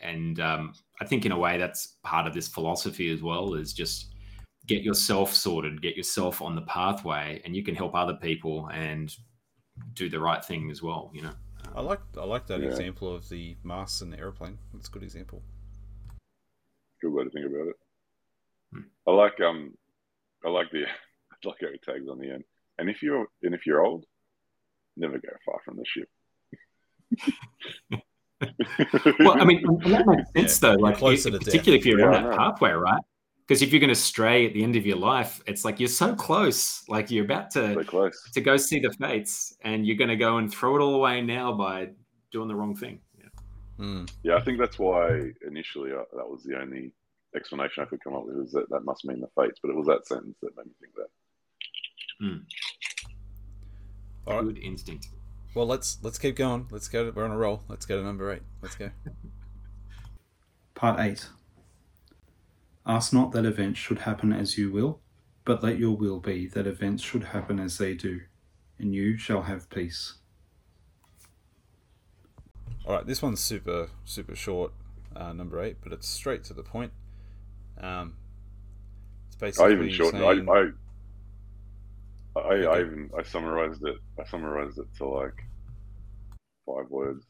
and 0.02 0.40
um, 0.40 0.74
I 1.00 1.04
think 1.04 1.26
in 1.26 1.32
a 1.32 1.38
way 1.38 1.58
that's 1.58 1.98
part 2.02 2.26
of 2.26 2.34
this 2.34 2.48
philosophy 2.48 3.12
as 3.12 3.22
well 3.22 3.54
is 3.54 3.72
just 3.72 4.14
get 4.66 4.82
yourself 4.82 5.34
sorted, 5.34 5.82
get 5.82 5.96
yourself 5.96 6.40
on 6.40 6.54
the 6.54 6.62
pathway, 6.62 7.42
and 7.44 7.54
you 7.54 7.62
can 7.62 7.74
help 7.74 7.94
other 7.94 8.14
people 8.14 8.68
and 8.72 9.14
do 9.92 10.08
the 10.08 10.18
right 10.18 10.44
thing 10.44 10.70
as 10.70 10.82
well. 10.82 11.10
You 11.12 11.22
know. 11.22 11.34
I 11.74 11.80
like 11.82 12.00
I 12.18 12.24
like 12.24 12.46
that 12.48 12.60
Yeah. 12.60 12.68
example 12.68 13.14
of 13.14 13.28
the 13.28 13.56
masks 13.62 14.00
and 14.02 14.12
the 14.12 14.18
airplane. 14.18 14.58
That's 14.72 14.88
a 14.88 14.90
good 14.90 15.02
example. 15.02 15.42
Good 17.00 17.12
way 17.12 17.24
to 17.24 17.30
think 17.30 17.46
about 17.46 17.68
it. 17.68 17.76
Hmm. 18.72 18.80
I 19.06 19.10
like 19.12 19.40
um, 19.40 19.74
I 20.44 20.50
like 20.50 20.70
the 20.72 20.84
I 21.32 21.48
like 21.48 21.56
how 21.60 21.68
it 21.68 21.82
tags 21.82 22.08
on 22.08 22.18
the 22.18 22.30
end. 22.30 22.44
And 22.78 22.88
if 22.90 23.02
you're 23.02 23.26
and 23.42 23.54
if 23.54 23.66
you're 23.66 23.84
old, 23.84 24.04
never 24.96 25.14
go 25.18 25.28
far 25.46 25.60
from 25.64 25.76
the 25.76 25.84
ship. 25.86 26.08
Well, 29.20 29.38
I 29.40 29.44
mean, 29.44 29.62
that 29.90 30.04
makes 30.06 30.32
sense 30.32 30.58
though. 30.60 30.72
Like, 30.74 30.96
closer 30.96 31.28
you- 31.28 31.38
to 31.38 31.38
death. 31.38 31.46
particularly 31.46 31.78
if 31.78 31.84
you're 31.86 32.02
on 32.06 32.12
Yeah, 32.12 32.18
I 32.18 32.22
that 32.22 32.30
know. 32.30 32.36
pathway, 32.36 32.70
right? 32.70 33.02
Because 33.50 33.62
if 33.62 33.72
you're 33.72 33.80
going 33.80 33.88
to 33.88 33.96
stray 33.96 34.46
at 34.46 34.54
the 34.54 34.62
end 34.62 34.76
of 34.76 34.86
your 34.86 34.96
life, 34.96 35.42
it's 35.44 35.64
like 35.64 35.80
you're 35.80 35.88
so 35.88 36.14
close. 36.14 36.84
Like 36.88 37.10
you're 37.10 37.24
about 37.24 37.50
to 37.50 37.74
so 37.74 37.82
close. 37.82 38.30
to 38.32 38.40
go 38.40 38.56
see 38.56 38.78
the 38.78 38.92
fates, 38.92 39.56
and 39.62 39.84
you're 39.84 39.96
going 39.96 40.06
to 40.06 40.14
go 40.14 40.36
and 40.36 40.54
throw 40.54 40.76
it 40.76 40.80
all 40.80 40.94
away 40.94 41.20
now 41.20 41.52
by 41.52 41.88
doing 42.30 42.46
the 42.46 42.54
wrong 42.54 42.76
thing. 42.76 43.00
Yeah. 43.18 43.84
Mm. 43.84 44.12
Yeah, 44.22 44.36
I 44.36 44.40
think 44.42 44.60
that's 44.60 44.78
why 44.78 45.32
initially 45.44 45.90
uh, 45.90 46.04
that 46.16 46.30
was 46.30 46.44
the 46.44 46.60
only 46.60 46.92
explanation 47.34 47.82
I 47.82 47.86
could 47.86 48.00
come 48.04 48.14
up 48.14 48.24
with 48.24 48.36
is 48.36 48.52
that 48.52 48.70
that 48.70 48.84
must 48.84 49.04
mean 49.04 49.20
the 49.20 49.26
fates, 49.34 49.58
but 49.60 49.72
it 49.72 49.76
was 49.76 49.88
that 49.88 50.06
sentence 50.06 50.36
that 50.42 50.56
made 50.56 50.66
me 50.66 50.72
think 50.80 50.94
that. 50.94 51.08
All 54.28 54.36
right. 54.36 54.54
Good 54.54 54.62
instinct. 54.62 55.08
Well, 55.56 55.66
let's 55.66 55.98
let's 56.04 56.20
keep 56.20 56.36
going. 56.36 56.68
Let's 56.70 56.86
go. 56.86 57.04
To, 57.04 57.10
we're 57.10 57.24
on 57.24 57.32
a 57.32 57.36
roll. 57.36 57.64
Let's 57.66 57.84
go 57.84 57.96
to 57.98 58.04
number 58.04 58.30
eight. 58.30 58.42
Let's 58.62 58.76
go. 58.76 58.90
Part 60.76 61.00
8 61.00 61.26
Ask 62.86 63.12
not 63.12 63.32
that 63.32 63.44
events 63.44 63.78
should 63.78 64.00
happen 64.00 64.32
as 64.32 64.56
you 64.58 64.70
will, 64.72 65.00
but 65.44 65.62
let 65.62 65.78
your 65.78 65.96
will 65.96 66.18
be 66.20 66.46
that 66.48 66.66
events 66.66 67.02
should 67.02 67.24
happen 67.24 67.60
as 67.60 67.78
they 67.78 67.94
do, 67.94 68.22
and 68.78 68.94
you 68.94 69.16
shall 69.16 69.42
have 69.42 69.68
peace. 69.70 70.14
All 72.86 72.94
right. 72.96 73.06
This 73.06 73.22
one's 73.22 73.40
super 73.40 73.88
super 74.04 74.34
short. 74.34 74.72
Uh, 75.14 75.32
number 75.32 75.60
eight, 75.60 75.76
but 75.82 75.92
it's 75.92 76.08
straight 76.08 76.44
to 76.44 76.54
the 76.54 76.62
point. 76.62 76.92
Um, 77.80 78.16
it's 79.26 79.36
basically 79.36 79.72
I 79.72 79.76
even 79.76 79.90
shortened. 79.90 80.22
saying- 80.22 80.48
I, 80.48 82.38
I, 82.38 82.40
I, 82.40 82.54
I 82.76 82.80
even 82.80 83.10
I 83.18 83.22
summarized 83.24 83.84
it. 83.84 83.96
I 84.18 84.24
summarized 84.24 84.78
it 84.78 84.86
to 84.98 85.06
like 85.06 85.42
five 86.64 86.88
words. 86.88 87.26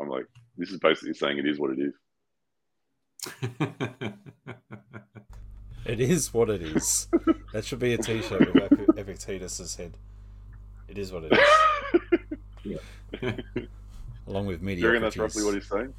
I'm 0.00 0.08
like, 0.08 0.26
this 0.58 0.70
is 0.70 0.80
basically 0.80 1.14
saying 1.14 1.38
it 1.38 1.46
is 1.46 1.60
what 1.60 1.70
it 1.70 1.78
is. 1.78 1.94
It 5.84 5.98
is 6.00 6.32
what 6.32 6.48
it 6.48 6.62
is. 6.62 7.08
that 7.52 7.64
should 7.64 7.80
be 7.80 7.92
a 7.94 7.98
T-shirt 7.98 8.54
with 8.54 8.62
Epic- 8.72 8.96
Epictetus's 8.96 9.74
head. 9.74 9.96
It 10.88 10.96
is 10.96 11.12
what 11.12 11.24
it 11.24 11.32
is. 11.32 12.78
yeah. 13.22 13.32
Along 14.28 14.46
with 14.46 14.62
media. 14.62 14.84
you 14.84 14.88
reckon 14.90 15.02
that's 15.02 15.16
roughly 15.16 15.42
what 15.42 15.54
he's 15.54 15.68
saying? 15.68 15.92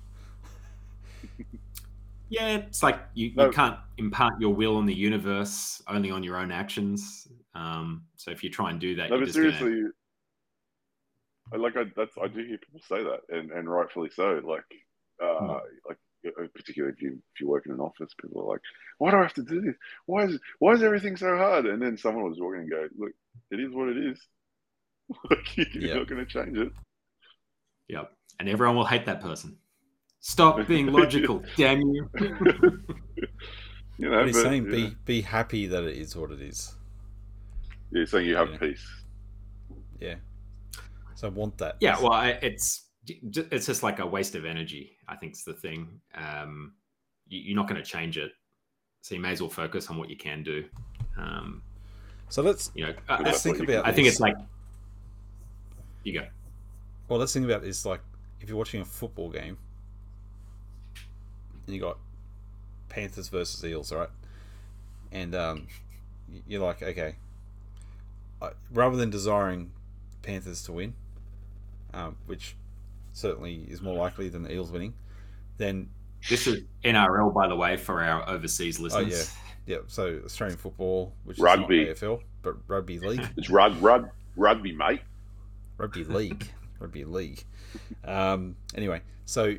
yeah, 2.30 2.56
it's 2.58 2.82
like 2.82 2.98
you, 3.14 3.34
No. 3.36 3.48
you 3.48 3.52
can't 3.52 3.78
impart 3.98 4.40
your 4.40 4.54
will 4.56 4.78
on 4.78 4.86
the 4.86 4.94
universe 4.94 5.82
only 5.90 6.12
on 6.12 6.24
your 6.24 6.38
own 6.38 6.52
actions. 6.52 7.28
Um, 7.54 8.04
so 8.16 8.32
if 8.32 8.42
you 8.42 8.50
try 8.50 8.72
and 8.72 8.80
do 8.80 8.96
that, 8.96 9.10
No, 9.10 9.18
you're 9.18 9.26
but 9.26 9.34
just 9.34 9.38
gonna, 9.38 9.58
seriously, 9.60 9.92
I 11.54 11.58
like 11.58 11.76
I 11.76 11.84
that's 11.96 12.16
I 12.22 12.28
do 12.28 12.40
hear 12.46 12.58
people 12.58 12.80
say 12.88 13.04
that, 13.04 13.20
and 13.30 13.52
and 13.52 13.70
rightfully 13.70 14.10
so. 14.16 14.40
Like, 14.46 14.64
uh, 15.22 15.40
Hmm. 15.40 15.48
like 15.88 15.98
Uh, 16.26 16.48
particularly 16.56 16.94
if 16.96 17.02
you 17.02 17.22
if 17.34 17.42
you 17.42 17.48
work 17.48 17.66
in 17.66 17.72
an 17.74 17.80
office, 17.80 18.14
people 18.20 18.42
are 18.42 18.54
like, 18.54 18.62
"Why 18.98 19.12
do 19.12 19.18
I 19.18 19.22
have 19.24 19.34
to 19.36 19.44
do 19.44 19.62
this? 19.62 19.76
Why 20.06 20.24
is 20.26 20.40
why 20.60 20.74
is 20.74 20.84
everything 20.84 21.18
so 21.18 21.36
hard?" 21.38 21.66
And 21.66 21.82
then 21.82 21.98
someone 21.98 22.30
was 22.30 22.40
walking 22.40 22.62
and 22.62 22.70
go, 22.70 22.88
"Look, 22.98 23.12
it 23.52 23.60
is 23.60 23.74
what 23.74 23.90
it 23.90 23.98
is. 23.98 24.20
like, 25.30 25.58
you're 25.58 25.68
Yeah. 25.74 25.96
not 25.96 26.08
going 26.08 26.26
to 26.26 26.32
change 26.32 26.58
it." 26.58 26.72
Yep. 27.90 28.14
And 28.40 28.48
everyone 28.50 28.76
will 28.78 28.86
hate 28.86 29.06
that 29.06 29.20
person. 29.22 29.58
Stop 30.22 30.66
being 30.68 30.88
logical, 30.88 31.44
damn 31.58 31.82
you. 31.82 32.10
You 34.00 34.10
know, 34.10 34.18
But 34.18 34.26
he's 34.28 34.36
but, 34.38 34.42
saying 34.44 34.66
yeah. 34.66 34.72
be 34.72 34.96
be 35.06 35.22
happy 35.22 35.68
that 35.68 35.84
it 35.84 35.96
is 35.98 36.16
what 36.16 36.32
it 36.32 36.42
is. 36.42 36.76
Yeah, 37.92 38.00
he's 38.02 38.12
saying 38.12 38.26
you 38.28 38.36
have 38.36 38.50
Yeah. 38.52 38.58
peace. 38.58 38.88
Yeah. 40.00 40.16
So 41.14 41.28
I 41.28 41.30
want 41.30 41.58
that. 41.60 41.78
Yeah, 41.80 42.00
well, 42.02 42.12
I, 42.12 42.30
it's 42.42 42.83
it's 43.08 43.66
just 43.66 43.84
like 43.84 44.00
a 44.00 44.06
waste 44.06 44.36
of 44.36 44.46
energy. 44.46 44.98
I 45.08 45.16
think 45.16 45.34
is 45.34 45.44
the 45.44 45.54
thing. 45.54 46.00
Um, 46.16 46.74
you, 47.28 47.40
you're 47.40 47.56
not 47.56 47.68
going 47.68 47.82
to 47.82 47.88
change 47.88 48.18
it, 48.18 48.32
so 49.02 49.16
you 49.16 49.22
may 49.22 49.32
as 49.32 49.42
well 49.42 49.50
focus 49.50 49.90
on 49.90 49.98
what 49.98 50.10
you 50.10 50.18
can 50.18 50.44
do. 50.44 50.66
Um, 51.18 51.62
So 52.30 52.42
let's 52.42 52.72
you 52.74 52.86
know, 52.86 52.94
Good 52.94 53.26
let's 53.28 53.44
think 53.44 53.60
what 53.60 53.68
you 53.68 53.76
about. 53.76 53.88
I 53.88 53.92
think 53.92 54.08
it's 54.08 54.20
like 54.20 54.36
you 56.04 56.14
go. 56.14 56.26
Well, 57.08 57.20
let's 57.20 57.32
think 57.32 57.46
about 57.46 57.62
this. 57.62 57.86
Like, 57.86 58.02
if 58.42 58.50
you're 58.50 58.58
watching 58.58 58.82
a 58.82 58.86
football 58.86 59.30
game, 59.30 59.58
and 61.68 61.76
you 61.76 61.80
got 61.80 61.98
Panthers 62.90 63.28
versus 63.30 63.64
Eels, 63.64 63.92
right? 63.92 64.10
And 65.12 65.36
um, 65.36 65.68
you're 66.48 66.64
like, 66.64 66.82
okay, 66.82 67.18
rather 68.72 68.98
than 68.98 69.12
desiring 69.12 69.72
Panthers 70.24 70.64
to 70.64 70.72
win, 70.72 70.94
um, 71.94 72.16
which 72.26 72.56
certainly 73.14 73.66
is 73.70 73.82
more 73.82 73.96
likely 73.96 74.28
than 74.30 74.44
the 74.44 74.52
Eels 74.54 74.72
winning, 74.72 74.94
then 75.58 75.90
This 76.30 76.48
is 76.48 76.64
NRL, 76.84 77.34
by 77.34 77.48
the 77.48 77.56
way, 77.56 77.78
for 77.78 78.02
our 78.02 78.28
overseas 78.28 78.80
listeners. 78.80 79.32
Oh 79.34 79.40
yeah, 79.66 79.78
so 79.88 80.20
Australian 80.26 80.58
football, 80.58 81.14
which 81.24 81.40
Rugby. 81.40 81.84
is 81.84 82.02
not 82.02 82.10
AFL, 82.10 82.22
but 82.42 82.56
rugby 82.68 83.00
league. 83.08 83.26
It's 83.38 83.50
rug, 83.50 83.82
rug, 83.82 84.10
rugby, 84.36 84.74
mate. 84.74 85.02
rugby 85.78 86.04
league, 86.04 86.50
rugby 86.80 87.06
league. 87.06 87.44
Um, 88.04 88.58
anyway, 88.76 89.02
so 89.26 89.56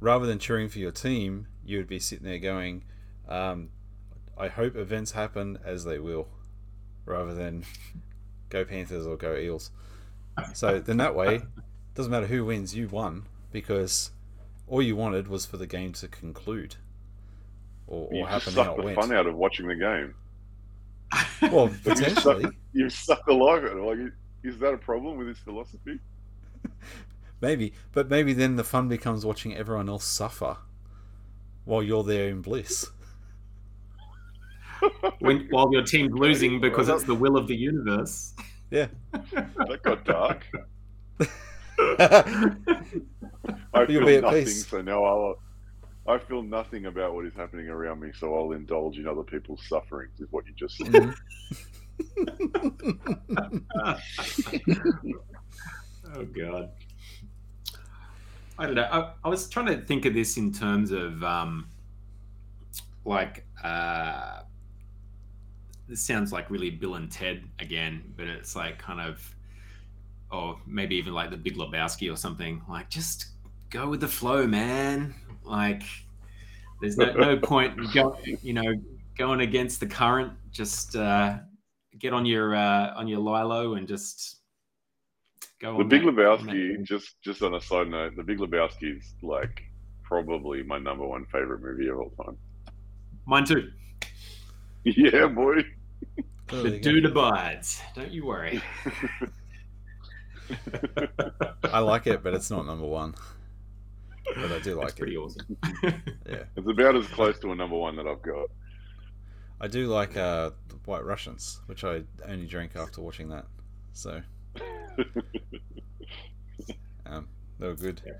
rather 0.00 0.26
than 0.26 0.38
cheering 0.40 0.68
for 0.68 0.78
your 0.80 0.90
team, 0.90 1.46
you 1.64 1.78
would 1.78 1.86
be 1.86 2.00
sitting 2.00 2.24
there 2.26 2.38
going, 2.38 2.82
um, 3.28 3.68
"I 4.36 4.48
hope 4.48 4.74
events 4.76 5.12
happen 5.12 5.58
as 5.64 5.84
they 5.84 5.98
will," 6.00 6.26
rather 7.04 7.34
than 7.34 7.64
"Go 8.50 8.64
Panthers" 8.64 9.06
or 9.06 9.16
"Go 9.16 9.36
Eels." 9.36 9.70
So 10.54 10.78
then 10.80 10.96
that 10.96 11.14
way, 11.14 11.42
doesn't 11.94 12.10
matter 12.10 12.26
who 12.26 12.44
wins, 12.44 12.74
you 12.74 12.88
won 12.88 13.26
because 13.50 14.10
all 14.66 14.80
you 14.82 14.96
wanted 14.96 15.28
was 15.28 15.44
for 15.46 15.56
the 15.58 15.66
game 15.66 15.92
to 15.92 16.08
conclude 16.08 16.76
or, 17.86 18.08
You 18.12 18.22
or 18.22 18.28
just 18.28 18.46
happen 18.46 18.52
suck 18.54 18.66
how 18.66 18.72
it 18.72 18.76
the 18.78 18.82
went. 18.84 18.96
fun 19.00 19.12
out 19.12 19.26
of 19.26 19.34
watching 19.36 19.68
the 19.68 19.74
game. 19.74 20.14
Well, 21.52 21.68
You 21.84 21.94
suck, 21.94 21.96
potentially, 21.98 22.46
you 22.72 22.88
suck 22.88 23.26
the 23.26 23.34
life 23.34 23.62
out 23.64 23.72
of 23.72 23.78
it. 23.78 23.82
Like, 23.82 24.12
is 24.44 24.58
that 24.60 24.72
a 24.72 24.78
problem 24.78 25.18
with 25.18 25.26
this 25.26 25.38
philosophy? 25.38 25.98
maybe, 27.40 27.74
but 27.92 28.08
maybe 28.08 28.32
then 28.32 28.56
the 28.56 28.64
fun 28.64 28.88
becomes 28.88 29.26
watching 29.26 29.54
everyone 29.54 29.88
else 29.88 30.04
suffer 30.04 30.56
while 31.64 31.82
you're 31.82 32.02
there 32.04 32.28
in 32.28 32.40
bliss. 32.40 32.86
When, 35.20 35.46
while 35.50 35.72
your 35.72 35.84
team's 35.84 36.12
losing 36.12 36.60
because 36.60 36.88
it's 36.88 37.04
the 37.04 37.14
will 37.14 37.36
of 37.36 37.46
the 37.46 37.54
universe. 37.54 38.34
Yeah. 38.70 38.88
That 39.30 39.80
got 39.84 40.04
dark. 40.04 40.44
Yeah, 41.98 42.54
I 43.74 43.86
You'll 43.88 44.06
feel 44.06 44.22
nothing, 44.22 44.44
peace. 44.44 44.66
so 44.66 44.82
now 44.82 45.04
I'll. 45.04 45.36
I 46.06 46.18
feel 46.18 46.42
nothing 46.42 46.86
about 46.86 47.14
what 47.14 47.26
is 47.26 47.34
happening 47.34 47.68
around 47.68 48.00
me, 48.00 48.10
so 48.18 48.34
I'll 48.34 48.52
indulge 48.52 48.98
in 48.98 49.06
other 49.06 49.22
people's 49.22 49.62
sufferings. 49.68 50.20
Is 50.20 50.26
what 50.32 50.44
you 50.46 50.52
just 50.54 50.76
said. 50.78 51.14
Oh 56.14 56.24
god. 56.24 56.70
I 58.58 58.66
don't 58.66 58.74
know. 58.74 58.88
I, 58.90 59.12
I 59.24 59.28
was 59.28 59.48
trying 59.48 59.66
to 59.66 59.80
think 59.80 60.04
of 60.04 60.14
this 60.14 60.36
in 60.36 60.52
terms 60.52 60.90
of 60.90 61.22
um, 61.24 61.68
like 63.04 63.46
uh, 63.64 64.40
this 65.88 66.02
sounds 66.02 66.32
like 66.32 66.50
really 66.50 66.70
Bill 66.70 66.96
and 66.96 67.10
Ted 67.10 67.44
again, 67.60 68.02
but 68.16 68.26
it's 68.26 68.54
like 68.54 68.78
kind 68.78 69.00
of, 69.00 69.34
or 70.32 70.58
maybe 70.66 70.96
even 70.96 71.12
like 71.12 71.30
the 71.30 71.36
Big 71.36 71.56
Lebowski 71.56 72.12
or 72.12 72.16
something. 72.16 72.62
Like 72.68 72.88
just 72.88 73.26
go 73.70 73.88
with 73.88 74.00
the 74.00 74.08
flow, 74.08 74.46
man. 74.46 75.14
Like, 75.44 75.82
there's 76.80 76.96
no, 76.96 77.12
no 77.12 77.36
point 77.42 77.76
going, 77.92 78.38
you 78.42 78.52
know, 78.54 78.74
going 79.18 79.40
against 79.40 79.80
the 79.80 79.86
current. 79.86 80.32
Just 80.50 80.96
uh, 80.96 81.38
get 81.98 82.12
on 82.12 82.24
your 82.26 82.54
uh, 82.54 82.94
on 82.96 83.06
your 83.08 83.18
Lilo 83.20 83.74
and 83.74 83.86
just 83.86 84.38
go. 85.60 85.76
The 85.76 85.82
on 85.84 85.88
Big 85.88 86.04
that- 86.04 86.14
Lebowski, 86.14 86.76
that- 86.78 86.84
just 86.84 87.20
just 87.22 87.42
on 87.42 87.54
a 87.54 87.60
side 87.60 87.88
note, 87.88 88.16
The 88.16 88.22
Big 88.22 88.38
Lebowski 88.38 88.98
is 88.98 89.14
like 89.22 89.62
probably 90.02 90.62
my 90.62 90.78
number 90.78 91.06
one 91.06 91.24
favorite 91.26 91.62
movie 91.62 91.88
of 91.88 91.98
all 91.98 92.10
time. 92.24 92.36
Mine 93.26 93.44
too. 93.44 93.70
Yeah, 94.84 95.28
boy. 95.28 95.64
Oh, 96.50 96.62
The 96.64 96.70
you 96.70 96.80
dude 96.80 97.04
abides. 97.06 97.80
Don't 97.94 98.10
you 98.10 98.26
worry. 98.26 98.60
I 101.64 101.78
like 101.80 102.06
it, 102.06 102.22
but 102.22 102.34
it's 102.34 102.50
not 102.50 102.66
number 102.66 102.86
one. 102.86 103.14
But 104.34 104.52
I 104.52 104.58
do 104.60 104.74
That's 104.74 104.76
like 104.76 104.96
pretty 104.96 105.14
it. 105.14 105.18
awesome. 105.18 105.56
Yeah, 105.82 106.44
It's 106.56 106.68
about 106.68 106.96
as 106.96 107.06
close 107.08 107.38
to 107.40 107.52
a 107.52 107.54
number 107.54 107.76
one 107.76 107.96
that 107.96 108.06
I've 108.06 108.22
got. 108.22 108.48
I 109.60 109.68
do 109.68 109.86
like 109.86 110.16
uh, 110.16 110.50
White 110.86 111.04
Russians, 111.04 111.60
which 111.66 111.84
I 111.84 112.02
only 112.26 112.46
drank 112.46 112.76
after 112.76 113.00
watching 113.00 113.28
that. 113.28 113.46
So 113.92 114.22
um, 117.06 117.28
they 117.58 117.66
were 117.68 117.74
good. 117.74 118.00
Yeah. 118.06 118.12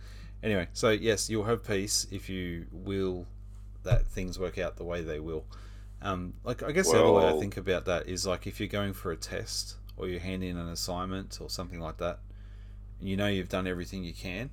Anyway, 0.42 0.68
so 0.72 0.90
yes, 0.90 1.30
you'll 1.30 1.44
have 1.44 1.64
peace 1.64 2.06
if 2.10 2.28
you 2.28 2.66
will 2.72 3.26
that 3.84 4.06
things 4.06 4.38
work 4.38 4.58
out 4.58 4.76
the 4.76 4.84
way 4.84 5.02
they 5.02 5.20
will. 5.20 5.44
Um, 6.02 6.34
like 6.44 6.62
I 6.62 6.72
guess 6.72 6.90
the 6.90 6.98
other 6.98 7.12
way 7.12 7.28
I 7.28 7.38
think 7.38 7.56
about 7.56 7.84
that 7.86 8.08
is 8.08 8.26
like 8.26 8.46
if 8.46 8.58
you're 8.58 8.68
going 8.68 8.92
for 8.92 9.12
a 9.12 9.16
test 9.16 9.76
or 10.02 10.08
you 10.08 10.18
hand 10.18 10.42
in 10.42 10.56
an 10.56 10.68
assignment 10.68 11.38
or 11.40 11.48
something 11.48 11.78
like 11.78 11.98
that, 11.98 12.18
and 12.98 13.08
you 13.08 13.16
know 13.16 13.28
you've 13.28 13.48
done 13.48 13.68
everything 13.68 14.02
you 14.02 14.12
can, 14.12 14.50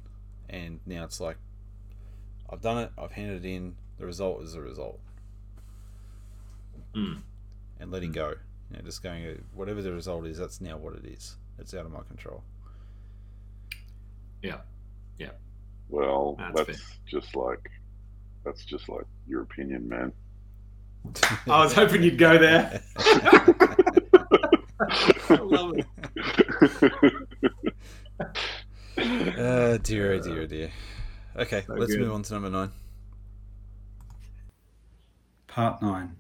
and 0.48 0.80
now 0.86 1.04
it's 1.04 1.20
like 1.20 1.38
I've 2.52 2.62
done 2.62 2.78
it, 2.78 2.92
I've 3.00 3.12
handed 3.12 3.44
it 3.44 3.50
in, 3.50 3.76
the 3.98 4.06
result 4.06 4.44
is 4.44 4.54
the 4.54 4.62
result, 4.62 5.00
Mm. 6.96 7.22
and 7.80 7.92
letting 7.92 8.12
go. 8.12 8.36
You 8.70 8.78
know, 8.78 8.84
just 8.84 9.02
going, 9.02 9.44
whatever 9.56 9.82
the 9.82 9.92
result 9.92 10.28
is, 10.28 10.38
that's 10.38 10.62
now 10.62 10.78
what 10.78 10.94
it 10.94 11.06
is. 11.06 11.36
It's 11.58 11.74
out 11.74 11.88
of 11.88 11.92
my 11.92 12.02
control. 12.08 12.44
Yeah. 14.44 14.58
Yeah. 15.18 15.32
Well, 15.90 16.36
That's 16.54 16.68
that's, 16.68 17.00
just 17.08 17.36
like 17.36 17.72
that's 18.46 18.64
just 18.66 18.88
like 18.88 19.06
your 19.28 19.42
opinion, 19.42 19.90
man. 19.90 20.12
I 21.48 21.64
was 21.64 21.74
hoping 21.74 22.04
you'd 22.04 22.20
go 22.20 22.38
there. 22.38 22.84
I 25.52 25.56
love 25.56 25.76
it. 25.78 25.86
uh, 29.38 29.78
dear, 29.78 30.14
oh 30.14 30.20
dear, 30.20 30.42
oh 30.42 30.46
dear. 30.46 30.72
Okay, 31.38 31.64
So 31.66 31.74
let's 31.74 31.92
good. 31.94 32.02
move 32.02 32.14
on 32.14 32.24
to 32.24 32.34
number 32.34 32.50
nine. 32.50 32.72
Part 35.48 35.82
9 35.82 36.16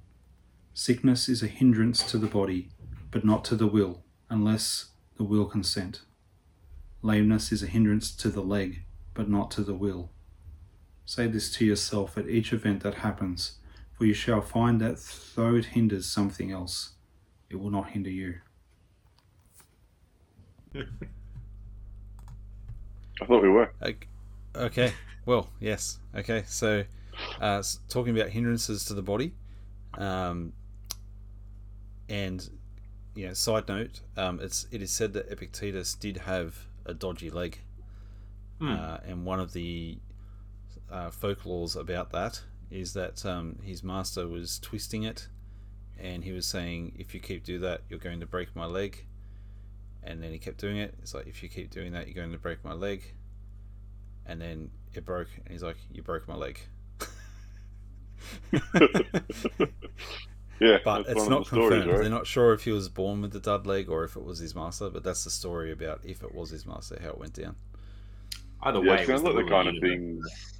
Sickness 0.73 1.29
is 1.29 1.43
a 1.43 1.47
hindrance 1.47 2.03
to 2.03 2.17
the 2.17 2.27
body, 2.27 2.69
but 3.11 3.23
not 3.25 3.43
to 3.45 3.55
the 3.55 3.67
will, 3.67 4.03
unless 4.29 4.91
the 5.17 5.23
will 5.23 5.45
consent. 5.45 6.01
Lameness 7.01 7.51
is 7.51 7.61
a 7.61 7.67
hindrance 7.67 8.11
to 8.15 8.29
the 8.29 8.41
leg, 8.41 8.83
but 9.13 9.29
not 9.29 9.51
to 9.51 9.61
the 9.61 9.73
will. 9.73 10.11
Say 11.05 11.27
this 11.27 11.51
to 11.55 11.65
yourself 11.65 12.17
at 12.17 12.29
each 12.29 12.53
event 12.53 12.81
that 12.83 12.95
happens, 12.95 13.59
for 13.91 14.05
you 14.05 14.13
shall 14.13 14.41
find 14.41 14.79
that 14.81 14.97
though 15.35 15.55
it 15.55 15.65
hinders 15.65 16.05
something 16.05 16.51
else, 16.51 16.93
it 17.49 17.57
will 17.57 17.71
not 17.71 17.89
hinder 17.89 18.09
you. 18.09 18.39
I 20.75 20.85
thought 23.25 23.41
we 23.41 23.49
were. 23.49 23.71
Ok- 23.81 24.07
Okay, 24.55 24.93
well, 25.25 25.47
yes. 25.59 25.99
Okay, 26.15 26.43
so 26.47 26.83
uh, 27.41 27.59
s- 27.59 27.79
talking 27.87 28.17
about 28.17 28.29
hindrances 28.31 28.83
to 28.85 28.93
the 28.95 29.01
body, 29.03 29.33
um, 29.95 30.53
and 32.09 32.49
you 33.15 33.27
know, 33.27 33.33
side 33.33 33.67
note, 33.67 34.01
um, 34.17 34.39
it's 34.41 34.65
it 34.71 34.81
is 34.81 34.91
said 34.91 35.13
that 35.13 35.29
Epictetus 35.31 35.93
did 35.93 36.17
have 36.17 36.65
a 36.85 36.93
dodgy 36.93 37.29
leg, 37.29 37.59
Hmm. 38.59 38.71
uh, 38.71 38.97
and 39.05 39.23
one 39.25 39.39
of 39.39 39.53
the 39.53 39.99
uh, 40.91 41.09
folklores 41.11 41.75
about 41.79 42.11
that 42.11 42.41
is 42.71 42.93
that 42.93 43.23
um, 43.25 43.59
his 43.63 43.83
master 43.83 44.27
was 44.27 44.57
twisting 44.59 45.03
it, 45.03 45.27
and 45.99 46.23
he 46.23 46.31
was 46.31 46.47
saying, 46.47 46.95
"If 46.97 47.13
you 47.13 47.19
keep 47.19 47.43
do 47.43 47.59
that, 47.59 47.81
you're 47.89 47.99
going 47.99 48.19
to 48.21 48.25
break 48.25 48.55
my 48.55 48.65
leg." 48.65 49.05
And 50.03 50.21
then 50.23 50.31
he 50.31 50.39
kept 50.39 50.57
doing 50.57 50.77
it. 50.77 50.95
It's 51.01 51.13
like, 51.13 51.27
if 51.27 51.43
you 51.43 51.49
keep 51.49 51.71
doing 51.71 51.91
that, 51.93 52.07
you're 52.07 52.15
going 52.15 52.31
to 52.31 52.37
break 52.39 52.63
my 52.63 52.73
leg 52.73 53.03
and 54.25 54.41
then 54.41 54.69
it 54.93 55.05
broke 55.05 55.27
and 55.37 55.47
he's 55.51 55.63
like 55.63 55.77
you 55.91 56.01
broke 56.01 56.27
my 56.27 56.35
leg 56.35 56.59
Yeah, 60.59 60.79
but 60.83 61.07
it's 61.07 61.27
not 61.27 61.39
of 61.41 61.45
the 61.45 61.49
stories, 61.49 61.85
confirmed 61.85 61.85
right? 61.85 61.99
they're 61.99 62.09
not 62.09 62.27
sure 62.27 62.53
if 62.53 62.63
he 62.63 62.71
was 62.71 62.89
born 62.89 63.21
with 63.21 63.31
the 63.31 63.39
dud 63.39 63.65
leg 63.67 63.89
or 63.89 64.03
if 64.03 64.15
it 64.15 64.23
was 64.23 64.39
his 64.39 64.55
master 64.55 64.89
but 64.89 65.03
that's 65.03 65.23
the 65.23 65.29
story 65.29 65.71
about 65.71 65.99
if 66.05 66.23
it 66.23 66.33
was 66.33 66.49
his 66.51 66.65
master 66.65 66.97
how 67.01 67.09
it 67.09 67.17
went 67.17 67.33
down 67.33 67.55
Either 68.61 68.79
Yeah, 68.81 68.93
way, 68.93 68.95
it 68.95 69.03
it 69.03 69.07
sounds 69.07 69.23
was 69.23 69.23
like 69.23 69.35
the 69.35 69.43
will 69.43 69.45
kind 69.45 69.67
of 69.67 69.77
universe. 69.77 69.79
things. 69.79 70.59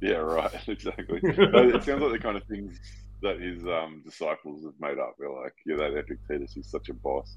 Yeah, 0.00 0.16
right. 0.16 0.52
Exactly. 0.68 1.22
It 1.26 1.82
sounds 1.84 2.02
like 2.02 2.12
the 2.12 2.18
kind 2.18 2.36
of 2.36 2.44
things 2.44 2.78
that 3.22 3.40
his 3.40 3.64
um, 3.66 4.02
disciples 4.04 4.64
have 4.64 4.74
made 4.80 4.98
up. 4.98 5.14
They're 5.18 5.30
like, 5.30 5.54
yeah, 5.66 5.76
that 5.76 5.96
Epictetus, 5.96 6.52
he's 6.54 6.70
such 6.70 6.88
a 6.88 6.94
boss. 6.94 7.36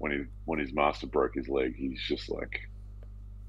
When 0.00 0.12
he 0.12 0.18
when 0.46 0.58
his 0.58 0.72
master 0.72 1.06
broke 1.06 1.34
his 1.34 1.46
leg, 1.48 1.74
he's 1.76 2.00
just 2.08 2.28
like, 2.30 2.58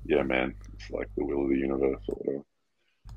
yeah, 0.05 0.21
man, 0.21 0.53
it's 0.73 0.89
like 0.91 1.07
the 1.15 1.25
will 1.25 1.43
of 1.43 1.49
the 1.49 1.55
universe 1.57 2.03
or 2.09 2.15
whatever. 2.15 2.43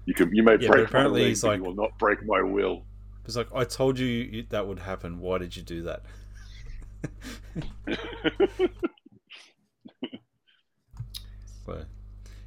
You 0.06 0.14
can 0.14 0.34
you 0.34 0.42
may 0.44 0.56
Yeah, 0.56 0.68
break 0.68 0.92
my 0.92 1.06
leg, 1.06 1.26
he's 1.28 1.42
but 1.42 1.48
like- 1.48 1.58
you 1.58 1.64
will 1.64 1.74
not 1.74 1.98
break 1.98 2.24
my 2.26 2.42
will. 2.42 2.86
it's 3.26 3.36
like 3.36 3.48
i 3.54 3.64
told 3.64 3.98
you 3.98 4.06
you- 4.06 4.46
that 4.50 4.66
would 4.68 4.78
happen 4.78 5.18
why 5.18 5.38
did 5.38 5.56
you 5.56 5.62
do 5.62 5.82
that 5.82 6.02
so 11.66 11.84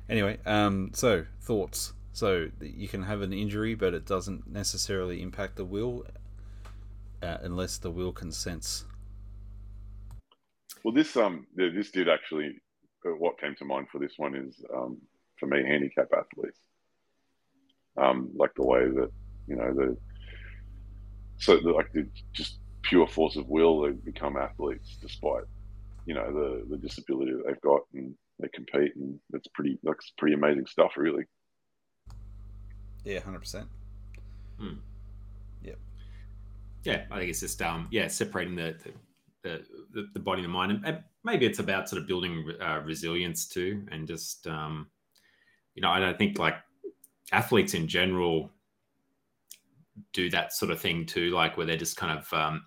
anyway 0.10 0.38
um 0.46 0.92
so 0.94 1.26
thoughts 1.42 1.94
so 2.14 2.48
you 2.62 2.88
can 2.88 3.04
have 3.04 3.22
an 3.22 3.34
injury 3.34 3.76
but 3.76 3.94
it 3.94 4.06
doesn't 4.06 4.48
necessarily 4.48 5.22
impact 5.22 5.56
the 5.56 5.66
will 5.66 6.06
uh, 7.24 7.38
unless 7.42 7.78
the 7.80 7.90
will 7.92 8.12
consents 8.12 8.86
Well, 10.88 10.94
this 10.94 11.18
um, 11.18 11.46
this 11.54 11.92
did 11.92 12.08
actually. 12.08 12.62
uh, 13.06 13.10
What 13.10 13.38
came 13.42 13.56
to 13.56 13.66
mind 13.66 13.90
for 13.92 14.00
this 14.00 14.14
one 14.16 14.36
is 14.36 14.56
um, 14.74 14.98
for 15.38 15.46
me, 15.46 15.62
handicap 15.62 16.08
athletes. 16.18 16.60
Um, 17.98 18.30
like 18.34 18.52
the 18.56 18.66
way 18.66 18.88
that 18.88 19.12
you 19.50 19.58
know 19.58 19.74
the 19.74 19.98
so 21.40 21.58
the, 21.58 21.72
like 21.72 21.92
the 21.92 22.08
just 22.32 22.60
pure 22.84 23.06
force 23.06 23.36
of 23.36 23.50
will, 23.50 23.82
they 23.82 23.92
become 23.92 24.38
athletes 24.38 24.96
despite 25.02 25.44
you 26.06 26.14
know 26.14 26.32
the 26.32 26.66
the 26.70 26.78
disability 26.78 27.34
that 27.34 27.44
they've 27.48 27.60
got, 27.60 27.82
and 27.94 28.16
they 28.40 28.48
compete, 28.54 28.96
and 28.96 29.20
that's 29.30 29.50
pretty 29.50 29.78
that's 29.84 30.14
pretty 30.18 30.36
amazing 30.36 30.68
stuff, 30.68 30.94
really. 30.96 31.26
yeah 33.04 33.20
100% 33.20 33.66
yeah, 35.64 35.74
Yeah. 36.86 37.04
I 37.12 37.18
think 37.18 37.30
it's 37.30 37.42
just 37.42 37.62
um, 37.62 37.90
yeah, 37.92 38.08
separating 38.08 38.56
the 38.56 38.78
the, 38.82 38.94
the, 39.92 40.08
the 40.14 40.20
body 40.20 40.42
and 40.42 40.50
the 40.50 40.54
mind, 40.54 40.72
and- 40.72 40.86
and 40.86 41.04
maybe 41.24 41.46
it's 41.46 41.60
about 41.60 41.90
sort 41.90 42.02
of 42.02 42.08
building 42.08 42.50
uh, 42.62 42.82
resilience 42.86 43.48
too, 43.48 43.86
and 43.92 44.08
just 44.08 44.48
um, 44.48 44.90
you 45.76 45.82
know, 45.82 45.90
I 45.90 46.00
don't 46.00 46.18
think 46.18 46.40
like 46.40 46.56
athletes 47.32 47.74
in 47.74 47.88
general 47.88 48.50
do 50.14 50.30
that 50.30 50.54
sort 50.54 50.72
of 50.72 50.80
thing 50.80 51.06
too, 51.06 51.32
like 51.32 51.58
where 51.58 51.66
they're 51.66 51.78
just 51.78 51.98
kind 51.98 52.18
of 52.18 52.32
um, 52.34 52.66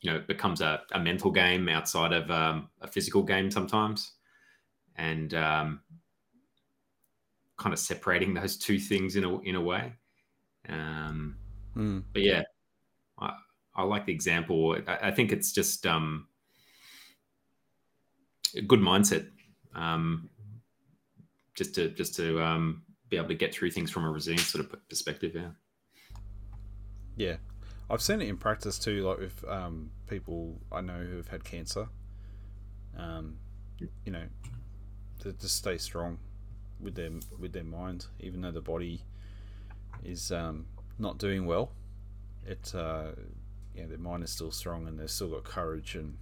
you 0.00 0.10
know, 0.10 0.16
it 0.16 0.26
becomes 0.26 0.60
a, 0.60 0.80
a 0.92 0.98
mental 0.98 1.30
game 1.30 1.68
outside 1.68 2.12
of 2.12 2.30
um, 2.30 2.68
a 2.80 2.88
physical 2.88 3.22
game 3.22 3.50
sometimes, 3.50 4.12
and 4.96 5.34
um, 5.34 5.80
kind 7.58 7.72
of 7.72 7.78
separating 7.78 8.32
those 8.34 8.56
two 8.56 8.78
things 8.78 9.16
in 9.16 9.24
a 9.24 9.38
in 9.40 9.54
a 9.56 9.60
way. 9.60 9.92
Um, 10.68 11.36
Mm. 11.76 12.02
but 12.12 12.22
yeah, 12.22 12.42
I, 13.80 13.84
like 13.84 14.06
the 14.06 14.12
example. 14.12 14.76
I, 14.86 15.08
I 15.08 15.10
think 15.10 15.32
it's 15.32 15.52
just 15.52 15.86
um, 15.86 16.26
a 18.56 18.62
good 18.62 18.80
mindset, 18.80 19.28
um, 19.74 20.28
just 21.54 21.74
to 21.76 21.88
just 21.90 22.14
to 22.16 22.42
um, 22.42 22.82
be 23.08 23.16
able 23.16 23.28
to 23.28 23.34
get 23.34 23.54
through 23.54 23.70
things 23.70 23.90
from 23.90 24.04
a 24.04 24.10
resilient 24.10 24.46
sort 24.46 24.64
of 24.64 24.88
perspective. 24.88 25.32
Yeah, 25.34 25.50
Yeah, 27.16 27.36
I've 27.88 28.02
seen 28.02 28.20
it 28.20 28.28
in 28.28 28.36
practice 28.36 28.78
too, 28.78 29.02
like 29.06 29.18
with 29.18 29.44
um, 29.48 29.90
people 30.06 30.60
I 30.70 30.80
know 30.80 30.98
who 30.98 31.16
have 31.16 31.28
had 31.28 31.44
cancer. 31.44 31.88
Um, 32.96 33.38
you 34.04 34.12
know, 34.12 34.24
to 35.20 35.32
just 35.32 35.56
stay 35.56 35.78
strong 35.78 36.18
with 36.80 36.94
their 36.94 37.10
with 37.38 37.52
their 37.52 37.64
mind, 37.64 38.06
even 38.20 38.40
though 38.40 38.50
the 38.50 38.60
body 38.60 39.02
is 40.04 40.32
um, 40.32 40.66
not 40.98 41.18
doing 41.18 41.46
well. 41.46 41.72
It 42.46 42.72
uh, 42.74 43.12
yeah, 43.74 43.86
their 43.86 43.98
mind 43.98 44.24
is 44.24 44.30
still 44.30 44.50
strong, 44.50 44.86
and 44.86 44.98
they've 44.98 45.10
still 45.10 45.28
got 45.30 45.44
courage 45.44 45.94
and 45.94 46.16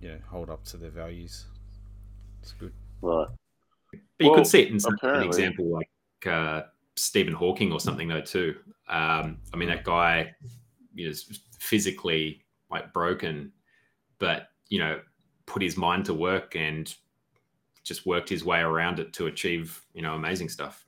you 0.00 0.08
know 0.08 0.18
hold 0.28 0.50
up 0.50 0.64
to 0.66 0.76
their 0.76 0.90
values. 0.90 1.46
It's 2.42 2.52
good. 2.52 2.72
Right. 3.00 3.28
But 3.90 4.00
you 4.18 4.30
Well, 4.30 4.38
could 4.38 4.46
see 4.46 4.62
it 4.62 4.68
in 4.70 4.80
some, 4.80 4.96
an 5.02 5.22
example 5.22 5.66
like 5.66 5.88
uh, 6.26 6.62
Stephen 6.96 7.34
Hawking 7.34 7.72
or 7.72 7.80
something 7.80 8.08
though 8.08 8.20
too. 8.20 8.56
Um, 8.88 9.38
I 9.52 9.56
mean, 9.56 9.68
that 9.68 9.84
guy 9.84 10.34
you 10.94 11.04
know, 11.04 11.10
is 11.10 11.40
physically 11.58 12.44
like 12.70 12.92
broken, 12.92 13.52
but 14.18 14.48
you 14.68 14.78
know, 14.78 15.00
put 15.46 15.62
his 15.62 15.76
mind 15.76 16.06
to 16.06 16.14
work 16.14 16.56
and 16.56 16.94
just 17.84 18.06
worked 18.06 18.28
his 18.28 18.44
way 18.44 18.60
around 18.60 18.98
it 19.00 19.12
to 19.14 19.26
achieve 19.26 19.82
you 19.94 20.02
know 20.02 20.14
amazing 20.14 20.48
stuff. 20.48 20.86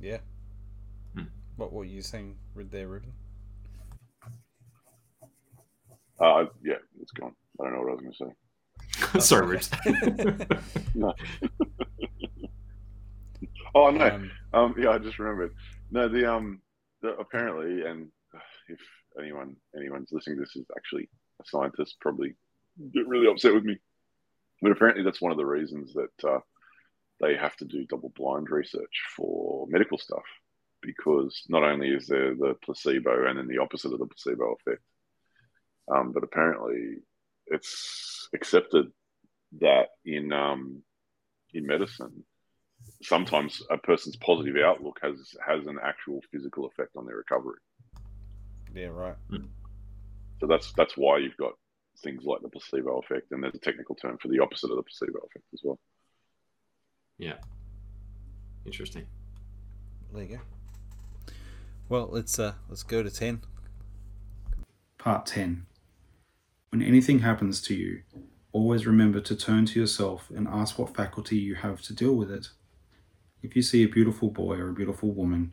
Yeah. 0.00 0.18
Hmm. 1.14 1.24
What 1.56 1.72
were 1.72 1.84
you 1.84 2.02
saying 2.02 2.36
Rid- 2.54 2.70
there, 2.70 2.88
Ruben? 2.88 3.12
Uh, 6.20 6.46
yeah, 6.64 6.76
it's 7.00 7.12
gone. 7.12 7.34
I 7.60 7.64
don't 7.64 7.74
know 7.74 7.80
what 7.80 7.90
I 7.90 7.94
was 7.94 8.00
going 8.00 8.12
to 8.12 9.14
say. 9.14 9.20
Sorry, 9.20 9.46
Rich. 9.46 9.68
Oh 13.74 13.90
no, 13.90 14.06
Um, 14.06 14.30
Um, 14.52 14.74
yeah, 14.78 14.90
I 14.90 14.98
just 14.98 15.18
remembered. 15.18 15.52
No, 15.90 16.08
the 16.08 16.32
um, 16.32 16.60
the, 17.02 17.16
apparently, 17.16 17.84
and 17.84 18.08
if 18.68 18.78
anyone 19.18 19.56
anyone's 19.76 20.12
listening, 20.12 20.38
this 20.38 20.54
is 20.54 20.64
actually 20.76 21.08
a 21.40 21.44
scientist, 21.44 21.96
probably 22.00 22.34
get 22.92 23.08
really 23.08 23.26
upset 23.26 23.54
with 23.54 23.64
me. 23.64 23.78
But 24.62 24.70
apparently, 24.72 25.02
that's 25.02 25.20
one 25.20 25.32
of 25.32 25.38
the 25.38 25.46
reasons 25.46 25.92
that 25.94 26.28
uh, 26.28 26.38
they 27.20 27.34
have 27.36 27.56
to 27.56 27.64
do 27.64 27.84
double 27.86 28.12
blind 28.14 28.48
research 28.48 29.02
for 29.16 29.66
medical 29.68 29.98
stuff, 29.98 30.22
because 30.80 31.42
not 31.48 31.64
only 31.64 31.88
is 31.88 32.06
there 32.06 32.34
the 32.34 32.54
placebo 32.64 33.26
and 33.26 33.38
then 33.38 33.48
the 33.48 33.58
opposite 33.58 33.92
of 33.92 33.98
the 33.98 34.06
placebo 34.06 34.54
effect, 34.54 34.82
um, 35.88 36.12
but 36.12 36.24
apparently 36.24 36.98
it's 37.46 38.28
accepted 38.34 38.86
that 39.60 39.88
in 40.04 40.32
um, 40.32 40.82
in 41.52 41.66
medicine 41.66 42.24
sometimes 43.02 43.62
a 43.70 43.78
person's 43.78 44.16
positive 44.16 44.56
outlook 44.64 44.98
has 45.02 45.34
has 45.46 45.66
an 45.66 45.78
actual 45.82 46.20
physical 46.32 46.66
effect 46.66 46.96
on 46.96 47.06
their 47.06 47.16
recovery. 47.16 47.58
yeah, 48.74 48.86
right. 48.86 49.16
So 50.40 50.46
that's 50.46 50.72
that's 50.72 50.96
why 50.96 51.18
you've 51.18 51.36
got 51.36 51.52
things 52.02 52.24
like 52.24 52.42
the 52.42 52.48
placebo 52.48 52.98
effect, 52.98 53.30
and 53.30 53.42
there's 53.42 53.54
a 53.54 53.58
technical 53.58 53.94
term 53.94 54.18
for 54.20 54.28
the 54.28 54.40
opposite 54.40 54.70
of 54.70 54.76
the 54.76 54.82
placebo 54.82 55.18
effect 55.18 55.44
as 55.52 55.60
well. 55.62 55.78
yeah, 57.18 57.36
interesting. 58.66 59.06
There 60.12 60.22
you 60.22 60.36
go. 60.36 61.34
Well, 61.88 62.08
let's 62.10 62.38
uh, 62.38 62.54
let's 62.68 62.82
go 62.82 63.02
to 63.02 63.10
ten. 63.10 63.42
Part 64.98 65.26
10. 65.26 65.66
When 66.74 66.82
anything 66.82 67.20
happens 67.20 67.62
to 67.62 67.74
you, 67.76 68.02
always 68.50 68.84
remember 68.84 69.20
to 69.20 69.36
turn 69.36 69.64
to 69.66 69.78
yourself 69.78 70.28
and 70.34 70.48
ask 70.48 70.76
what 70.76 70.96
faculty 70.96 71.36
you 71.36 71.54
have 71.54 71.80
to 71.82 71.94
deal 71.94 72.16
with 72.16 72.32
it. 72.32 72.48
If 73.44 73.54
you 73.54 73.62
see 73.62 73.84
a 73.84 73.88
beautiful 73.88 74.28
boy 74.28 74.56
or 74.56 74.70
a 74.70 74.74
beautiful 74.74 75.12
woman, 75.12 75.52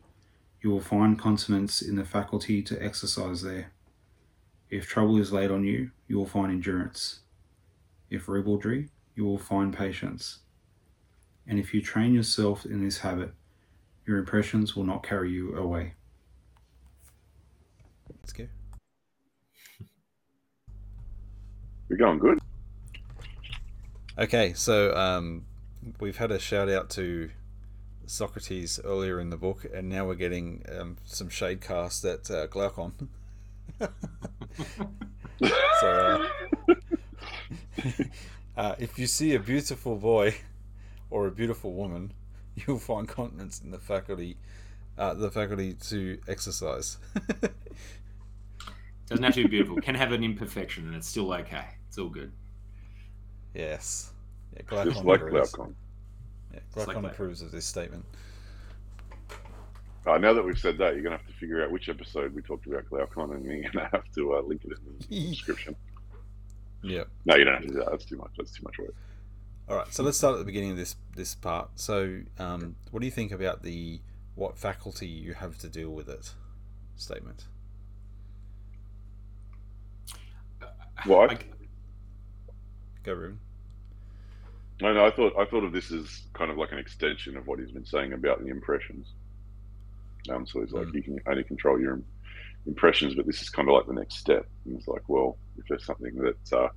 you 0.60 0.70
will 0.70 0.80
find 0.80 1.16
continence 1.16 1.80
in 1.80 1.94
the 1.94 2.04
faculty 2.04 2.60
to 2.62 2.84
exercise 2.84 3.40
there. 3.42 3.70
If 4.68 4.88
trouble 4.88 5.16
is 5.16 5.32
laid 5.32 5.52
on 5.52 5.62
you, 5.62 5.92
you 6.08 6.16
will 6.16 6.26
find 6.26 6.50
endurance. 6.50 7.20
If 8.10 8.28
ribaldry, 8.28 8.88
you 9.14 9.24
will 9.24 9.38
find 9.38 9.72
patience. 9.72 10.40
And 11.46 11.56
if 11.56 11.72
you 11.72 11.80
train 11.80 12.14
yourself 12.14 12.66
in 12.66 12.84
this 12.84 12.98
habit, 12.98 13.32
your 14.04 14.18
impressions 14.18 14.74
will 14.74 14.82
not 14.82 15.04
carry 15.04 15.30
you 15.30 15.56
away. 15.56 15.94
Let's 18.10 18.32
go. 18.32 18.48
You're 21.92 21.98
going 21.98 22.18
good. 22.20 22.38
Okay, 24.16 24.54
so 24.54 24.96
um, 24.96 25.44
we've 26.00 26.16
had 26.16 26.30
a 26.30 26.38
shout 26.38 26.70
out 26.70 26.88
to 26.90 27.28
Socrates 28.06 28.80
earlier 28.82 29.20
in 29.20 29.28
the 29.28 29.36
book, 29.36 29.66
and 29.74 29.90
now 29.90 30.06
we're 30.06 30.14
getting 30.14 30.64
um, 30.74 30.96
some 31.04 31.28
shade 31.28 31.60
cast 31.60 32.02
at 32.06 32.30
uh, 32.30 32.46
Glaucon. 32.46 33.10
so, 35.78 35.82
uh, 35.82 36.26
uh, 38.56 38.74
if 38.78 38.98
you 38.98 39.06
see 39.06 39.34
a 39.34 39.38
beautiful 39.38 39.96
boy 39.96 40.34
or 41.10 41.26
a 41.26 41.30
beautiful 41.30 41.74
woman, 41.74 42.14
you'll 42.56 42.78
find 42.78 43.06
continence 43.06 43.60
in 43.62 43.70
the 43.70 43.78
faculty, 43.78 44.38
uh, 44.96 45.12
the 45.12 45.30
faculty 45.30 45.74
to 45.74 46.18
exercise. 46.26 46.96
Doesn't 49.08 49.24
have 49.24 49.34
to 49.34 49.42
be 49.42 49.48
beautiful. 49.48 49.78
Can 49.82 49.94
have 49.94 50.12
an 50.12 50.24
imperfection, 50.24 50.86
and 50.86 50.96
it's 50.96 51.06
still 51.06 51.34
okay. 51.34 51.66
It's 51.92 51.98
all 51.98 52.08
good. 52.08 52.32
yes, 53.54 54.12
yeah, 54.56 54.62
Glaucon 54.66 54.92
Just 54.94 55.04
like 55.04 55.20
agrees. 55.20 55.50
Glaucon. 55.50 55.76
Yeah, 56.50 56.60
Just 56.74 56.86
like 56.88 56.94
Glaucon 56.94 57.04
approves 57.10 57.42
of 57.42 57.50
this 57.50 57.66
statement. 57.66 58.02
Uh, 60.06 60.16
now 60.16 60.32
that 60.32 60.42
we've 60.42 60.58
said 60.58 60.78
that, 60.78 60.94
you're 60.94 61.02
going 61.02 61.12
to 61.12 61.22
have 61.22 61.26
to 61.26 61.34
figure 61.34 61.62
out 61.62 61.70
which 61.70 61.90
episode 61.90 62.34
we 62.34 62.40
talked 62.40 62.66
about 62.66 62.88
Glaucon, 62.88 63.34
and 63.34 63.44
you're 63.44 63.60
going 63.60 63.72
to 63.72 63.88
have 63.92 64.10
to 64.14 64.36
uh, 64.36 64.40
link 64.40 64.64
it 64.64 64.72
in 64.72 64.96
the 65.10 65.28
description. 65.32 65.76
Yeah. 66.82 67.04
No, 67.26 67.36
you 67.36 67.44
don't 67.44 67.56
have 67.56 67.62
to 67.64 67.68
do 67.68 67.74
that. 67.74 67.90
That's 67.90 68.06
too 68.06 68.16
much. 68.16 68.30
That's 68.38 68.52
too 68.52 68.62
much 68.62 68.78
work. 68.78 68.94
All 69.68 69.76
right, 69.76 69.92
so 69.92 70.02
let's 70.02 70.16
start 70.16 70.32
at 70.32 70.38
the 70.38 70.46
beginning 70.46 70.70
of 70.70 70.78
this 70.78 70.96
this 71.14 71.34
part. 71.34 71.72
So, 71.74 72.22
um, 72.38 72.74
what 72.90 73.00
do 73.00 73.06
you 73.06 73.12
think 73.12 73.32
about 73.32 73.62
the 73.62 74.00
what 74.34 74.56
faculty 74.56 75.06
you 75.08 75.34
have 75.34 75.58
to 75.58 75.68
deal 75.68 75.90
with 75.90 76.08
it 76.08 76.32
statement? 76.96 77.44
Why? 81.04 81.26
Like, 81.26 81.52
Go, 83.04 83.12
Ruben. 83.14 83.40
No, 84.80 84.92
no. 84.92 85.04
I 85.06 85.10
thought 85.10 85.34
I 85.38 85.44
thought 85.44 85.64
of 85.64 85.72
this 85.72 85.92
as 85.92 86.22
kind 86.32 86.50
of 86.50 86.56
like 86.58 86.72
an 86.72 86.78
extension 86.78 87.36
of 87.36 87.46
what 87.46 87.58
he's 87.58 87.70
been 87.70 87.84
saying 87.86 88.12
about 88.12 88.42
the 88.42 88.48
impressions. 88.50 89.08
Um, 90.30 90.46
so 90.46 90.60
he's 90.60 90.72
like, 90.72 90.86
Mm. 90.88 90.94
you 90.94 91.02
can 91.02 91.20
only 91.26 91.44
control 91.44 91.80
your 91.80 92.00
impressions, 92.66 93.14
but 93.16 93.26
this 93.26 93.42
is 93.42 93.50
kind 93.50 93.68
of 93.68 93.74
like 93.74 93.86
the 93.86 93.92
next 93.92 94.16
step. 94.18 94.46
And 94.64 94.78
it's 94.78 94.86
like, 94.86 95.02
well, 95.08 95.36
if 95.58 95.66
there's 95.68 95.84
something 95.84 96.14
that 96.16 96.52
uh, 96.56 96.68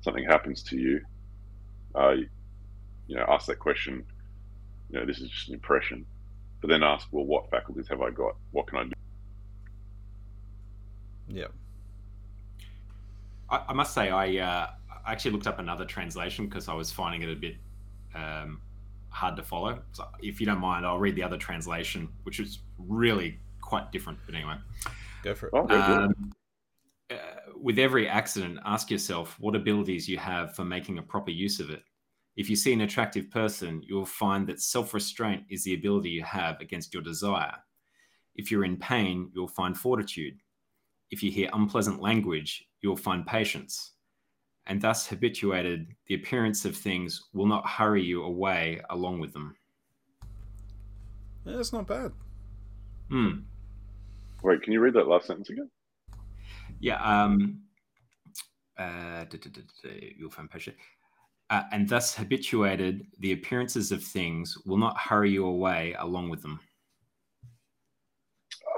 something 0.00 0.24
happens 0.24 0.62
to 0.64 0.76
you, 0.78 1.00
uh, 1.94 2.10
you, 2.10 2.28
you 3.06 3.16
know, 3.16 3.24
ask 3.28 3.46
that 3.46 3.58
question. 3.58 4.04
You 4.90 4.98
know, 5.00 5.06
this 5.06 5.20
is 5.20 5.28
just 5.28 5.48
an 5.48 5.54
impression, 5.54 6.04
but 6.60 6.68
then 6.68 6.82
ask, 6.82 7.06
well, 7.12 7.24
what 7.24 7.48
faculties 7.50 7.86
have 7.88 8.00
I 8.02 8.10
got? 8.10 8.34
What 8.50 8.66
can 8.66 8.78
I 8.78 8.84
do? 8.84 8.92
Yeah. 11.28 11.46
I, 13.48 13.62
I 13.68 13.72
must 13.72 13.94
say, 13.94 14.10
I, 14.10 14.36
uh, 14.38 14.70
I 15.04 15.12
actually 15.12 15.32
looked 15.32 15.46
up 15.46 15.58
another 15.58 15.84
translation 15.84 16.46
because 16.46 16.68
I 16.68 16.74
was 16.74 16.90
finding 16.90 17.22
it 17.22 17.32
a 17.32 17.36
bit 17.36 17.56
um, 18.14 18.60
hard 19.10 19.36
to 19.36 19.42
follow. 19.42 19.80
So, 19.92 20.06
if 20.20 20.40
you 20.40 20.46
don't 20.46 20.60
mind, 20.60 20.86
I'll 20.86 20.98
read 20.98 21.16
the 21.16 21.22
other 21.22 21.38
translation, 21.38 22.08
which 22.24 22.40
is 22.40 22.60
really 22.78 23.38
quite 23.60 23.92
different. 23.92 24.18
But 24.26 24.34
anyway, 24.34 24.56
Go 25.22 25.34
for 25.34 25.46
it. 25.46 25.52
Oh, 25.54 25.68
um, 25.68 26.32
uh, 27.10 27.16
with 27.56 27.78
every 27.78 28.08
accident, 28.08 28.58
ask 28.64 28.90
yourself 28.90 29.36
what 29.38 29.56
abilities 29.56 30.08
you 30.08 30.18
have 30.18 30.54
for 30.54 30.64
making 30.64 30.98
a 30.98 31.02
proper 31.02 31.30
use 31.30 31.60
of 31.60 31.70
it. 31.70 31.82
If 32.36 32.48
you 32.48 32.56
see 32.56 32.72
an 32.72 32.82
attractive 32.82 33.30
person, 33.30 33.82
you 33.84 33.96
will 33.96 34.06
find 34.06 34.46
that 34.46 34.60
self 34.60 34.94
restraint 34.94 35.44
is 35.50 35.64
the 35.64 35.74
ability 35.74 36.10
you 36.10 36.22
have 36.24 36.60
against 36.60 36.94
your 36.94 37.02
desire. 37.02 37.56
If 38.36 38.50
you're 38.50 38.64
in 38.64 38.76
pain, 38.76 39.30
you'll 39.34 39.48
find 39.48 39.76
fortitude. 39.76 40.38
If 41.10 41.22
you 41.22 41.30
hear 41.30 41.50
unpleasant 41.52 42.00
language, 42.00 42.64
you'll 42.80 42.96
find 42.96 43.26
patience. 43.26 43.92
And 44.70 44.80
thus, 44.80 45.04
habituated, 45.04 45.88
the 46.06 46.14
appearance 46.14 46.64
of 46.64 46.76
things 46.76 47.24
will 47.34 47.46
not 47.46 47.68
hurry 47.68 48.04
you 48.04 48.22
away 48.22 48.80
along 48.90 49.18
with 49.18 49.32
them. 49.32 49.56
Yeah, 51.44 51.56
that's 51.56 51.72
not 51.72 51.88
bad. 51.88 52.12
Hmm. 53.08 53.40
Wait, 54.44 54.62
can 54.62 54.72
you 54.72 54.78
read 54.78 54.94
that 54.94 55.08
last 55.08 55.26
sentence 55.26 55.50
again? 55.50 55.68
Yeah. 56.78 57.02
Um, 57.02 57.62
uh, 58.78 59.24
you'll 60.16 60.30
find 60.30 60.48
patient. 60.48 60.76
Uh, 61.50 61.64
and 61.72 61.88
thus 61.88 62.14
habituated, 62.14 63.08
the 63.18 63.32
appearances 63.32 63.90
of 63.90 64.04
things 64.04 64.56
will 64.66 64.78
not 64.78 64.96
hurry 64.96 65.32
you 65.32 65.46
away 65.46 65.96
along 65.98 66.28
with 66.28 66.42
them. 66.42 66.60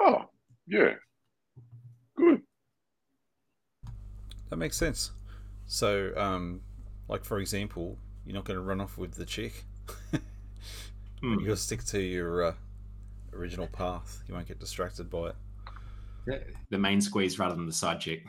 Oh, 0.00 0.24
yeah. 0.66 0.94
Good. 2.16 2.40
That 4.48 4.56
makes 4.56 4.78
sense. 4.78 5.10
So, 5.72 6.12
um, 6.18 6.60
like 7.08 7.24
for 7.24 7.38
example, 7.38 7.96
you're 8.26 8.34
not 8.34 8.44
going 8.44 8.58
to 8.58 8.62
run 8.62 8.78
off 8.78 8.98
with 8.98 9.14
the 9.14 9.24
chick. 9.24 9.64
Hmm. 11.22 11.38
You'll 11.38 11.54
stick 11.54 11.84
to 11.84 12.00
your 12.02 12.46
uh, 12.46 12.54
original 13.32 13.68
path. 13.68 14.24
You 14.26 14.34
won't 14.34 14.48
get 14.48 14.58
distracted 14.58 15.08
by 15.08 15.28
it. 16.26 16.56
The 16.70 16.78
main 16.78 17.00
squeeze 17.00 17.38
rather 17.38 17.54
than 17.54 17.66
the 17.66 17.72
side 17.72 18.00
chick. 18.00 18.24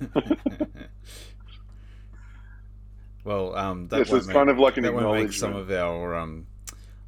well, 3.22 3.54
um, 3.54 3.86
that 3.88 3.98
Yes, 3.98 4.08
won't 4.10 4.18
it's 4.18 4.26
make, 4.26 4.34
kind 4.34 4.50
of 4.50 4.58
like 4.58 4.76
an 4.76 4.82
that 4.82 4.92
won't 4.92 5.04
make 5.04 5.26
acknowledgement. 5.26 5.34
some 5.34 5.54
of 5.54 5.70
our 5.70 6.16
um, 6.16 6.48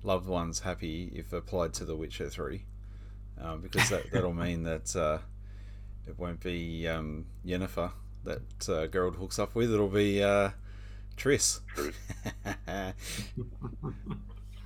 loved 0.05 0.29
ones 0.29 0.61
happy 0.61 1.11
if 1.17 1.33
applied 1.33 1.75
to 1.75 1.85
The 1.85 1.97
Witcher 1.97 2.29
Three, 2.31 2.65
um, 3.41 3.61
because 3.61 3.89
that 3.89 4.09
that'll 4.13 4.33
mean 4.35 4.63
that 4.63 4.95
uh, 4.95 5.19
it 6.07 6.17
won't 6.17 6.39
be 6.39 6.87
um, 6.87 7.27
Yennefer 7.45 7.91
that 8.25 8.39
uh, 8.69 8.87
Geralt 8.89 9.17
hooks 9.17 9.39
up 9.39 9.55
with. 9.55 9.73
It'll 9.73 9.89
be 9.89 10.23
uh, 10.23 10.51
Triss. 11.17 11.61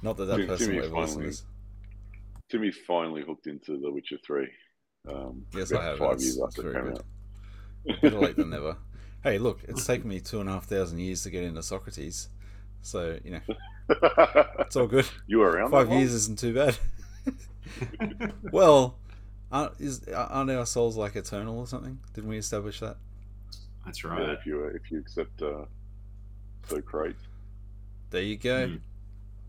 Not 0.03 0.17
that 0.19 0.25
that 0.27 0.47
person 0.47 0.67
Timmy 0.69 0.79
ever 0.79 0.89
listen 0.89 0.97
to 0.97 1.07
finally- 1.07 1.27
this. 1.27 1.45
Timmy's 2.49 2.77
finally 2.87 3.23
hooked 3.27 3.47
into 3.49 3.79
The 3.81 3.91
Witcher 3.91 4.19
Three. 4.25 4.49
Um, 5.09 5.47
Yes, 5.55 5.73
I 5.73 5.83
have. 5.83 5.99
Five 5.99 6.13
It's, 6.15 6.25
years 6.25 6.41
after 6.45 6.69
it 6.69 6.73
very 6.73 6.93
good. 6.93 6.99
out. 7.01 8.01
Better 8.03 8.19
late 8.21 8.37
than 8.37 8.51
never. 8.57 8.77
Hey, 9.25 9.39
look, 9.39 9.61
it's 9.67 9.85
taken 9.85 10.09
me 10.09 10.21
two 10.21 10.41
and 10.41 10.49
a 10.49 10.53
half 10.53 10.67
thousand 10.67 10.99
years 11.01 11.23
to 11.25 11.31
get 11.31 11.43
into 11.43 11.63
Socrates, 11.63 12.29
so 12.83 13.19
you 13.25 13.33
know 13.33 13.41
it's 14.61 14.77
all 14.77 14.87
good. 14.87 15.09
you 15.27 15.39
were 15.39 15.51
around 15.51 15.71
Five 15.71 15.91
years 15.91 16.13
isn't 16.13 16.39
too 16.39 16.55
bad. 16.55 16.77
well, 18.53 18.99
aren't, 19.51 19.81
is, 19.81 20.07
aren't 20.09 20.51
our 20.51 20.67
souls 20.67 20.97
like 20.97 21.17
eternal 21.17 21.59
or 21.59 21.67
something? 21.67 21.99
Didn't 22.15 22.31
we 22.31 22.39
establish 22.39 22.79
that? 22.81 22.97
That's 23.87 24.05
Yeah, 24.05 24.11
right. 24.11 24.31
if 24.33 24.47
you 24.47 24.65
if 24.67 24.91
you 24.91 24.99
accept 24.99 25.43
uh, 25.43 25.67
Socrates. 26.65 27.29
There 28.11 28.23
you 28.23 28.37
go. 28.37 28.69
Mm. 28.69 28.81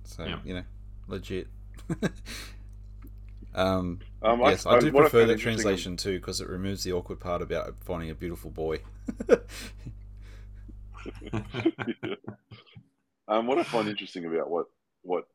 So 0.04 0.26
Yeah. 0.26 0.40
you 0.44 0.54
know, 0.56 0.64
legit. 1.08 1.48
um, 3.56 4.00
Um, 4.22 4.42
yes, 4.42 4.66
I, 4.66 4.78
do 4.78 4.92
what 4.92 5.04
prefer 5.04 5.20
found 5.20 5.30
that 5.32 5.40
translation 5.40 5.98
too 5.98 6.20
because 6.20 6.42
it 6.42 6.50
removes 6.50 6.84
the 6.84 6.94
awkward 6.94 7.20
part 7.20 7.42
about 7.42 7.76
finding 7.84 8.10
a 8.10 8.16
beautiful 8.16 8.52
boy. 8.52 8.80
um, 13.28 13.48
what 13.48 13.60
I 13.60 13.64
find 13.64 13.88
interesting 13.88 14.26
about 14.26 14.50
what 14.50 14.68
what 15.04 15.26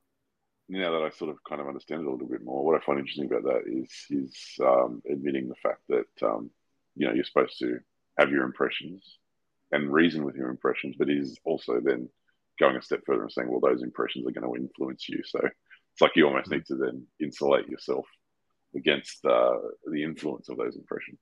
now 0.68 0.92
that 0.92 1.03
I 1.03 1.11
sort 1.11 1.30
of 1.30 1.38
kind 1.48 1.61
of 1.61 1.68
understand 1.68 2.03
it 2.03 2.07
a 2.07 2.11
little 2.11 2.28
bit 2.28 2.44
more, 2.44 2.64
what 2.64 2.80
I 2.80 2.84
find 2.84 2.98
interesting 2.98 3.26
about 3.26 3.44
that 3.44 3.62
is 3.66 3.90
is 4.11 4.36
um, 4.62 5.03
admitting 5.11 5.48
the 5.48 5.57
fact 5.57 5.82
that 5.88 6.26
um, 6.26 6.50
you 6.96 7.07
know 7.07 7.14
you're 7.14 7.24
supposed 7.24 7.59
to 7.61 7.80
have 8.19 8.31
your 8.31 8.45
impressions 8.45 9.19
and 9.71 9.93
reason 9.93 10.25
with 10.25 10.37
your 10.37 10.51
impressions, 10.51 10.97
but 10.99 11.09
he's 11.09 11.39
also 11.45 11.81
then 11.81 12.09
going 12.59 12.77
a 12.77 12.83
step 12.83 13.01
further 13.07 13.23
and 13.23 13.33
saying, 13.33 13.51
well, 13.51 13.61
those 13.61 13.83
impressions 13.83 14.27
are 14.27 14.31
going 14.31 14.47
to 14.47 14.61
influence 14.61 15.09
you. 15.09 15.23
So 15.25 15.41
it's 15.43 16.01
like 16.01 16.13
you 16.15 16.27
almost 16.27 16.51
need 16.51 16.67
to 16.67 16.77
then 16.77 17.07
insulate 17.21 17.69
yourself 17.69 18.07
against 18.75 19.25
uh, 19.25 19.57
the 19.91 20.03
influence 20.03 20.49
of 20.49 20.57
those 20.57 20.77
impressions. 20.77 21.19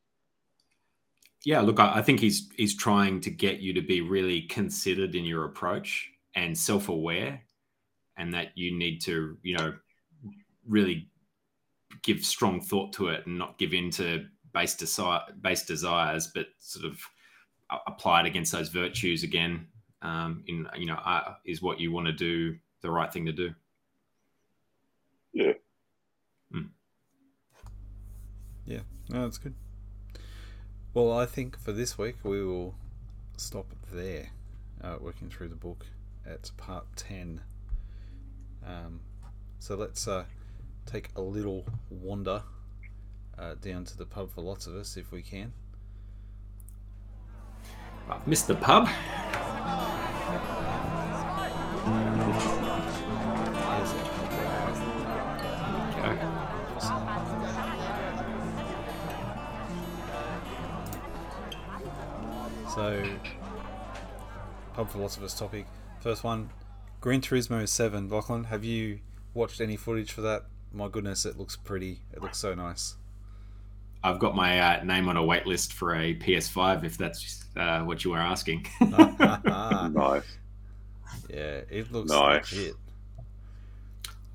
Yeah, 1.44 1.60
look, 1.60 1.80
I 1.80 1.98
I 1.98 2.02
think 2.02 2.20
he's 2.20 2.50
he's 2.54 2.76
trying 2.76 3.20
to 3.22 3.30
get 3.30 3.60
you 3.60 3.72
to 3.74 3.80
be 3.80 4.02
really 4.02 4.42
considered 4.42 5.14
in 5.14 5.24
your 5.24 5.46
approach 5.46 6.10
and 6.34 6.56
self-aware, 6.56 7.40
and 8.18 8.34
that 8.34 8.48
you 8.56 8.76
need 8.76 9.00
to, 9.02 9.38
you 9.42 9.56
know, 9.56 9.74
really 10.68 11.08
give 12.02 12.24
strong 12.24 12.60
thought 12.60 12.92
to 12.92 13.08
it 13.08 13.26
and 13.26 13.38
not 13.38 13.58
give 13.58 13.72
in 13.72 13.90
to 13.90 14.26
base, 14.52 14.76
desi- 14.76 15.42
base 15.42 15.64
desires, 15.64 16.28
but 16.34 16.46
sort 16.58 16.86
of 16.86 17.00
applied 17.86 18.26
against 18.26 18.52
those 18.52 18.68
virtues 18.68 19.22
again. 19.22 19.66
Um, 20.02 20.44
in 20.46 20.66
you 20.76 20.86
know, 20.86 20.94
uh, 20.94 21.34
is 21.44 21.60
what 21.60 21.78
you 21.78 21.92
want 21.92 22.06
to 22.06 22.12
do 22.12 22.56
the 22.80 22.90
right 22.90 23.12
thing 23.12 23.26
to 23.26 23.32
do. 23.32 23.54
Yeah. 25.32 25.52
Yeah, 28.70 28.82
no, 29.08 29.22
that's 29.22 29.38
good. 29.38 29.54
Well, 30.94 31.12
I 31.12 31.26
think 31.26 31.58
for 31.58 31.72
this 31.72 31.98
week 31.98 32.16
we 32.22 32.44
will 32.44 32.76
stop 33.36 33.66
there, 33.92 34.28
uh, 34.80 34.96
working 35.00 35.28
through 35.28 35.48
the 35.48 35.56
book 35.56 35.86
at 36.24 36.52
part 36.56 36.84
10. 36.94 37.40
Um, 38.64 39.00
so 39.58 39.74
let's 39.74 40.06
uh, 40.06 40.24
take 40.86 41.08
a 41.16 41.20
little 41.20 41.66
wander 41.90 42.44
uh, 43.40 43.54
down 43.60 43.84
to 43.86 43.96
the 43.96 44.04
pub 44.04 44.30
for 44.30 44.42
lots 44.42 44.66
of 44.66 44.74
us 44.74 44.96
if 44.96 45.10
we 45.10 45.22
can. 45.22 45.52
I've 48.08 48.26
missed 48.26 48.48
the 48.48 48.54
pub. 48.56 48.86
Here's 48.86 49.06
our 53.92 54.04
pub 54.10 54.32
right 54.32 54.70
Okay. 55.96 56.16
So, 62.74 63.18
pub 64.74 64.90
for 64.90 64.98
lots 64.98 65.16
of 65.16 65.22
us 65.22 65.38
topic. 65.38 65.66
First 66.00 66.24
one, 66.24 66.50
Gran 67.00 67.20
Turismo 67.20 67.66
7. 67.66 68.08
Lachlan, 68.08 68.44
have 68.44 68.64
you 68.64 69.00
watched 69.34 69.60
any 69.60 69.76
footage 69.76 70.12
for 70.12 70.20
that? 70.22 70.44
My 70.72 70.88
goodness, 70.88 71.24
it 71.24 71.38
looks 71.38 71.56
pretty. 71.56 72.00
It 72.12 72.22
looks 72.22 72.38
so 72.38 72.54
nice. 72.54 72.96
I've 74.02 74.18
got 74.18 74.34
my 74.34 74.58
uh, 74.80 74.84
name 74.84 75.08
on 75.08 75.16
a 75.16 75.24
wait 75.24 75.46
list 75.46 75.72
for 75.74 75.94
a 75.94 76.14
PS5 76.14 76.84
if 76.84 76.96
that's 76.96 77.44
uh, 77.56 77.80
what 77.82 78.04
you 78.04 78.12
were 78.12 78.18
asking. 78.18 78.66
nice. 78.80 80.22
yeah, 81.28 81.60
it 81.70 81.92
looks 81.92 82.10
Nice. 82.10 82.52
legit. 82.52 82.74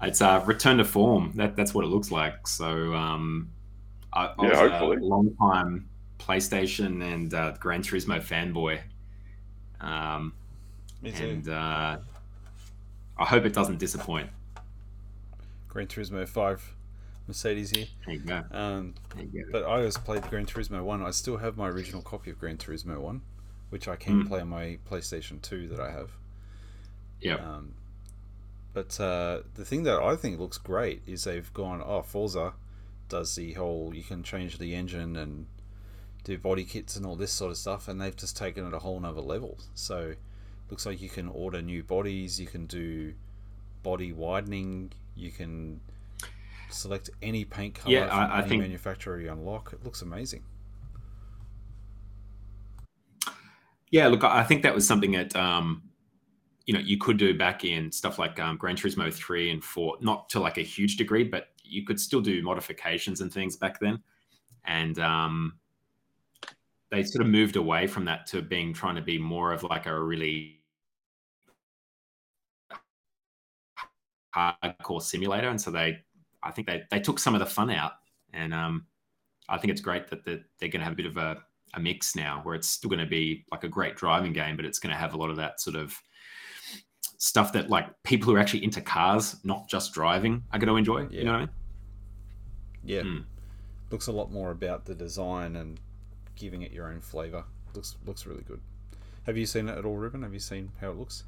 It's 0.02 0.22
uh, 0.22 0.44
return 0.46 0.78
to 0.78 0.86
form. 0.86 1.32
That 1.36 1.56
that's 1.56 1.74
what 1.74 1.84
it 1.84 1.88
looks 1.88 2.12
like. 2.12 2.48
So 2.48 2.94
um, 2.94 3.50
I, 4.14 4.26
I 4.26 4.34
Yeah, 4.44 4.50
was 4.50 4.72
hopefully. 4.72 4.98
a 4.98 5.00
long 5.00 5.36
time 5.36 5.90
PlayStation 6.20 7.02
and 7.14 7.34
uh, 7.34 7.54
Gran 7.60 7.82
Turismo 7.82 8.20
fanboy, 8.22 8.80
um, 9.82 10.34
Me 11.02 11.12
too. 11.12 11.24
and 11.30 11.50
uh, 11.50 11.98
I 13.18 13.26
hope 13.26 13.46
it 13.46 13.54
doesn't 13.54 13.80
disappoint. 13.80 14.30
Gran 15.70 15.88
Turismo 15.88 16.28
5 16.28 16.76
Mercedes 17.28 17.72
here. 17.72 17.88
There 18.06 18.16
you 18.16 18.22
go. 18.22 18.44
Um, 18.52 18.94
There 19.16 19.26
you 19.26 19.46
go. 19.46 19.52
but 19.52 19.64
I 19.64 19.78
always 19.78 19.98
played 19.98 20.24
Gran 20.30 20.46
Turismo 20.46 20.84
1. 20.84 21.02
I 21.02 21.12
still 21.12 21.38
have 21.38 21.58
my 21.58 21.68
original 21.68 22.02
copy 22.02 22.30
of 22.30 22.40
Gran 22.40 22.58
Turismo 22.58 23.00
1, 23.00 23.22
which 23.70 23.88
I 23.88 23.96
can 23.96 24.24
Mm. 24.24 24.28
play 24.28 24.42
on 24.42 24.50
my 24.50 24.78
PlayStation 24.90 25.42
2 25.42 25.68
that 25.70 25.80
I 25.80 25.92
have. 25.92 26.12
Yeah. 27.20 27.36
Um, 27.36 27.74
but 28.74 29.00
uh, 29.00 29.42
the 29.56 29.66
thing 29.66 29.84
that 29.84 30.00
I 30.02 30.16
think 30.16 30.40
looks 30.40 30.58
great 30.58 31.02
is 31.08 31.24
they've 31.24 31.52
gone, 31.54 31.82
oh, 31.84 32.02
Forza 32.02 32.54
does 33.10 33.34
the 33.36 33.54
whole, 33.54 33.94
you 33.96 34.04
can 34.04 34.22
change 34.24 34.58
the 34.58 34.76
engine 34.76 35.16
and 35.16 35.48
do 36.24 36.38
body 36.38 36.64
kits 36.66 36.96
and 36.96 37.06
all 37.06 37.16
this 37.16 37.32
sort 37.32 37.52
of 37.52 37.58
stuff, 37.58 37.88
and 37.88 38.02
they've 38.02 38.16
just 38.16 38.36
taken 38.36 38.66
it 38.68 38.74
a 38.74 38.80
whole 38.80 39.00
nother 39.00 39.22
level. 39.22 39.58
So, 39.76 40.16
looks 40.70 40.86
like 40.86 41.02
you 41.02 41.10
can 41.10 41.28
order 41.30 41.62
new 41.62 41.84
bodies, 41.84 42.40
you 42.40 42.48
can 42.48 42.66
do 42.66 43.14
body 43.84 44.12
widening, 44.12 44.92
you 45.16 45.32
can 45.32 45.80
select 46.70 47.10
any 47.22 47.46
paint 47.46 47.76
color 47.76 47.94
Yeah, 47.94 48.10
from 48.10 48.20
I- 48.20 48.36
I 48.36 48.40
any 48.40 48.50
think- 48.50 48.62
manufacturer 48.64 49.20
you 49.20 49.32
unlock. 49.32 49.72
It 49.74 49.84
looks 49.84 50.02
amazing. 50.02 50.44
Yeah, 53.92 54.08
look, 54.08 54.24
I 54.24 54.40
I 54.40 54.44
think 54.44 54.64
that 54.64 54.74
was 54.76 54.86
something 54.88 55.12
that 55.12 55.36
um, 55.36 55.84
you 56.66 56.74
know 56.74 56.80
you 56.80 56.98
could 56.98 57.18
do 57.18 57.38
back 57.38 57.64
in 57.64 57.92
stuff 57.92 58.20
like 58.20 58.40
um, 58.40 58.58
Gran 58.58 58.76
Turismo 58.76 59.14
three 59.14 59.52
and 59.52 59.64
four, 59.64 59.98
not 60.02 60.28
to 60.30 60.40
like 60.40 60.58
a 60.58 60.62
huge 60.64 60.98
degree, 60.98 61.24
but 61.24 61.50
you 61.64 61.86
could 61.86 62.00
still 62.00 62.22
do 62.22 62.42
modifications 62.42 63.22
and 63.22 63.32
things 63.32 63.56
back 63.56 63.80
then, 63.80 64.02
and 64.66 65.00
um, 65.00 65.60
they 66.92 67.04
sort 67.04 67.24
of 67.26 67.32
moved 67.32 67.56
away 67.56 67.88
from 67.88 68.06
that 68.06 68.26
to 68.28 68.42
being 68.42 68.74
trying 68.74 68.96
to 68.96 69.02
be 69.02 69.18
more 69.18 69.54
of 69.54 69.64
like 69.64 69.86
a 69.86 70.00
really 70.04 70.62
hardcore 74.36 75.02
simulator, 75.02 75.50
and 75.50 75.62
so 75.62 75.72
they, 75.72 76.00
I 76.46 76.52
think 76.52 76.68
they 76.68 76.84
they 76.92 77.00
took 77.00 77.20
some 77.20 77.34
of 77.34 77.40
the 77.40 77.46
fun 77.46 77.70
out, 77.70 77.94
and 78.34 78.54
um, 78.54 78.86
I 79.50 79.58
think 79.58 79.72
it's 79.72 79.82
great 79.82 80.08
that 80.10 80.24
that 80.26 80.44
they're 80.60 80.70
going 80.70 80.80
to 80.80 80.86
have 80.86 80.94
a 80.94 80.96
bit 80.96 81.06
of 81.08 81.18
a 81.18 81.44
a 81.74 81.80
mix 81.80 82.16
now 82.16 82.40
where 82.44 82.56
it's 82.56 82.70
still 82.70 82.90
going 82.90 83.00
to 83.00 83.06
be 83.06 83.46
like 83.52 83.64
a 83.64 83.68
great 83.68 83.96
driving 83.96 84.32
game, 84.34 84.56
but 84.56 84.66
it's 84.66 84.80
going 84.80 84.92
to 84.94 84.98
have 84.98 85.14
a 85.14 85.18
lot 85.18 85.30
of 85.30 85.36
that 85.36 85.60
sort 85.60 85.76
of 85.76 86.00
stuff 87.18 87.52
that 87.54 87.70
like 87.70 87.88
people 88.04 88.30
who 88.30 88.36
are 88.36 88.40
actually 88.40 88.64
into 88.64 88.82
cars, 88.82 89.38
not 89.44 89.68
just 89.68 89.94
driving, 89.94 90.44
are 90.54 90.60
going 90.60 90.68
to 90.68 90.78
enjoy. 90.78 91.02
Yeah. 91.10 91.20
You 91.20 91.24
know 91.26 91.32
what 91.32 91.38
I 91.38 91.40
mean? 91.42 91.50
Yeah. 92.84 93.02
Hmm. 93.02 93.18
Looks 93.92 94.08
a 94.08 94.12
lot 94.12 94.32
more 94.32 94.52
about 94.52 94.86
the 94.86 94.96
design 94.96 95.56
and 95.56 95.80
giving 96.36 96.62
it 96.62 96.72
your 96.72 96.88
own 96.88 97.02
flavor. 97.02 97.44
Looks 97.74 97.96
looks 98.06 98.26
really 98.26 98.44
good. 98.44 98.62
Have 99.26 99.38
you 99.38 99.46
seen 99.46 99.70
it 99.70 99.78
at 99.78 99.86
all, 99.86 99.96
Ruben? 99.96 100.24
Have 100.24 100.34
you 100.34 100.40
seen 100.40 100.72
how 100.80 100.92
it 100.92 100.98
looks? 100.98 101.24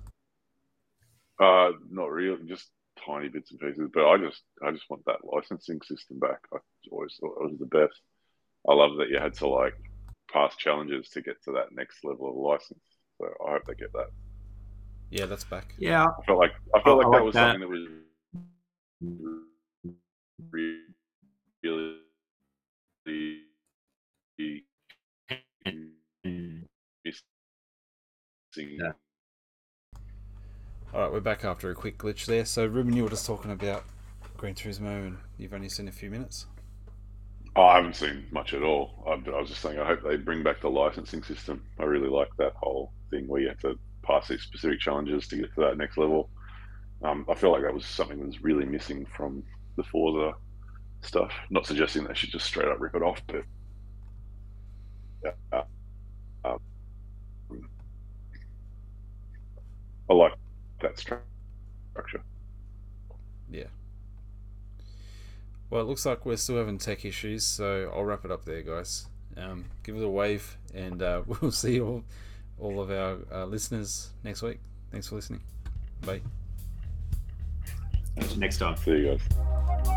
Uh, 1.39 1.71
not 1.89 2.11
really, 2.11 2.43
just 2.47 2.69
tiny 3.05 3.29
bits 3.29 3.51
and 3.51 3.59
pieces. 3.59 3.89
But 3.93 4.07
I 4.07 4.17
just, 4.17 4.41
I 4.65 4.71
just 4.71 4.89
want 4.89 5.05
that 5.05 5.23
licensing 5.23 5.81
system 5.81 6.19
back. 6.19 6.39
I 6.53 6.57
always 6.91 7.15
thought 7.19 7.37
it 7.41 7.51
was 7.51 7.59
the 7.59 7.65
best. 7.65 7.99
I 8.67 8.73
love 8.73 8.97
that 8.97 9.09
you 9.09 9.19
had 9.19 9.33
to 9.35 9.47
like 9.47 9.75
pass 10.31 10.55
challenges 10.55 11.09
to 11.09 11.21
get 11.21 11.41
to 11.45 11.51
that 11.53 11.71
next 11.71 12.03
level 12.03 12.29
of 12.29 12.35
license. 12.35 12.83
So 13.17 13.27
I 13.47 13.51
hope 13.53 13.65
they 13.67 13.75
get 13.75 13.93
that. 13.93 14.09
Yeah, 15.09 15.25
that's 15.25 15.45
back. 15.45 15.73
Yeah, 15.77 16.05
I 16.05 16.25
felt 16.25 16.39
like, 16.39 16.53
I 16.75 16.81
felt 16.81 17.03
I- 17.05 17.07
like 17.07 17.07
I 17.07 17.09
that 17.11 17.15
like 17.17 17.23
was 17.23 17.33
that. 17.35 17.51
something 17.51 17.61
that 17.61 17.69
was 17.69 17.87
really, 20.51 20.81
really 21.63 21.97
missing. 27.05 28.77
Yeah. 28.79 28.91
All 30.93 31.01
right, 31.01 31.11
we're 31.11 31.19
back 31.19 31.43
after 31.43 31.69
a 31.69 31.75
quick 31.75 31.97
glitch 31.97 32.25
there. 32.27 32.45
So, 32.45 32.65
Ruben, 32.65 32.95
you 32.95 33.03
were 33.03 33.09
just 33.09 33.25
talking 33.25 33.51
about 33.51 33.83
Gran 34.37 34.55
Turismo, 34.55 35.07
and 35.07 35.17
you've 35.37 35.53
only 35.53 35.67
seen 35.67 35.89
a 35.89 35.91
few 35.91 36.09
minutes. 36.09 36.45
Oh, 37.57 37.63
I 37.63 37.75
haven't 37.75 37.97
seen 37.97 38.25
much 38.31 38.53
at 38.53 38.63
all. 38.63 39.03
I, 39.05 39.11
I 39.29 39.39
was 39.39 39.49
just 39.49 39.61
saying, 39.61 39.77
I 39.77 39.85
hope 39.85 40.01
they 40.01 40.15
bring 40.15 40.43
back 40.43 40.61
the 40.61 40.69
licensing 40.69 41.23
system. 41.23 41.61
I 41.77 41.83
really 41.83 42.07
like 42.07 42.29
that 42.37 42.53
whole 42.55 42.93
thing 43.11 43.27
where 43.27 43.41
you 43.41 43.49
have 43.49 43.59
to 43.59 43.77
pass 44.01 44.29
these 44.29 44.41
specific 44.41 44.79
challenges 44.79 45.27
to 45.27 45.35
get 45.35 45.53
to 45.55 45.61
that 45.61 45.77
next 45.77 45.97
level. 45.97 46.29
Um, 47.03 47.25
I 47.29 47.35
feel 47.35 47.51
like 47.51 47.63
that 47.63 47.73
was 47.73 47.85
something 47.85 48.19
that 48.19 48.25
was 48.25 48.41
really 48.41 48.65
missing 48.65 49.05
from 49.05 49.43
the 49.75 49.83
Forza 49.83 50.35
stuff. 51.01 51.33
Not 51.49 51.65
suggesting 51.65 52.05
they 52.05 52.13
should 52.13 52.31
just 52.31 52.45
straight 52.45 52.69
up 52.69 52.79
rip 52.79 52.95
it 52.95 53.03
off, 53.03 53.21
but 53.27 53.43
uh, 55.51 55.63
um, 56.45 56.59
I 60.09 60.13
like 60.13 60.33
that 60.81 60.97
structure. 60.97 62.21
Yeah. 63.49 63.65
Well, 65.69 65.81
it 65.81 65.85
looks 65.85 66.05
like 66.05 66.25
we're 66.25 66.37
still 66.37 66.57
having 66.57 66.77
tech 66.77 67.03
issues, 67.03 67.43
so 67.43 67.91
I'll 67.93 68.05
wrap 68.05 68.23
it 68.23 68.31
up 68.31 68.45
there, 68.45 68.61
guys. 68.61 69.07
Um, 69.35 69.65
give 69.83 69.95
it 69.95 70.03
a 70.03 70.09
wave, 70.09 70.57
and 70.73 71.01
uh, 71.01 71.23
we'll 71.41 71.51
see 71.51 71.79
all, 71.81 72.03
all 72.59 72.81
of 72.81 72.89
our 72.89 73.17
uh, 73.31 73.45
listeners 73.45 74.11
next 74.23 74.41
week. 74.41 74.59
Thanks 74.91 75.07
for 75.07 75.15
listening. 75.15 75.41
Bye. 76.05 76.21
Until 78.15 78.37
Next 78.37 78.57
time. 78.57 78.77
See 78.77 78.91
you 78.91 79.17
guys. 79.17 79.96